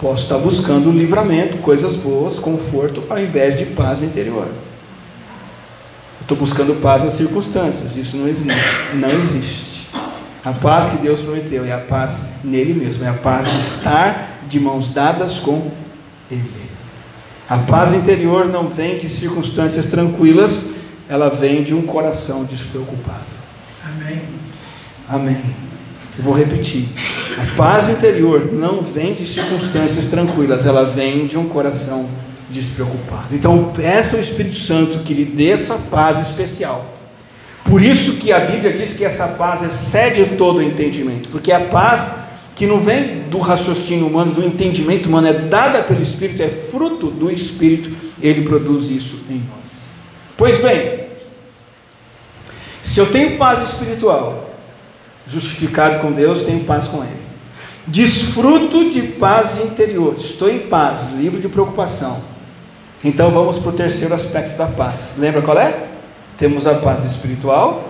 Posso 0.00 0.22
estar 0.24 0.38
buscando 0.38 0.90
livramento, 0.90 1.58
coisas 1.58 1.94
boas, 1.94 2.38
conforto, 2.38 3.02
ao 3.08 3.18
invés 3.18 3.56
de 3.58 3.66
paz 3.66 4.02
interior. 4.02 4.48
Estou 6.22 6.36
buscando 6.36 6.80
paz 6.80 7.04
nas 7.04 7.14
circunstâncias, 7.14 7.96
isso 7.96 8.16
não 8.16 8.26
existe. 8.26 8.56
Não 8.94 9.10
existe. 9.10 9.69
A 10.44 10.52
paz 10.52 10.88
que 10.88 10.98
Deus 10.98 11.20
prometeu 11.20 11.64
é 11.64 11.72
a 11.72 11.78
paz 11.78 12.22
nele 12.42 12.72
mesmo, 12.72 13.04
é 13.04 13.08
a 13.08 13.14
paz 13.14 13.50
de 13.50 13.58
estar 13.58 14.38
de 14.48 14.58
mãos 14.58 14.94
dadas 14.94 15.34
com 15.38 15.70
Ele. 16.30 16.50
A 17.48 17.58
paz 17.58 17.92
interior 17.92 18.46
não 18.46 18.68
vem 18.68 18.96
de 18.96 19.08
circunstâncias 19.08 19.86
tranquilas, 19.86 20.70
ela 21.08 21.28
vem 21.28 21.62
de 21.62 21.74
um 21.74 21.82
coração 21.82 22.44
despreocupado. 22.44 23.24
Amém. 23.84 24.22
Amém. 25.08 25.42
Eu 26.16 26.24
vou 26.24 26.34
repetir. 26.34 26.88
A 27.36 27.56
paz 27.56 27.88
interior 27.88 28.52
não 28.52 28.82
vem 28.82 29.14
de 29.14 29.26
circunstâncias 29.26 30.06
tranquilas, 30.06 30.64
ela 30.64 30.84
vem 30.84 31.26
de 31.26 31.36
um 31.36 31.48
coração 31.48 32.08
despreocupado. 32.48 33.28
Então 33.32 33.72
peça 33.74 34.16
ao 34.16 34.22
Espírito 34.22 34.56
Santo 34.56 35.00
que 35.00 35.12
lhe 35.12 35.24
dê 35.24 35.50
essa 35.50 35.74
paz 35.74 36.20
especial. 36.20 36.99
Por 37.64 37.82
isso 37.82 38.14
que 38.14 38.32
a 38.32 38.40
Bíblia 38.40 38.72
diz 38.72 38.96
que 38.96 39.04
essa 39.04 39.28
paz 39.28 39.62
excede 39.62 40.36
todo 40.36 40.62
entendimento, 40.62 41.28
porque 41.28 41.52
a 41.52 41.60
paz 41.60 42.12
que 42.56 42.66
não 42.66 42.80
vem 42.80 43.22
do 43.30 43.38
raciocínio 43.38 44.06
humano, 44.06 44.34
do 44.34 44.44
entendimento 44.44 45.08
humano, 45.08 45.28
é 45.28 45.32
dada 45.32 45.82
pelo 45.82 46.02
Espírito, 46.02 46.42
é 46.42 46.48
fruto 46.48 47.06
do 47.10 47.30
Espírito, 47.30 47.90
ele 48.20 48.42
produz 48.42 48.90
isso 48.90 49.24
em 49.30 49.36
nós. 49.36 49.70
Pois 50.36 50.60
bem, 50.60 51.00
se 52.82 53.00
eu 53.00 53.06
tenho 53.10 53.38
paz 53.38 53.62
espiritual, 53.70 54.50
justificado 55.26 56.00
com 56.00 56.12
Deus, 56.12 56.42
tenho 56.42 56.64
paz 56.64 56.84
com 56.84 57.02
Ele. 57.02 57.20
Desfruto 57.86 58.90
de 58.90 59.02
paz 59.02 59.58
interior, 59.64 60.16
estou 60.18 60.50
em 60.50 60.58
paz, 60.58 61.12
livre 61.16 61.40
de 61.40 61.48
preocupação. 61.48 62.20
Então 63.02 63.30
vamos 63.30 63.58
para 63.58 63.70
o 63.70 63.74
terceiro 63.74 64.12
aspecto 64.12 64.58
da 64.58 64.66
paz. 64.66 65.14
Lembra 65.16 65.40
qual 65.40 65.58
é? 65.58 65.89
Temos 66.40 66.66
a 66.66 66.72
paz 66.72 67.04
espiritual, 67.04 67.86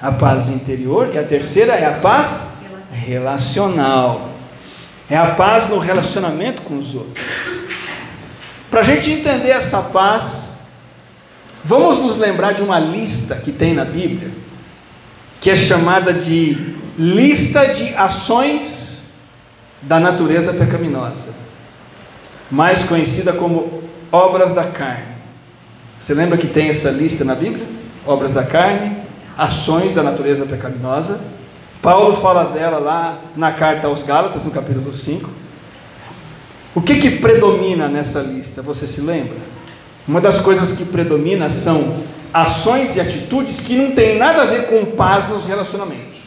a 0.00 0.10
paz 0.10 0.48
interior, 0.48 1.10
e 1.12 1.18
a 1.18 1.22
terceira 1.22 1.74
é 1.74 1.84
a 1.84 1.98
paz 1.98 2.44
relacional. 2.90 4.30
É 5.10 5.16
a 5.18 5.32
paz 5.32 5.68
no 5.68 5.76
relacionamento 5.76 6.62
com 6.62 6.78
os 6.78 6.94
outros. 6.94 7.22
Para 8.70 8.80
a 8.80 8.82
gente 8.82 9.10
entender 9.10 9.50
essa 9.50 9.82
paz, 9.82 10.54
vamos 11.62 11.98
nos 11.98 12.16
lembrar 12.16 12.52
de 12.52 12.62
uma 12.62 12.78
lista 12.78 13.34
que 13.34 13.52
tem 13.52 13.74
na 13.74 13.84
Bíblia, 13.84 14.30
que 15.38 15.50
é 15.50 15.54
chamada 15.54 16.14
de 16.14 16.74
lista 16.98 17.74
de 17.74 17.94
ações 17.94 19.02
da 19.82 20.00
natureza 20.00 20.54
pecaminosa, 20.54 21.34
mais 22.50 22.84
conhecida 22.84 23.34
como 23.34 23.82
obras 24.10 24.54
da 24.54 24.64
carne. 24.64 25.12
Você 26.00 26.14
lembra 26.14 26.38
que 26.38 26.46
tem 26.46 26.70
essa 26.70 26.90
lista 26.90 27.22
na 27.22 27.34
Bíblia? 27.34 27.81
Obras 28.06 28.32
da 28.32 28.42
carne, 28.42 28.96
ações 29.36 29.92
da 29.92 30.02
natureza 30.02 30.44
pecaminosa. 30.44 31.20
Paulo 31.80 32.16
fala 32.16 32.44
dela 32.44 32.78
lá 32.78 33.18
na 33.36 33.52
carta 33.52 33.86
aos 33.86 34.02
Gálatas, 34.02 34.44
no 34.44 34.50
capítulo 34.50 34.94
5. 34.94 35.30
O 36.74 36.80
que, 36.80 36.96
que 36.96 37.10
predomina 37.18 37.88
nessa 37.88 38.20
lista? 38.20 38.62
Você 38.62 38.86
se 38.86 39.00
lembra? 39.00 39.36
Uma 40.06 40.20
das 40.20 40.40
coisas 40.40 40.72
que 40.72 40.84
predomina 40.84 41.50
são 41.50 42.02
ações 42.32 42.96
e 42.96 43.00
atitudes 43.00 43.60
que 43.60 43.76
não 43.76 43.92
têm 43.92 44.18
nada 44.18 44.42
a 44.42 44.46
ver 44.46 44.66
com 44.66 44.84
paz 44.96 45.28
nos 45.28 45.44
relacionamentos. 45.44 46.18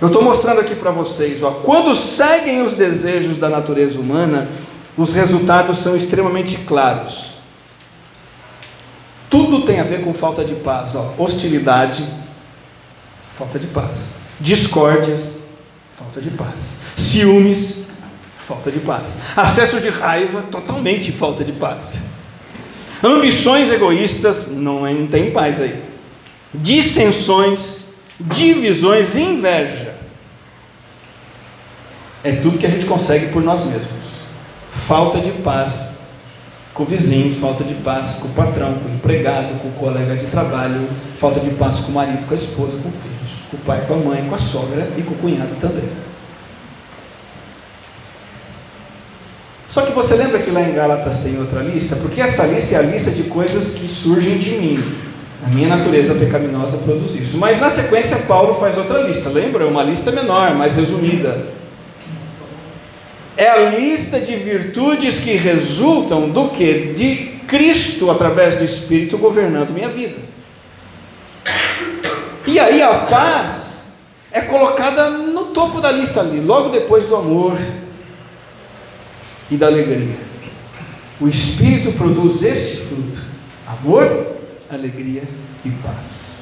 Eu 0.00 0.08
estou 0.08 0.22
mostrando 0.22 0.60
aqui 0.60 0.74
para 0.74 0.90
vocês, 0.90 1.42
ó, 1.42 1.50
quando 1.50 1.94
seguem 1.94 2.62
os 2.62 2.74
desejos 2.74 3.38
da 3.38 3.48
natureza 3.48 3.98
humana, 3.98 4.48
os 4.96 5.14
resultados 5.14 5.78
são 5.78 5.96
extremamente 5.96 6.58
claros. 6.58 7.33
Tudo 9.34 9.62
tem 9.62 9.80
a 9.80 9.82
ver 9.82 10.04
com 10.04 10.14
falta 10.14 10.44
de 10.44 10.54
paz, 10.54 10.94
ó, 10.94 11.12
hostilidade, 11.18 12.04
falta 13.36 13.58
de 13.58 13.66
paz, 13.66 14.12
discórdias, 14.38 15.40
falta 15.98 16.20
de 16.20 16.30
paz, 16.30 16.76
ciúmes, 16.96 17.86
falta 18.38 18.70
de 18.70 18.78
paz, 18.78 19.16
acesso 19.36 19.80
de 19.80 19.88
raiva, 19.88 20.42
totalmente 20.52 21.10
falta 21.10 21.42
de 21.42 21.50
paz, 21.50 21.94
ambições 23.02 23.72
egoístas, 23.72 24.46
não, 24.52 24.86
é, 24.86 24.92
não 24.92 25.08
tem 25.08 25.32
paz 25.32 25.60
aí, 25.60 25.82
dissensões, 26.54 27.78
divisões, 28.20 29.16
inveja, 29.16 29.96
é 32.22 32.30
tudo 32.36 32.56
que 32.56 32.66
a 32.66 32.70
gente 32.70 32.86
consegue 32.86 33.32
por 33.32 33.42
nós 33.42 33.64
mesmos. 33.64 34.04
Falta 34.70 35.18
de 35.18 35.32
paz 35.42 35.93
com 36.74 36.82
o 36.82 36.86
vizinho, 36.86 37.32
falta 37.40 37.62
de 37.62 37.74
paz 37.74 38.18
com 38.20 38.28
o 38.28 38.30
patrão, 38.32 38.74
com 38.74 38.88
o 38.88 38.94
empregado, 38.94 39.60
com 39.60 39.68
o 39.68 39.72
colega 39.72 40.16
de 40.16 40.26
trabalho, 40.26 40.86
falta 41.18 41.38
de 41.38 41.50
paz 41.50 41.78
com 41.78 41.92
o 41.92 41.94
marido, 41.94 42.26
com 42.26 42.34
a 42.34 42.36
esposa, 42.36 42.72
com 42.82 42.88
os 42.88 42.94
filhos, 42.96 43.48
com 43.48 43.56
o 43.56 43.60
pai, 43.60 43.84
com 43.86 43.94
a 43.94 43.96
mãe, 43.96 44.26
com 44.28 44.34
a 44.34 44.38
sogra 44.38 44.88
e 44.98 45.02
com 45.02 45.14
o 45.14 45.18
cunhado 45.18 45.54
também. 45.60 45.84
Só 49.68 49.82
que 49.82 49.92
você 49.92 50.14
lembra 50.14 50.40
que 50.40 50.50
lá 50.50 50.62
em 50.62 50.74
Gálatas 50.74 51.18
tem 51.18 51.38
outra 51.38 51.60
lista? 51.60 51.96
Porque 51.96 52.20
essa 52.20 52.44
lista 52.44 52.74
é 52.74 52.78
a 52.78 52.82
lista 52.82 53.10
de 53.10 53.24
coisas 53.24 53.74
que 53.74 53.88
surgem 53.88 54.38
de 54.38 54.50
mim. 54.50 54.84
A 55.44 55.48
minha 55.48 55.68
natureza 55.68 56.14
pecaminosa 56.14 56.78
produz 56.78 57.14
isso. 57.14 57.36
Mas 57.36 57.60
na 57.60 57.70
sequência, 57.70 58.16
Paulo 58.18 58.54
faz 58.54 58.78
outra 58.78 59.00
lista. 59.02 59.28
Lembra? 59.28 59.64
É 59.64 59.66
uma 59.66 59.82
lista 59.82 60.10
menor, 60.10 60.54
mais 60.54 60.76
resumida 60.76 61.63
é 63.36 63.48
a 63.48 63.70
lista 63.70 64.20
de 64.20 64.36
virtudes 64.36 65.18
que 65.18 65.34
resultam 65.34 66.28
do 66.28 66.50
que? 66.50 66.94
De 66.94 67.34
Cristo, 67.46 68.10
através 68.10 68.56
do 68.56 68.64
Espírito, 68.64 69.18
governando 69.18 69.70
minha 69.70 69.88
vida. 69.88 70.16
E 72.46 72.58
aí 72.58 72.82
a 72.82 72.94
paz 73.00 73.86
é 74.30 74.40
colocada 74.40 75.10
no 75.10 75.46
topo 75.46 75.80
da 75.80 75.90
lista 75.90 76.20
ali, 76.20 76.40
logo 76.40 76.68
depois 76.68 77.06
do 77.06 77.16
amor 77.16 77.58
e 79.50 79.56
da 79.56 79.66
alegria. 79.66 80.16
O 81.20 81.28
Espírito 81.28 81.92
produz 81.92 82.42
este 82.42 82.76
fruto: 82.78 83.20
amor, 83.66 84.36
alegria 84.70 85.22
e 85.64 85.70
paz. 85.70 86.34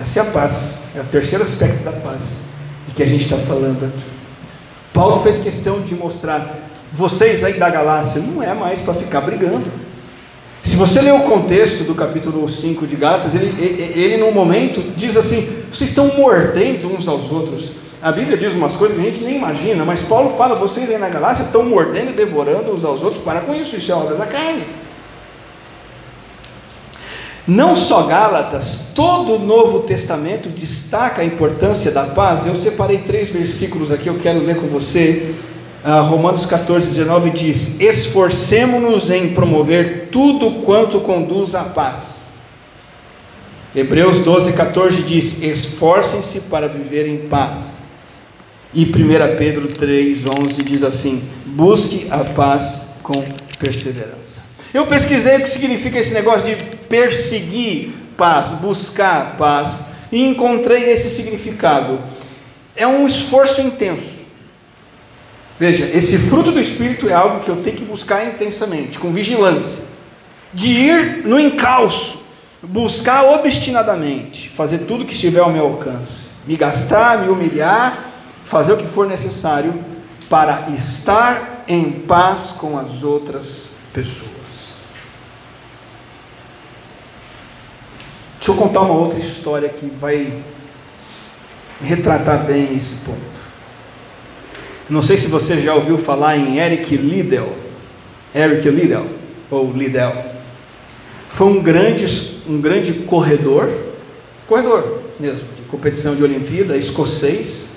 Essa 0.00 0.20
é 0.20 0.22
a 0.22 0.26
paz, 0.26 0.78
é 0.96 1.00
o 1.00 1.04
terceiro 1.04 1.44
aspecto 1.44 1.84
da 1.84 1.92
paz 1.92 2.22
de 2.86 2.92
que 2.92 3.02
a 3.02 3.06
gente 3.06 3.24
está 3.24 3.38
falando 3.38 3.84
aqui. 3.84 4.21
Paulo 4.92 5.22
fez 5.22 5.38
questão 5.38 5.80
de 5.80 5.94
mostrar, 5.94 6.54
vocês 6.92 7.42
aí 7.42 7.54
da 7.54 7.70
galáxia, 7.70 8.20
não 8.20 8.42
é 8.42 8.52
mais 8.52 8.80
para 8.80 8.94
ficar 8.94 9.22
brigando. 9.22 9.64
Se 10.62 10.76
você 10.76 11.00
ler 11.00 11.14
o 11.14 11.20
contexto 11.20 11.84
do 11.84 11.94
capítulo 11.94 12.48
5 12.48 12.86
de 12.86 12.96
Gálatas, 12.96 13.34
ele, 13.34 13.54
ele, 13.58 14.00
ele 14.00 14.16
num 14.18 14.32
momento 14.32 14.80
diz 14.96 15.16
assim: 15.16 15.48
vocês 15.72 15.90
estão 15.90 16.08
mordendo 16.16 16.92
uns 16.92 17.08
aos 17.08 17.32
outros. 17.32 17.70
A 18.02 18.12
Bíblia 18.12 18.36
diz 18.36 18.52
umas 18.52 18.74
coisas 18.74 18.96
que 18.96 19.02
a 19.02 19.10
gente 19.10 19.24
nem 19.24 19.36
imagina, 19.36 19.84
mas 19.84 20.00
Paulo 20.00 20.36
fala: 20.36 20.54
vocês 20.54 20.90
aí 20.90 20.98
na 20.98 21.08
galáxia 21.08 21.44
estão 21.44 21.64
mordendo 21.64 22.10
e 22.10 22.14
devorando 22.14 22.72
uns 22.72 22.84
aos 22.84 23.02
outros. 23.02 23.22
Para 23.22 23.40
com 23.40 23.54
isso, 23.54 23.76
isso 23.76 23.90
é 23.90 23.94
obra 23.94 24.16
da 24.16 24.26
carne. 24.26 24.62
Não 27.46 27.76
só 27.76 28.02
Gálatas, 28.02 28.86
todo 28.94 29.34
o 29.34 29.38
Novo 29.38 29.80
Testamento 29.80 30.48
destaca 30.48 31.22
a 31.22 31.24
importância 31.24 31.90
da 31.90 32.04
paz. 32.04 32.46
Eu 32.46 32.56
separei 32.56 32.98
três 32.98 33.30
versículos 33.30 33.90
aqui, 33.90 34.06
eu 34.06 34.18
quero 34.18 34.40
ler 34.40 34.56
com 34.56 34.68
você. 34.68 35.34
Uh, 35.84 36.02
Romanos 36.04 36.46
14, 36.46 36.86
19 36.86 37.30
diz: 37.30 37.80
Esforcemo-nos 37.80 39.10
em 39.10 39.34
promover 39.34 40.08
tudo 40.12 40.62
quanto 40.62 41.00
conduz 41.00 41.56
à 41.56 41.64
paz. 41.64 42.22
Hebreus 43.74 44.20
12, 44.20 44.52
14 44.52 45.02
diz: 45.02 45.42
Esforcem-se 45.42 46.42
para 46.42 46.68
viver 46.68 47.08
em 47.08 47.26
paz. 47.26 47.72
E 48.72 48.84
1 48.84 49.36
Pedro 49.36 49.66
3, 49.66 50.20
11 50.44 50.62
diz 50.62 50.84
assim: 50.84 51.24
Busque 51.44 52.06
a 52.08 52.18
paz 52.18 52.86
com 53.02 53.20
perseverança. 53.58 54.40
Eu 54.72 54.86
pesquisei 54.86 55.38
o 55.38 55.40
que 55.40 55.50
significa 55.50 55.98
esse 55.98 56.14
negócio 56.14 56.54
de 56.54 56.71
perseguir 56.92 57.94
paz, 58.18 58.48
buscar 58.48 59.38
paz, 59.38 59.86
e 60.12 60.22
encontrei 60.28 60.90
esse 60.90 61.08
significado. 61.08 61.98
É 62.76 62.86
um 62.86 63.06
esforço 63.06 63.62
intenso. 63.62 64.20
Veja, 65.58 65.86
esse 65.86 66.18
fruto 66.18 66.50
do 66.52 66.60
Espírito 66.60 67.08
é 67.08 67.14
algo 67.14 67.40
que 67.40 67.48
eu 67.48 67.56
tenho 67.62 67.78
que 67.78 67.84
buscar 67.86 68.26
intensamente, 68.26 68.98
com 68.98 69.10
vigilância, 69.10 69.84
de 70.52 70.68
ir 70.68 71.22
no 71.24 71.40
encalço, 71.40 72.24
buscar 72.62 73.24
obstinadamente, 73.24 74.50
fazer 74.50 74.80
tudo 74.80 75.06
que 75.06 75.14
estiver 75.14 75.40
ao 75.40 75.50
meu 75.50 75.64
alcance. 75.64 76.32
me 76.46 76.56
gastar, 76.56 77.22
me 77.22 77.28
humilhar, 77.30 78.10
fazer 78.44 78.72
o 78.72 78.76
que 78.76 78.86
for 78.86 79.06
necessário 79.06 79.72
para 80.28 80.68
estar 80.74 81.64
em 81.66 81.90
paz 81.90 82.50
com 82.58 82.76
as 82.76 83.02
outras 83.02 83.70
pessoas. 83.94 84.31
Deixa 88.42 88.50
eu 88.50 88.56
contar 88.56 88.80
uma 88.80 88.94
outra 88.94 89.20
história 89.20 89.68
que 89.68 89.86
vai 89.86 90.32
retratar 91.80 92.44
bem 92.44 92.76
esse 92.76 92.96
ponto. 92.96 93.20
Não 94.90 95.00
sei 95.00 95.16
se 95.16 95.28
você 95.28 95.60
já 95.60 95.76
ouviu 95.76 95.96
falar 95.96 96.36
em 96.36 96.58
Eric 96.58 96.96
Liddell. 96.96 97.52
Eric 98.34 98.68
Liddell, 98.68 99.06
ou 99.48 99.72
Liddell. 99.72 100.24
Foi 101.30 101.46
um 101.46 101.62
grande, 101.62 102.40
um 102.48 102.60
grande 102.60 102.92
corredor, 103.04 103.70
corredor 104.48 105.02
mesmo, 105.20 105.44
de 105.54 105.62
competição 105.68 106.16
de 106.16 106.24
Olimpíada, 106.24 106.76
escocês. 106.76 107.68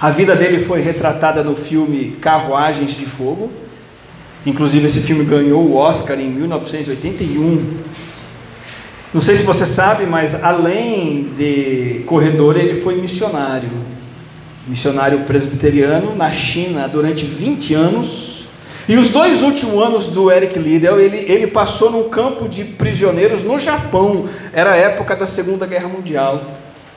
A 0.00 0.10
vida 0.10 0.34
dele 0.34 0.64
foi 0.64 0.80
retratada 0.80 1.44
no 1.44 1.54
filme 1.54 2.16
Carruagens 2.18 2.92
de 2.92 3.04
Fogo. 3.04 3.52
Inclusive, 4.46 4.88
esse 4.88 5.00
filme 5.00 5.22
ganhou 5.22 5.60
o 5.60 5.76
Oscar 5.76 6.18
em 6.18 6.30
1981. 6.30 8.11
Não 9.12 9.20
sei 9.20 9.36
se 9.36 9.42
você 9.42 9.66
sabe, 9.66 10.06
mas 10.06 10.42
além 10.42 11.28
de 11.36 12.02
corredor, 12.06 12.56
ele 12.56 12.80
foi 12.80 12.94
missionário. 12.98 13.68
Missionário 14.66 15.20
presbiteriano 15.20 16.16
na 16.16 16.32
China 16.32 16.88
durante 16.88 17.24
20 17.24 17.74
anos. 17.74 18.46
E 18.88 18.96
os 18.96 19.08
dois 19.08 19.42
últimos 19.42 19.82
anos 19.82 20.06
do 20.06 20.30
Eric 20.30 20.58
Liddell, 20.58 20.98
ele, 20.98 21.18
ele 21.30 21.46
passou 21.46 21.90
num 21.90 22.08
campo 22.08 22.48
de 22.48 22.64
prisioneiros 22.64 23.42
no 23.42 23.58
Japão. 23.58 24.28
Era 24.52 24.72
a 24.72 24.76
época 24.76 25.14
da 25.14 25.26
Segunda 25.26 25.66
Guerra 25.66 25.88
Mundial. 25.88 26.42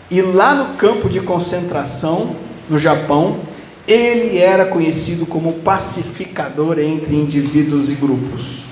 E 0.09 0.21
lá 0.21 0.55
no 0.55 0.75
campo 0.75 1.09
de 1.09 1.19
concentração, 1.19 2.35
no 2.69 2.79
Japão, 2.79 3.39
ele 3.85 4.37
era 4.37 4.65
conhecido 4.65 5.25
como 5.25 5.53
pacificador 5.53 6.79
entre 6.79 7.13
indivíduos 7.13 7.89
e 7.89 7.93
grupos. 7.93 8.64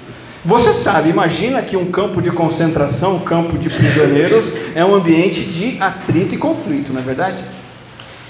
Você 0.46 0.74
sabe, 0.74 1.10
imagina 1.10 1.62
que 1.62 1.78
um 1.78 1.90
campo 1.90 2.22
de 2.22 2.30
concentração, 2.30 3.16
um 3.16 3.20
campo 3.20 3.58
de 3.58 3.70
prisioneiros, 3.70 4.46
é 4.76 4.84
um 4.84 4.94
ambiente 4.94 5.46
de 5.46 5.82
atrito 5.82 6.36
e 6.36 6.38
conflito, 6.38 6.92
não 6.92 7.00
é 7.00 7.04
verdade? 7.04 7.42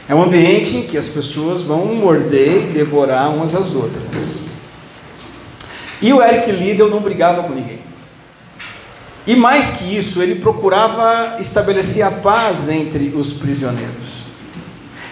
É 0.07 0.13
um 0.13 0.21
ambiente 0.21 0.77
em 0.77 0.83
que 0.83 0.95
as 0.95 1.07
pessoas 1.07 1.63
vão 1.63 1.87
morder 1.95 2.69
e 2.69 2.73
devorar 2.73 3.33
umas 3.33 3.55
às 3.55 3.73
outras. 3.73 4.43
E 5.99 6.13
o 6.13 6.21
Eric 6.21 6.51
Liddell 6.51 6.89
não 6.89 6.99
brigava 6.99 7.41
com 7.43 7.53
ninguém. 7.53 7.79
E 9.25 9.35
mais 9.35 9.71
que 9.71 9.97
isso, 9.97 10.21
ele 10.21 10.35
procurava 10.35 11.37
estabelecer 11.39 12.03
a 12.03 12.11
paz 12.11 12.69
entre 12.69 13.13
os 13.15 13.33
prisioneiros. 13.33 14.23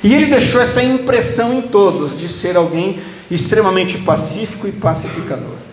E 0.03 0.13
ele 0.13 0.27
deixou 0.27 0.61
essa 0.61 0.83
impressão 0.83 1.53
em 1.53 1.61
todos 1.63 2.15
de 2.15 2.27
ser 2.27 2.57
alguém 2.57 2.99
extremamente 3.31 3.97
pacífico 3.99 4.67
e 4.67 4.71
pacificador. 4.71 5.70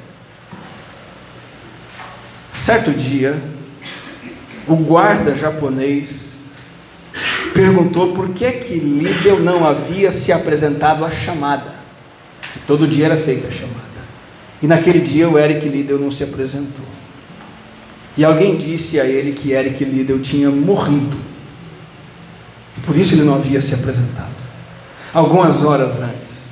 Certo 2.69 2.91
dia, 2.91 3.35
o 4.67 4.77
guarda 4.77 5.35
japonês 5.35 6.43
perguntou 7.55 8.13
por 8.13 8.29
que 8.35 8.53
que 8.53 8.75
Liddell 8.75 9.41
não 9.41 9.67
havia 9.67 10.13
se 10.13 10.31
apresentado 10.33 11.03
à 11.03 11.11
chamada. 11.11 11.73
Todo 12.67 12.87
dia 12.87 13.07
era 13.07 13.17
feita 13.17 13.49
a 13.49 13.51
chamada. 13.51 13.79
E 14.63 14.67
naquele 14.67 15.01
dia 15.01 15.27
o 15.31 15.39
Eric 15.39 15.67
Liddell 15.67 15.99
não 15.99 16.11
se 16.11 16.23
apresentou. 16.23 16.85
E 18.19 18.23
alguém 18.23 18.59
disse 18.59 19.01
a 19.01 19.07
ele 19.07 19.33
que 19.33 19.53
Eric 19.53 19.83
Liddell 19.83 20.21
tinha 20.21 20.51
morrido. 20.51 21.17
Por 22.85 22.95
isso 22.95 23.15
ele 23.15 23.23
não 23.23 23.37
havia 23.37 23.63
se 23.63 23.73
apresentado. 23.73 24.29
Algumas 25.15 25.65
horas 25.65 26.03
antes. 26.03 26.51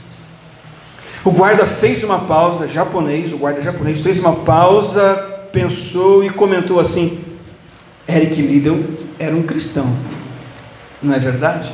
O 1.23 1.31
guarda 1.31 1.67
fez 1.67 2.03
uma 2.03 2.21
pausa, 2.21 2.67
japonês, 2.67 3.35
o 3.35 3.37
guarda 3.37 3.61
japonês 3.61 4.01
fez 4.01 4.19
uma 4.19 4.33
pausa 4.33 5.36
pensou 5.57 6.23
e 6.23 6.29
comentou 6.29 6.79
assim: 6.79 7.19
Eric 8.07 8.43
Liddell 8.43 8.85
era 9.19 9.35
um 9.35 9.43
cristão, 9.43 9.87
não 11.03 11.15
é 11.15 11.19
verdade? 11.19 11.73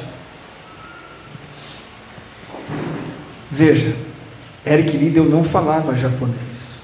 Veja, 3.50 3.96
Eric 4.64 4.96
Liddell 4.96 5.24
não 5.24 5.42
falava 5.42 5.96
japonês, 5.96 6.78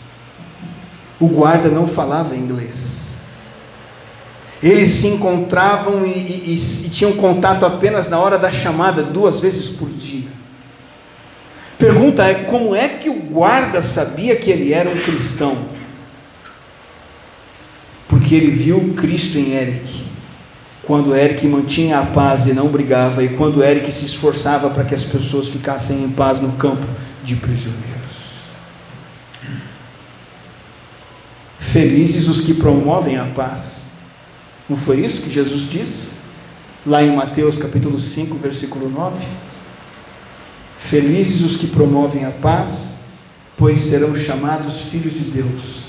o 1.21 1.29
guarda 1.29 1.69
não 1.69 1.87
falava 1.87 2.35
inglês. 2.35 2.99
Eles 4.61 4.89
se 4.89 5.07
encontravam 5.07 6.05
e, 6.05 6.11
e, 6.11 6.55
e, 6.55 6.91
tinham 6.91 7.13
contato 7.13 7.65
apenas 7.65 8.09
na 8.09 8.19
hora 8.19 8.37
da 8.37 8.51
chamada, 8.51 9.05
duas 9.05 9.39
vezes 9.39 9.69
por 9.69 9.89
dia. 9.89 10.27
Pergunta 11.79 12.25
é: 12.25 12.35
como 12.35 12.75
é 12.75 12.89
que 12.89 13.09
o 13.09 13.15
guarda 13.15 13.81
sabia 13.83 14.35
que 14.35 14.51
ele 14.51 14.73
era 14.73 14.91
um 14.91 14.99
cristão? 14.99 15.78
Porque 18.09 18.35
ele 18.35 18.51
viu 18.51 18.95
Cristo 18.97 19.39
em 19.39 19.53
Eric. 19.53 20.09
Quando 20.83 21.15
Eric 21.15 21.47
mantinha 21.47 22.01
a 22.01 22.07
paz 22.07 22.47
e 22.47 22.55
não 22.55 22.69
brigava, 22.69 23.23
e 23.23 23.29
quando 23.29 23.63
Eric 23.63 23.93
se 23.93 24.07
esforçava 24.07 24.71
para 24.71 24.85
que 24.85 24.95
as 24.95 25.05
pessoas 25.05 25.49
ficassem 25.49 26.03
em 26.03 26.09
paz 26.09 26.41
no 26.41 26.53
campo 26.53 26.87
de 27.23 27.37
prisioneiros. 27.37 27.99
Felizes 31.61 32.27
os 32.27 32.41
que 32.41 32.55
promovem 32.55 33.19
a 33.19 33.27
paz. 33.27 33.83
Não 34.67 34.77
foi 34.77 35.05
isso 35.05 35.21
que 35.21 35.31
Jesus 35.31 35.69
disse? 35.71 36.09
Lá 36.87 37.03
em 37.03 37.15
Mateus 37.15 37.59
capítulo 37.59 38.01
5, 38.01 38.39
versículo 38.39 38.89
9. 38.89 39.17
Felizes 40.79 41.43
os 41.43 41.57
que 41.57 41.67
promovem 41.67 42.25
a 42.25 42.31
paz, 42.31 42.95
pois 43.59 43.81
serão 43.81 44.17
chamados 44.17 44.81
filhos 44.83 45.13
de 45.13 45.25
Deus. 45.31 45.88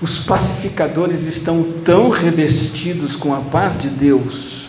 Os 0.00 0.20
pacificadores 0.20 1.24
estão 1.24 1.64
tão 1.84 2.08
revestidos 2.08 3.16
com 3.16 3.34
a 3.34 3.40
paz 3.40 3.76
de 3.76 3.88
Deus, 3.88 4.68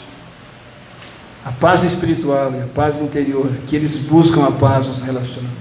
a 1.45 1.51
paz 1.51 1.83
espiritual 1.83 2.51
e 2.55 2.63
a 2.63 2.65
paz 2.65 2.99
interior, 2.99 3.47
que 3.67 3.75
eles 3.75 3.95
buscam 3.95 4.43
a 4.45 4.51
paz 4.51 4.87
nos 4.87 5.01
relacionamentos. 5.01 5.59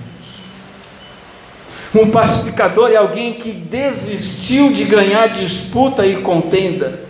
Um 1.95 2.11
pacificador 2.11 2.91
é 2.91 2.97
alguém 2.97 3.35
que 3.35 3.53
desistiu 3.53 4.73
de 4.73 4.85
ganhar 4.85 5.29
disputa 5.29 6.07
e 6.07 6.23
contenda, 6.23 7.01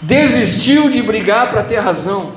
desistiu 0.00 0.88
de 0.88 1.02
brigar 1.02 1.50
para 1.50 1.64
ter 1.64 1.80
razão. 1.80 2.32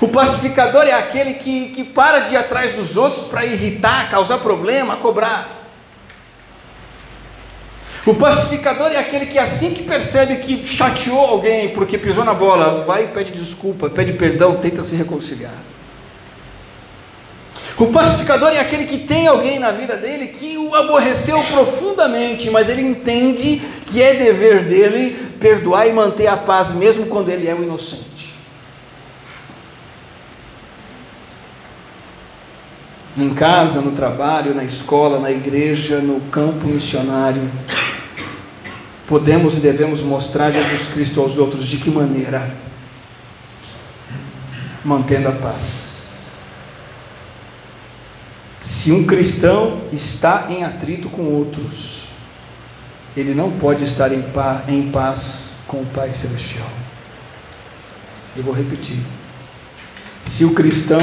O 0.00 0.08
pacificador 0.08 0.84
é 0.84 0.92
aquele 0.92 1.34
que, 1.34 1.70
que 1.70 1.84
para 1.84 2.20
de 2.20 2.34
ir 2.34 2.36
atrás 2.38 2.72
dos 2.72 2.96
outros 2.96 3.26
para 3.26 3.44
irritar, 3.44 4.10
causar 4.10 4.38
problema, 4.38 4.96
cobrar. 4.96 5.63
O 8.06 8.14
pacificador 8.14 8.92
é 8.92 8.98
aquele 8.98 9.24
que 9.24 9.38
assim 9.38 9.72
que 9.72 9.82
percebe 9.82 10.36
que 10.36 10.66
chateou 10.66 11.18
alguém 11.18 11.70
porque 11.70 11.96
pisou 11.96 12.22
na 12.22 12.34
bola, 12.34 12.84
vai 12.84 13.04
e 13.04 13.08
pede 13.08 13.32
desculpa, 13.32 13.88
pede 13.88 14.12
perdão, 14.12 14.56
tenta 14.56 14.84
se 14.84 14.94
reconciliar. 14.94 15.54
O 17.78 17.86
pacificador 17.86 18.50
é 18.50 18.60
aquele 18.60 18.84
que 18.84 18.98
tem 18.98 19.26
alguém 19.26 19.58
na 19.58 19.72
vida 19.72 19.96
dele 19.96 20.28
que 20.28 20.56
o 20.58 20.74
aborreceu 20.74 21.42
profundamente, 21.44 22.50
mas 22.50 22.68
ele 22.68 22.82
entende 22.82 23.62
que 23.86 24.02
é 24.02 24.14
dever 24.14 24.64
dele 24.64 25.16
perdoar 25.40 25.88
e 25.88 25.92
manter 25.92 26.26
a 26.26 26.36
paz, 26.36 26.74
mesmo 26.74 27.06
quando 27.06 27.30
ele 27.30 27.48
é 27.48 27.54
o 27.54 27.62
inocente. 27.62 28.04
Em 33.16 33.30
casa, 33.30 33.80
no 33.80 33.92
trabalho, 33.92 34.54
na 34.54 34.64
escola, 34.64 35.18
na 35.18 35.30
igreja, 35.30 35.98
no 35.98 36.20
campo 36.30 36.66
missionário 36.66 37.42
podemos 39.06 39.54
e 39.54 39.60
devemos 39.60 40.00
mostrar 40.00 40.50
Jesus 40.50 40.88
Cristo 40.92 41.20
aos 41.20 41.36
outros 41.36 41.66
de 41.66 41.78
que 41.78 41.90
maneira? 41.90 42.54
Mantendo 44.84 45.28
a 45.28 45.32
paz. 45.32 45.84
Se 48.62 48.92
um 48.92 49.04
cristão 49.06 49.80
está 49.92 50.46
em 50.50 50.64
atrito 50.64 51.08
com 51.08 51.22
outros, 51.22 52.04
ele 53.16 53.34
não 53.34 53.50
pode 53.50 53.84
estar 53.84 54.12
em 54.12 54.22
paz, 54.22 54.68
em 54.68 54.90
paz 54.90 55.52
com 55.66 55.78
o 55.78 55.86
Pai 55.86 56.12
Celestial. 56.12 56.68
Eu 58.36 58.42
vou 58.42 58.52
repetir. 58.52 58.98
Se 60.24 60.44
o 60.44 60.54
cristão 60.54 60.98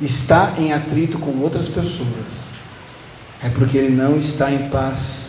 está 0.00 0.54
em 0.58 0.72
atrito 0.72 1.18
com 1.18 1.38
outras 1.38 1.68
pessoas, 1.68 2.42
é 3.42 3.48
porque 3.48 3.78
ele 3.78 3.94
não 3.94 4.18
está 4.18 4.50
em 4.50 4.68
paz 4.68 5.21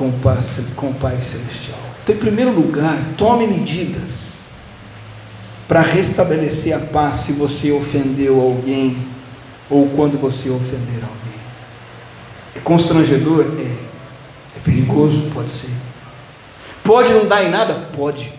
com 0.00 0.08
o 0.08 0.12
Pai, 0.12 0.38
com 0.76 0.86
o 0.86 0.94
Pai 0.94 1.18
Celestial. 1.20 1.78
Então, 2.02 2.14
em 2.14 2.18
primeiro 2.18 2.50
lugar, 2.52 2.96
tome 3.18 3.46
medidas 3.46 4.30
para 5.68 5.82
restabelecer 5.82 6.74
a 6.74 6.78
paz 6.78 7.16
se 7.16 7.32
você 7.32 7.70
ofendeu 7.70 8.40
alguém 8.40 8.96
ou 9.68 9.90
quando 9.90 10.18
você 10.18 10.48
ofender 10.48 11.02
alguém. 11.02 11.40
É 12.56 12.60
constrangedor? 12.60 13.44
É. 13.58 13.90
É 14.56 14.60
perigoso? 14.64 15.30
Pode 15.34 15.50
ser. 15.50 15.70
Pode 16.82 17.12
não 17.12 17.26
dar 17.26 17.44
em 17.44 17.50
nada? 17.50 17.74
Pode. 17.94 18.32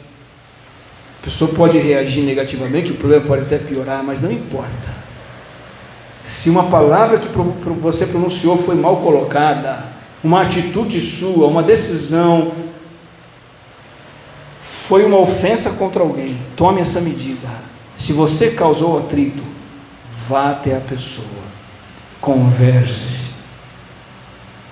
A 1.21 1.25
pessoa 1.25 1.53
pode 1.53 1.77
reagir 1.77 2.23
negativamente, 2.23 2.91
o 2.91 2.95
problema 2.95 3.23
pode 3.23 3.43
até 3.43 3.59
piorar, 3.59 4.03
mas 4.03 4.19
não 4.19 4.31
importa. 4.31 5.01
Se 6.25 6.49
uma 6.49 6.63
palavra 6.63 7.19
que 7.19 7.27
você 7.79 8.07
pronunciou 8.07 8.57
foi 8.57 8.73
mal 8.73 8.97
colocada, 8.97 9.90
uma 10.23 10.41
atitude 10.41 11.01
sua, 11.01 11.47
uma 11.47 11.63
decisão, 11.63 12.51
foi 14.87 15.05
uma 15.05 15.19
ofensa 15.19 15.69
contra 15.71 16.03
alguém, 16.03 16.37
tome 16.55 16.81
essa 16.81 16.99
medida. 16.99 17.47
Se 17.97 18.13
você 18.13 18.51
causou 18.51 18.99
atrito, 18.99 19.43
vá 20.27 20.51
até 20.51 20.75
a 20.75 20.81
pessoa, 20.81 21.25
converse, 22.19 23.27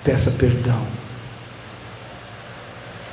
peça 0.04 0.32
perdão. 0.32 1.00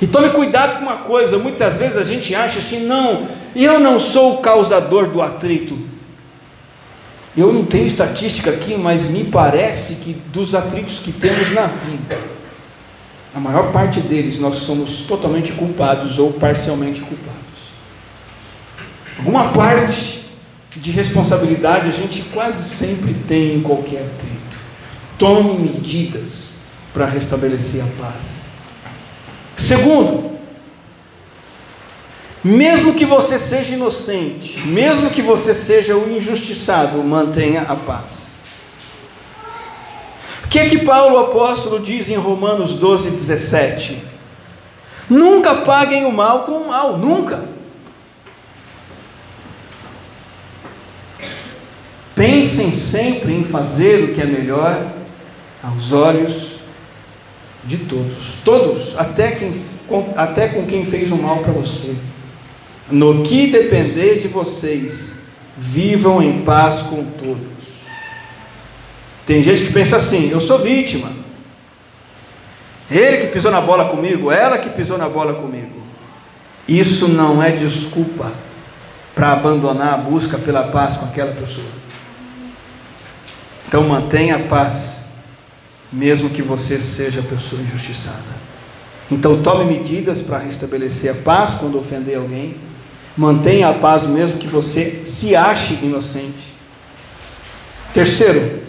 E 0.00 0.06
tome 0.06 0.30
cuidado 0.30 0.78
com 0.78 0.82
uma 0.82 0.98
coisa, 0.98 1.38
muitas 1.38 1.76
vezes 1.76 1.96
a 1.96 2.04
gente 2.04 2.34
acha 2.34 2.60
assim, 2.60 2.86
não, 2.86 3.26
eu 3.54 3.80
não 3.80 3.98
sou 3.98 4.34
o 4.34 4.38
causador 4.38 5.08
do 5.08 5.20
atrito. 5.20 5.87
Eu 7.38 7.52
não 7.52 7.64
tenho 7.64 7.86
estatística 7.86 8.50
aqui, 8.50 8.76
mas 8.76 9.10
me 9.10 9.22
parece 9.22 9.94
que 9.94 10.12
dos 10.32 10.56
atritos 10.56 10.98
que 10.98 11.12
temos 11.12 11.52
na 11.52 11.66
vida, 11.66 12.18
a 13.32 13.38
maior 13.38 13.70
parte 13.70 14.00
deles 14.00 14.40
nós 14.40 14.56
somos 14.56 15.02
totalmente 15.06 15.52
culpados 15.52 16.18
ou 16.18 16.32
parcialmente 16.32 17.00
culpados. 17.00 17.38
Alguma 19.18 19.52
parte 19.52 20.24
de 20.74 20.90
responsabilidade 20.90 21.88
a 21.88 21.92
gente 21.92 22.22
quase 22.32 22.68
sempre 22.68 23.14
tem 23.28 23.54
em 23.54 23.60
qualquer 23.60 24.00
atrito. 24.00 24.58
Tome 25.16 25.60
medidas 25.60 26.54
para 26.92 27.06
restabelecer 27.06 27.84
a 27.84 28.02
paz. 28.02 28.46
Segundo, 29.56 30.37
mesmo 32.48 32.94
que 32.94 33.04
você 33.04 33.38
seja 33.38 33.74
inocente, 33.74 34.58
mesmo 34.60 35.10
que 35.10 35.20
você 35.20 35.52
seja 35.52 35.94
o 35.94 36.10
injustiçado, 36.10 37.02
mantenha 37.04 37.62
a 37.62 37.76
paz. 37.76 38.38
O 40.44 40.48
que 40.48 40.58
é 40.58 40.66
que 40.66 40.78
Paulo 40.78 41.18
apóstolo 41.18 41.78
diz 41.78 42.08
em 42.08 42.14
Romanos 42.14 42.72
12, 42.74 43.10
17? 43.10 44.02
Nunca 45.10 45.56
paguem 45.56 46.06
o 46.06 46.12
mal 46.12 46.44
com 46.44 46.52
o 46.52 46.68
mal, 46.68 46.96
nunca. 46.96 47.44
Pensem 52.14 52.72
sempre 52.72 53.34
em 53.34 53.44
fazer 53.44 54.04
o 54.04 54.14
que 54.14 54.22
é 54.22 54.26
melhor 54.26 54.86
aos 55.62 55.92
olhos 55.92 56.56
de 57.64 57.76
todos, 57.76 58.36
todos, 58.42 58.98
até, 58.98 59.32
quem, 59.32 59.62
até 60.16 60.48
com 60.48 60.64
quem 60.64 60.86
fez 60.86 61.12
o 61.12 61.16
mal 61.16 61.38
para 61.38 61.52
você. 61.52 61.94
No 62.90 63.22
que 63.22 63.48
depender 63.48 64.18
de 64.20 64.28
vocês, 64.28 65.14
vivam 65.56 66.22
em 66.22 66.42
paz 66.42 66.82
com 66.82 67.04
todos. 67.04 67.58
Tem 69.26 69.42
gente 69.42 69.64
que 69.64 69.72
pensa 69.72 69.96
assim: 69.96 70.30
eu 70.30 70.40
sou 70.40 70.58
vítima. 70.58 71.10
Ele 72.90 73.26
que 73.26 73.32
pisou 73.32 73.50
na 73.50 73.60
bola 73.60 73.90
comigo, 73.90 74.32
ela 74.32 74.56
que 74.56 74.70
pisou 74.70 74.96
na 74.96 75.08
bola 75.08 75.34
comigo. 75.34 75.82
Isso 76.66 77.08
não 77.08 77.42
é 77.42 77.50
desculpa 77.50 78.32
para 79.14 79.32
abandonar 79.32 79.94
a 79.94 79.96
busca 79.98 80.38
pela 80.38 80.62
paz 80.68 80.96
com 80.96 81.04
aquela 81.04 81.32
pessoa. 81.32 81.66
Então 83.66 83.82
mantenha 83.86 84.36
a 84.36 84.38
paz, 84.38 85.08
mesmo 85.92 86.30
que 86.30 86.40
você 86.40 86.78
seja 86.78 87.20
a 87.20 87.24
pessoa 87.24 87.60
injustiçada. 87.60 88.38
Então 89.10 89.42
tome 89.42 89.64
medidas 89.64 90.22
para 90.22 90.38
restabelecer 90.38 91.10
a 91.10 91.14
paz 91.14 91.54
quando 91.58 91.78
ofender 91.78 92.16
alguém. 92.16 92.56
Mantenha 93.18 93.70
a 93.70 93.74
paz 93.74 94.04
mesmo 94.04 94.38
que 94.38 94.46
você 94.46 95.02
se 95.04 95.34
ache 95.34 95.74
inocente. 95.82 96.54
Terceiro, 97.92 98.62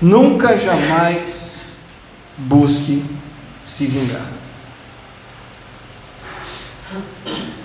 nunca 0.00 0.56
jamais 0.56 1.52
busque 2.38 3.04
se 3.66 3.84
vingar. 3.84 4.26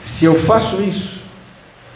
Se 0.03 0.25
eu 0.25 0.37
faço 0.37 0.81
isso 0.81 1.21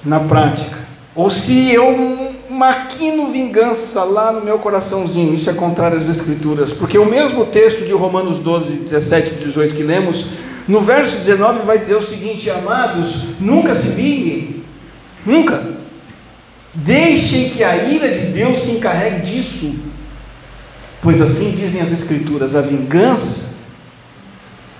na 0.05 0.21
prática, 0.21 0.77
ou 1.13 1.29
se 1.29 1.69
eu 1.69 2.33
maquino 2.49 3.29
vingança 3.29 4.05
lá 4.05 4.31
no 4.31 4.39
meu 4.39 4.57
coraçãozinho, 4.57 5.35
isso 5.35 5.49
é 5.49 5.53
contrário 5.53 5.97
às 5.97 6.07
Escrituras, 6.07 6.71
porque 6.71 6.97
o 6.97 7.05
mesmo 7.05 7.45
texto 7.45 7.85
de 7.85 7.91
Romanos 7.91 8.39
12, 8.39 8.77
17 8.77 9.33
e 9.33 9.43
18 9.43 9.75
que 9.75 9.83
lemos 9.83 10.46
no 10.67 10.81
verso 10.81 11.17
19 11.17 11.65
vai 11.65 11.79
dizer 11.79 11.95
o 11.95 12.03
seguinte: 12.03 12.49
Amados, 12.49 13.39
nunca 13.39 13.73
se 13.73 13.89
vinguem, 13.89 14.63
nunca. 15.25 15.77
Deixem 16.73 17.49
que 17.49 17.63
a 17.63 17.75
ira 17.75 18.09
de 18.09 18.27
Deus 18.27 18.59
se 18.59 18.71
encarregue 18.71 19.25
disso, 19.25 19.79
pois 21.01 21.21
assim 21.21 21.51
dizem 21.51 21.81
as 21.81 21.91
Escrituras: 21.91 22.53
a 22.53 22.61
vingança 22.61 23.55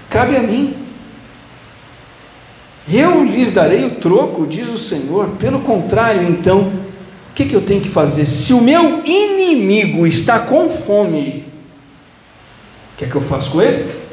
cabe 0.09 0.35
a 0.35 0.41
mim. 0.41 0.75
Eu 2.89 3.23
lhes 3.23 3.51
darei 3.51 3.85
o 3.85 3.95
troco, 3.95 4.45
diz 4.45 4.67
o 4.69 4.77
Senhor. 4.77 5.29
Pelo 5.39 5.59
contrário, 5.59 6.23
então, 6.23 6.71
o 7.31 7.33
que, 7.35 7.45
que 7.45 7.53
eu 7.53 7.61
tenho 7.61 7.81
que 7.81 7.89
fazer? 7.89 8.25
Se 8.25 8.53
o 8.53 8.61
meu 8.61 9.03
inimigo 9.05 10.07
está 10.07 10.39
com 10.39 10.69
fome, 10.69 11.45
o 12.93 12.97
que 12.97 13.05
é 13.05 13.07
que 13.09 13.15
eu 13.15 13.21
faço 13.21 13.51
com 13.51 13.61
ele? 13.61 14.06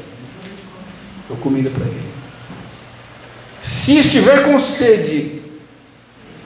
Dou 1.27 1.37
comida 1.37 1.69
para 1.69 1.85
ele. 1.85 2.15
Se 3.61 3.97
estiver 3.97 4.43
com 4.43 4.59
sede, 4.59 5.41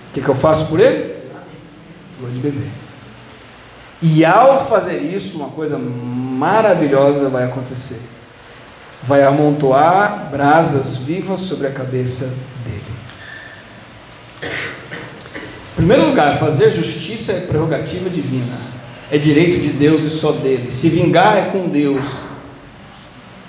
o 0.09 0.13
que, 0.13 0.21
que 0.21 0.30
eu 0.30 0.36
faço 0.36 0.67
por 0.67 0.80
ele? 0.80 1.15
Vou 2.19 2.30
de 2.30 2.39
beber. 2.39 2.69
E 4.01 4.23
ao 4.23 4.65
fazer 4.65 4.99
isso, 4.99 5.38
uma 5.38 5.49
coisa 5.49 5.77
maravilhosa 5.77 7.27
vai 7.27 7.43
acontecer. 7.43 7.99
Vai 9.03 9.23
amontoar 9.23 10.30
brasas 10.32 10.97
vivas 10.97 11.41
sobre 11.41 11.67
a 11.67 11.71
cabeça 11.71 12.34
dele. 12.63 12.84
Em 15.73 15.75
primeiro 15.75 16.07
lugar, 16.07 16.38
fazer 16.39 16.71
justiça 16.71 17.34
é 17.34 17.41
prerrogativa 17.41 18.09
divina. 18.09 18.57
É 19.11 19.17
direito 19.17 19.59
de 19.59 19.69
Deus 19.69 20.03
e 20.03 20.09
só 20.09 20.32
dele. 20.32 20.71
Se 20.71 20.88
vingar 20.88 21.38
é 21.38 21.45
com 21.51 21.67
Deus 21.67 22.28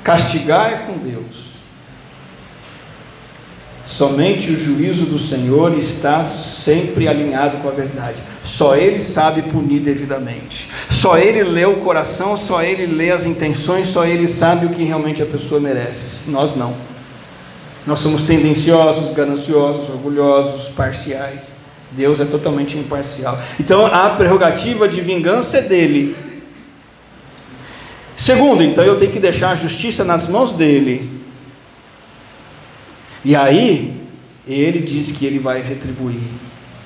Castigar 0.03 0.73
é 0.73 0.77
com 0.87 0.99
Deus. 0.99 1.51
Somente 3.85 4.51
o 4.51 4.59
juízo 4.59 5.05
do 5.05 5.19
Senhor 5.19 5.77
está 5.77 6.25
sempre 6.25 7.09
alinhado 7.09 7.59
com 7.59 7.69
a 7.69 7.73
verdade. 7.73 8.23
Só 8.45 8.77
Ele 8.77 9.01
sabe 9.01 9.43
punir 9.43 9.81
devidamente. 9.81 10.71
Só 10.89 11.19
Ele 11.19 11.43
lê 11.43 11.67
o 11.67 11.77
coração, 11.77 12.37
só 12.37 12.63
Ele 12.63 12.87
lê 12.87 13.11
as 13.11 13.27
intenções, 13.27 13.89
só 13.89 14.07
Ele 14.07 14.29
sabe 14.29 14.67
o 14.67 14.71
que 14.71 14.85
realmente 14.85 15.23
a 15.23 15.27
pessoa 15.27 15.61
merece. 15.61 16.31
Nós 16.31 16.57
não. 16.57 16.73
Nós 17.87 17.99
somos 18.01 18.23
tendenciosos, 18.23 19.13
gananciosos, 19.15 19.89
orgulhosos, 19.91 20.69
parciais. 20.69 21.41
Deus 21.93 22.21
é 22.21 22.25
totalmente 22.25 22.79
imparcial. 22.79 23.39
Então 23.59 23.85
a 23.85 24.11
prerrogativa 24.11 24.89
de 24.89 25.01
vingança 25.01 25.59
é 25.59 25.63
dele. 25.63 26.17
Segundo, 28.21 28.63
então 28.63 28.85
eu 28.85 28.99
tenho 28.99 29.11
que 29.11 29.19
deixar 29.19 29.53
a 29.53 29.55
justiça 29.55 30.05
nas 30.05 30.29
mãos 30.29 30.53
dele. 30.53 31.11
E 33.25 33.35
aí, 33.35 33.99
ele 34.47 34.81
diz 34.81 35.11
que 35.11 35.25
ele 35.25 35.39
vai 35.39 35.63
retribuir. 35.63 36.21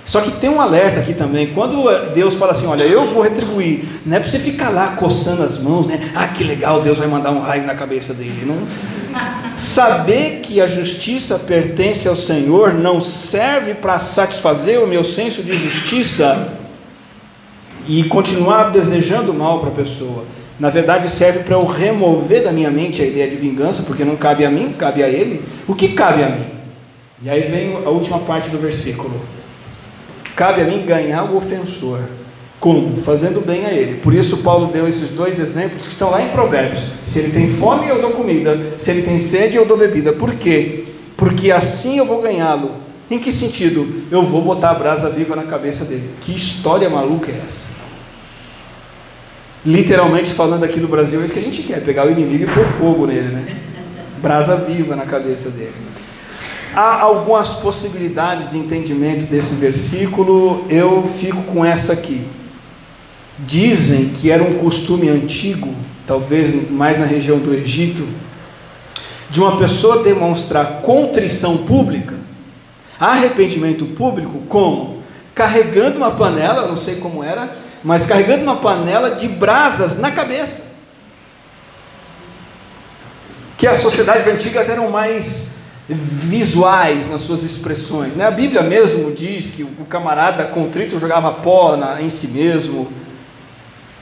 Só 0.07 0.21
que 0.21 0.31
tem 0.31 0.49
um 0.49 0.61
alerta 0.61 1.01
aqui 1.01 1.13
também. 1.13 1.49
Quando 1.49 1.89
Deus 2.15 2.35
fala 2.35 2.53
assim: 2.53 2.69
Olha, 2.69 2.85
eu 2.85 3.13
vou 3.13 3.21
retribuir, 3.21 3.85
não 4.07 4.17
é 4.17 4.21
para 4.21 4.31
você 4.31 4.39
ficar 4.39 4.69
lá 4.69 4.95
coçando 4.95 5.43
as 5.43 5.59
mãos, 5.59 5.89
né? 5.89 6.13
Ah, 6.15 6.29
que 6.29 6.45
legal, 6.45 6.83
Deus 6.83 6.99
vai 6.99 7.09
mandar 7.09 7.33
um 7.33 7.41
raio 7.41 7.67
na 7.67 7.75
cabeça 7.75 8.15
dele. 8.15 8.45
Não. 8.47 9.59
Saber 9.59 10.39
que 10.41 10.61
a 10.61 10.69
justiça 10.69 11.37
pertence 11.37 12.07
ao 12.07 12.15
Senhor 12.15 12.73
não 12.73 13.01
serve 13.01 13.75
para 13.75 13.99
satisfazer 13.99 14.81
o 14.81 14.87
meu 14.87 15.03
senso 15.03 15.43
de 15.43 15.57
justiça 15.57 16.53
e 17.89 18.05
continuar 18.05 18.71
desejando 18.71 19.35
mal 19.35 19.59
para 19.59 19.71
a 19.71 19.75
pessoa 19.75 20.25
na 20.59 20.71
verdade 20.71 21.09
serve 21.09 21.41
para 21.41 21.55
eu 21.55 21.65
remover 21.65 22.45
da 22.45 22.53
minha 22.53 22.71
mente 22.71 23.03
a 23.03 23.07
ideia 23.07 23.29
de 23.29 23.37
vingança, 23.37 23.83
porque 23.83 24.05
não 24.05 24.17
cabe 24.17 24.45
a 24.45 24.51
mim, 24.51 24.73
cabe 24.79 25.03
a 25.03 25.09
ele. 25.09 25.43
O 25.67 25.75
que 25.75 25.89
cabe 25.89 26.23
a 26.23 26.29
mim? 26.29 26.45
E 27.23 27.31
aí 27.31 27.41
vem 27.43 27.77
a 27.85 27.91
última 27.91 28.19
parte 28.21 28.51
do 28.51 28.59
versículo. 28.59 29.21
Cabe 30.37 30.63
a 30.63 30.65
mim 30.65 30.85
ganhar 30.85 31.25
o 31.25 31.37
ofensor. 31.37 32.01
Como? 32.61 33.03
Fazendo 33.03 33.45
bem 33.45 33.67
a 33.67 33.73
ele. 33.73 33.97
Por 33.97 34.15
isso 34.15 34.39
Paulo 34.39 34.69
deu 34.73 34.89
esses 34.89 35.11
dois 35.11 35.39
exemplos 35.39 35.83
que 35.83 35.93
estão 35.93 36.11
lá 36.11 36.23
em 36.23 36.29
Provérbios. 36.29 36.83
Se 37.07 37.19
ele 37.19 37.33
tem 37.33 37.49
fome, 37.49 37.89
eu 37.89 38.01
dou 38.01 38.13
comida. 38.13 38.59
Se 38.79 38.91
ele 38.91 39.03
tem 39.03 39.21
sede, 39.21 39.57
eu 39.57 39.67
dou 39.67 39.77
bebida. 39.77 40.13
Por 40.13 40.35
quê? 40.35 40.85
Porque 41.17 41.51
assim 41.51 41.99
eu 41.99 42.07
vou 42.07 42.23
ganhá-lo. 42.23 42.73
Em 43.11 43.19
que 43.19 43.31
sentido? 43.31 44.05
Eu 44.11 44.23
vou 44.23 44.41
botar 44.41 44.71
a 44.71 44.75
brasa 44.75 45.11
viva 45.11 45.37
na 45.37 45.45
cabeça 45.45 45.85
dele. 45.85 46.09
Que 46.23 46.35
história 46.35 46.89
maluca 46.89 47.31
é 47.31 47.43
essa? 47.47 47.74
Literalmente 49.65 50.31
falando 50.31 50.65
aqui 50.65 50.79
no 50.79 50.89
Brasil, 50.89 51.21
é 51.21 51.25
isso 51.25 51.33
que 51.33 51.41
a 51.41 51.43
gente 51.43 51.63
quer: 51.63 51.83
pegar 51.83 52.07
o 52.07 52.11
inimigo 52.11 52.45
e 52.45 52.55
pôr 52.55 52.65
fogo 52.65 53.07
nele, 53.07 53.29
né? 53.29 53.57
Brasa 54.21 54.57
viva 54.57 54.95
na 54.95 55.07
cabeça 55.07 55.49
dele. 55.49 55.73
Há 56.75 57.03
algumas 57.03 57.51
possibilidades 57.55 58.51
de 58.51 58.59
entendimento 58.59 59.27
desse 59.27 59.55
versículo, 59.55 60.65
eu 60.69 61.05
fico 61.07 61.43
com 61.45 61.65
essa 61.65 61.93
aqui. 61.93 62.27
Dizem 63.39 64.11
que 64.21 64.31
era 64.31 64.43
um 64.43 64.59
costume 64.59 65.09
antigo, 65.09 65.73
talvez 66.07 66.71
mais 66.71 66.99
na 66.99 67.07
região 67.07 67.39
do 67.39 67.55
Egito, 67.55 68.07
de 69.31 69.41
uma 69.41 69.57
pessoa 69.57 70.03
demonstrar 70.03 70.81
contrição 70.83 71.59
pública, 71.59 72.15
arrependimento 72.99 73.87
público, 73.87 74.43
como? 74.49 75.03
Carregando 75.35 75.99
uma 75.99 76.11
panela, 76.11 76.69
não 76.69 76.77
sei 76.77 76.97
como 76.97 77.23
era, 77.23 77.64
mas 77.85 78.07
carregando 78.07 78.45
uma 78.45 78.57
panela 78.57 79.11
de 79.11 79.29
brasas 79.29 79.99
na 79.99 80.11
cabeça. 80.11 80.65
Que 83.59 83.67
as 83.67 83.81
sociedades 83.81 84.27
antigas 84.27 84.69
eram 84.71 84.91
mais 84.91 85.49
visuais 85.87 87.11
nas 87.11 87.21
suas 87.21 87.43
expressões. 87.43 88.17
Né? 88.17 88.27
A 88.27 88.31
Bíblia 88.31 88.63
mesmo 88.63 89.13
diz 89.13 89.51
que 89.51 89.63
o 89.63 89.85
camarada 89.85 90.45
contrito 90.45 90.99
jogava 90.99 91.31
pó 91.31 91.77
na, 91.77 92.01
em 92.01 92.09
si 92.09 92.29
mesmo, 92.29 92.91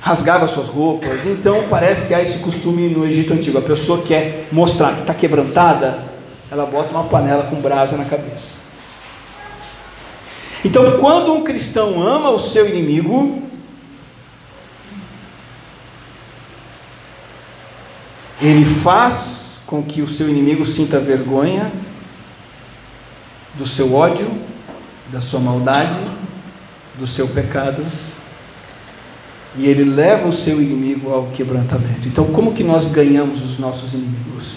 rasgava 0.01 0.47
suas 0.47 0.69
roupas. 0.69 1.27
Então 1.27 1.65
parece 1.69 2.07
que 2.07 2.15
há 2.15 2.23
esse 2.23 2.39
costume 2.39 2.89
no 2.89 3.05
Egito 3.05 3.33
Antigo. 3.33 3.59
A 3.59 3.63
pessoa 3.63 4.03
quer 4.03 4.47
mostrar 4.53 4.95
que 4.95 5.01
está 5.01 5.13
quebrantada, 5.13 6.05
ela 6.53 6.65
bota 6.67 6.91
uma 6.91 7.05
panela 7.05 7.43
com 7.45 7.57
brasa 7.57 7.97
na 7.97 8.05
cabeça. 8.05 8.63
Então, 10.65 10.99
quando 10.99 11.33
um 11.33 11.43
cristão 11.43 12.01
ama 12.01 12.31
o 12.31 12.39
seu 12.39 12.69
inimigo, 12.69 13.43
ele 18.43 18.65
faz 18.65 19.53
com 19.67 19.83
que 19.83 20.03
o 20.03 20.09
seu 20.09 20.29
inimigo 20.29 20.67
sinta 20.67 20.99
vergonha 20.99 21.71
do 23.55 23.67
seu 23.67 23.95
ódio, 23.95 24.27
da 25.13 25.21
sua 25.21 25.39
maldade, 25.39 26.01
do 26.99 27.07
seu 27.07 27.29
pecado, 27.29 27.85
e 29.57 29.67
ele 29.67 29.85
leva 29.85 30.29
o 30.29 30.33
seu 30.33 30.61
inimigo 30.61 31.11
ao 31.11 31.27
quebrantamento. 31.27 32.09
Então, 32.09 32.25
como 32.27 32.53
que 32.53 32.65
nós 32.65 32.89
ganhamos 32.89 33.45
os 33.45 33.59
nossos 33.59 33.93
inimigos? 33.93 34.57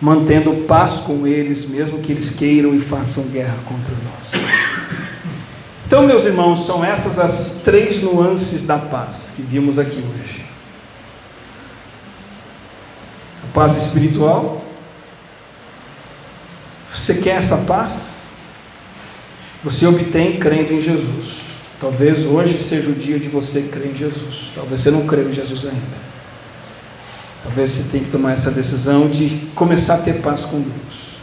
Mantendo 0.00 0.64
paz 0.66 0.94
com 1.00 1.26
eles, 1.26 1.66
mesmo 1.68 1.98
que 1.98 2.12
eles 2.12 2.30
queiram 2.30 2.74
e 2.74 2.80
façam 2.80 3.24
guerra 3.24 3.56
contra 3.64 3.94
nós. 3.94 4.42
Então, 5.86 6.06
meus 6.06 6.24
irmãos, 6.24 6.66
são 6.66 6.84
essas 6.84 7.18
as 7.18 7.62
três 7.64 8.02
nuances 8.02 8.66
da 8.66 8.78
paz 8.78 9.32
que 9.34 9.42
vimos 9.42 9.78
aqui 9.78 9.96
hoje. 9.96 10.47
Paz 13.58 13.76
espiritual. 13.76 14.64
Você 16.94 17.14
quer 17.14 17.38
essa 17.38 17.56
paz? 17.56 18.18
Você 19.64 19.84
obtém 19.84 20.38
crendo 20.38 20.74
em 20.74 20.80
Jesus. 20.80 21.38
Talvez 21.80 22.24
hoje 22.24 22.62
seja 22.62 22.88
o 22.88 22.92
dia 22.92 23.18
de 23.18 23.26
você 23.26 23.62
crer 23.62 23.90
em 23.90 23.96
Jesus. 23.96 24.52
Talvez 24.54 24.80
você 24.80 24.92
não 24.92 25.08
creia 25.08 25.24
em 25.24 25.32
Jesus 25.32 25.64
ainda. 25.64 25.98
Talvez 27.42 27.72
você 27.72 27.90
tenha 27.90 28.04
que 28.04 28.12
tomar 28.12 28.34
essa 28.34 28.52
decisão 28.52 29.08
de 29.08 29.48
começar 29.56 29.94
a 29.94 30.02
ter 30.02 30.20
paz 30.20 30.42
com 30.42 30.60
Deus. 30.60 31.18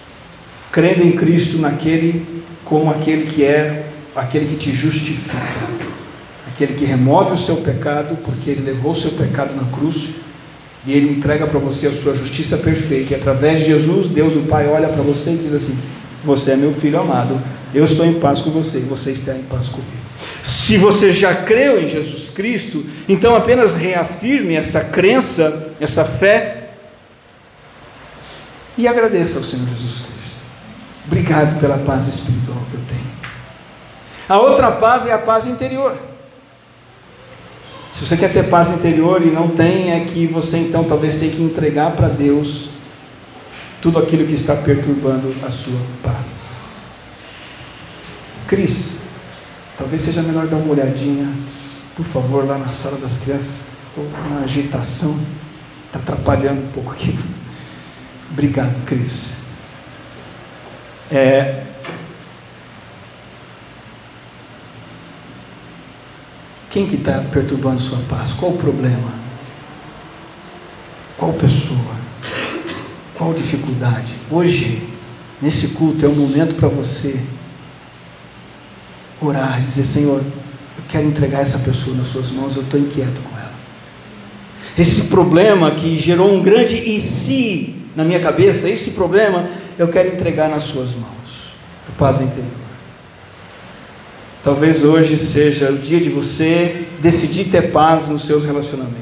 Crendo 0.74 1.04
em 1.04 1.14
Cristo 1.14 1.60
naquele 1.60 2.44
como 2.66 2.92
aquele 2.92 3.32
que 3.32 3.46
é 3.46 3.88
aquele 4.14 4.48
que 4.48 4.58
te 4.58 4.76
justifica. 4.76 5.38
Aquele 6.50 6.74
que 6.74 6.84
remove 6.84 7.32
o 7.32 7.38
seu 7.38 7.58
pecado, 7.58 8.18
porque 8.26 8.50
ele 8.50 8.66
levou 8.66 8.92
o 8.92 8.96
seu 8.96 9.12
pecado 9.12 9.56
na 9.56 9.64
cruz 9.72 10.25
e 10.86 10.94
Ele 10.94 11.10
entrega 11.10 11.48
para 11.48 11.60
você 11.60 11.88
a 11.88 11.94
sua 11.94 12.16
justiça 12.16 12.58
perfeita. 12.58 13.14
E 13.14 13.16
através 13.16 13.60
de 13.60 13.66
Jesus, 13.66 14.08
Deus 14.08 14.36
o 14.36 14.42
Pai 14.42 14.68
olha 14.68 14.88
para 14.88 15.02
você 15.02 15.32
e 15.32 15.38
diz 15.38 15.54
assim: 15.54 15.78
Você 16.24 16.52
é 16.52 16.56
meu 16.56 16.74
filho 16.74 17.00
amado, 17.00 17.42
eu 17.74 17.86
estou 17.86 18.06
em 18.06 18.20
paz 18.20 18.42
com 18.42 18.52
você 18.52 18.78
e 18.78 18.82
você 18.82 19.12
está 19.12 19.34
em 19.34 19.44
paz 19.44 19.68
comigo. 19.68 20.06
Se 20.44 20.78
você 20.78 21.12
já 21.12 21.34
creu 21.34 21.82
em 21.82 21.88
Jesus 21.88 22.30
Cristo, 22.30 22.86
então 23.10 23.36
apenas 23.36 23.76
reafirme 23.76 24.56
essa 24.56 24.82
crença, 24.82 25.72
essa 25.80 26.06
fé 26.06 26.70
e 28.78 28.88
agradeça 28.88 29.38
ao 29.38 29.44
Senhor 29.44 29.68
Jesus 29.68 30.02
Cristo. 30.02 30.16
Obrigado 31.08 31.60
pela 31.60 31.78
paz 31.80 32.08
espiritual 32.08 32.58
que 32.70 32.76
eu 32.76 32.82
tenho. 32.90 33.06
A 34.28 34.40
outra 34.40 34.72
paz 34.72 35.06
é 35.06 35.14
a 35.14 35.20
paz 35.20 35.48
interior. 35.48 35.98
Se 37.96 38.06
você 38.06 38.18
quer 38.18 38.34
ter 38.34 38.50
paz 38.50 38.72
interior 38.72 39.26
e 39.26 39.30
não 39.30 39.48
tem, 39.48 39.94
é 39.94 40.02
que 40.04 40.28
você 40.28 40.58
então 40.58 40.84
talvez 40.84 41.16
tenha 41.16 41.32
que 41.32 41.42
entregar 41.42 41.92
para 41.92 42.10
Deus 42.10 42.68
tudo 43.82 43.98
aquilo 43.98 44.28
que 44.28 44.34
está 44.34 44.54
perturbando 44.54 45.34
a 45.42 45.50
sua 45.50 45.80
paz. 46.04 46.50
Cris, 48.50 48.98
talvez 49.78 50.02
seja 50.02 50.22
melhor 50.22 50.46
dar 50.48 50.58
uma 50.58 50.74
olhadinha, 50.74 51.32
por 51.96 52.06
favor, 52.06 52.46
lá 52.46 52.58
na 52.58 52.68
sala 52.68 52.98
das 52.98 53.16
crianças. 53.16 53.62
Estou 53.88 54.06
uma 54.26 54.42
agitação, 54.42 55.18
está 55.86 56.00
atrapalhando 56.00 56.64
um 56.64 56.72
pouco 56.74 56.92
aqui. 56.92 57.18
Obrigado, 58.30 58.76
Cris. 58.86 59.36
É, 61.10 61.64
Quem 66.76 66.86
que 66.86 66.96
está 66.96 67.24
perturbando 67.32 67.82
sua 67.82 68.00
paz? 68.10 68.34
Qual 68.34 68.52
o 68.52 68.58
problema? 68.58 69.10
Qual 71.18 71.32
pessoa? 71.32 71.96
Qual 73.14 73.34
dificuldade? 73.34 74.12
Hoje, 74.30 74.86
nesse 75.42 75.70
culto, 75.70 76.06
é 76.06 76.10
o 76.10 76.12
momento 76.14 76.56
para 76.56 76.68
você 76.68 77.18
orar 79.22 79.62
e 79.62 79.64
dizer: 79.64 79.86
Senhor, 79.86 80.20
eu 80.20 80.84
quero 80.90 81.08
entregar 81.08 81.44
essa 81.44 81.60
pessoa 81.60 81.96
nas 81.96 82.08
suas 82.08 82.30
mãos, 82.32 82.58
eu 82.58 82.64
estou 82.64 82.78
inquieto 82.78 83.22
com 83.24 83.38
ela. 83.40 83.54
Esse 84.78 85.04
problema 85.04 85.72
que 85.72 85.98
gerou 85.98 86.30
um 86.30 86.44
grande 86.44 86.76
e 86.76 87.00
se 87.00 87.74
na 87.96 88.04
minha 88.04 88.20
cabeça, 88.20 88.68
esse 88.70 88.92
problema 88.92 89.48
eu 89.80 89.88
quero 89.88 90.14
entregar 90.14 90.50
nas 90.50 90.66
suas 90.66 90.90
mãos. 90.90 91.56
Paz 91.98 92.20
interior. 92.20 92.65
Talvez 94.46 94.84
hoje 94.84 95.18
seja 95.18 95.72
o 95.72 95.78
dia 95.80 96.00
de 96.00 96.08
você 96.08 96.86
decidir 97.00 97.46
ter 97.46 97.72
paz 97.72 98.08
nos 98.08 98.28
seus 98.28 98.46
relacionamentos. 98.46 99.02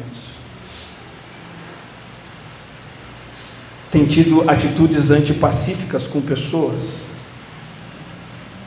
Tem 3.92 4.06
tido 4.06 4.50
atitudes 4.50 5.12
antipacíficas 5.12 6.08
com 6.08 6.22
pessoas. 6.22 7.02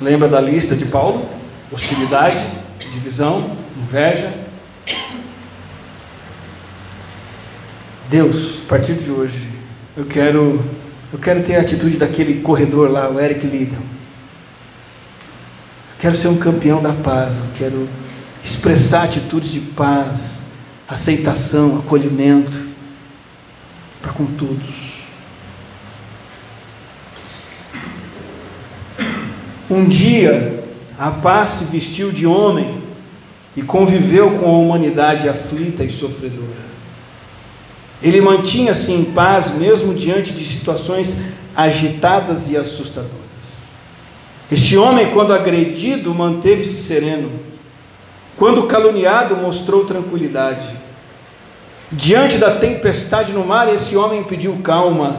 Lembra 0.03 0.29
da 0.29 0.39
lista 0.39 0.77
de 0.77 0.85
Paulo? 0.85 1.27
Hostilidade, 1.73 2.45
divisão, 2.93 3.57
inveja. 3.83 4.31
Deus, 8.11 8.65
a 8.67 8.69
partir 8.69 8.97
de 8.97 9.11
hoje, 9.11 9.49
eu 9.97 10.05
quero, 10.05 10.63
eu 11.11 11.19
quero 11.19 11.43
ter 11.43 11.57
a 11.57 11.63
atitude 11.63 11.97
daquele 11.97 12.43
corredor 12.43 12.91
lá, 12.91 13.09
o 13.09 13.19
Eric 13.19 13.47
Liddell 13.47 13.96
Quero 15.99 16.17
ser 16.17 16.29
um 16.29 16.37
campeão 16.37 16.83
da 16.83 16.93
paz, 16.93 17.37
eu 17.37 17.45
quero 17.57 17.89
expressar 18.45 19.05
atitudes 19.05 19.51
de 19.51 19.61
paz, 19.61 20.41
aceitação, 20.87 21.79
acolhimento 21.79 22.67
para 24.03 24.13
com 24.13 24.27
todos. 24.27 24.97
Um 29.71 29.85
dia, 29.85 30.65
a 30.99 31.11
paz 31.11 31.51
se 31.51 31.65
vestiu 31.65 32.13
de 32.13 32.27
homem 32.27 32.81
e 33.57 33.63
conviveu 33.63 34.39
com 34.39 34.55
a 34.55 34.59
humanidade 34.59 35.29
aflita 35.29 35.83
e 35.83 35.91
sofredora. 35.91 36.67
Ele 38.03 38.21
mantinha-se 38.21 38.93
em 38.93 39.07
paz 39.07 39.53
mesmo 39.57 39.95
diante 39.95 40.33
de 40.33 40.47
situações 40.47 41.15
agitadas 41.57 42.49
e 42.49 42.57
assustadoras. 42.57 43.26
Este 44.51 44.77
homem, 44.77 45.11
quando 45.11 45.33
agredido, 45.33 46.15
manteve-se 46.15 46.83
sereno. 46.83 47.31
Quando 48.37 48.65
caluniado, 48.65 49.37
mostrou 49.37 49.85
tranquilidade. 49.85 50.69
Diante 51.91 52.39
da 52.39 52.53
tempestade 52.53 53.33
no 53.33 53.45
mar, 53.45 53.73
esse 53.73 53.97
homem 53.97 54.23
pediu 54.23 54.57
calma. 54.63 55.17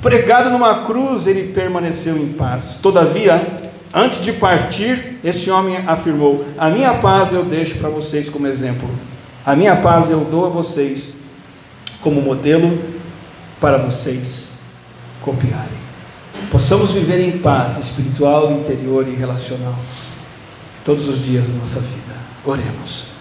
Pregado 0.00 0.48
numa 0.48 0.86
cruz, 0.86 1.26
ele 1.26 1.52
permaneceu 1.52 2.16
em 2.16 2.28
paz. 2.28 2.78
Todavia, 2.82 3.46
antes 3.92 4.24
de 4.24 4.32
partir, 4.32 5.18
esse 5.22 5.50
homem 5.50 5.76
afirmou: 5.86 6.46
A 6.56 6.70
minha 6.70 6.94
paz 6.94 7.32
eu 7.32 7.44
deixo 7.44 7.78
para 7.78 7.90
vocês 7.90 8.30
como 8.30 8.46
exemplo. 8.46 8.88
A 9.44 9.54
minha 9.54 9.76
paz 9.76 10.10
eu 10.10 10.20
dou 10.20 10.46
a 10.46 10.48
vocês 10.48 11.16
como 12.00 12.22
modelo 12.22 12.78
para 13.60 13.76
vocês 13.76 14.52
copiarem 15.20 15.79
possamos 16.50 16.90
viver 16.90 17.20
em 17.20 17.38
paz 17.38 17.78
espiritual, 17.78 18.52
interior 18.52 19.06
e 19.06 19.14
relacional 19.14 19.74
todos 20.84 21.08
os 21.08 21.24
dias 21.24 21.46
da 21.46 21.54
nossa 21.54 21.80
vida. 21.80 22.14
Oremos. 22.44 23.19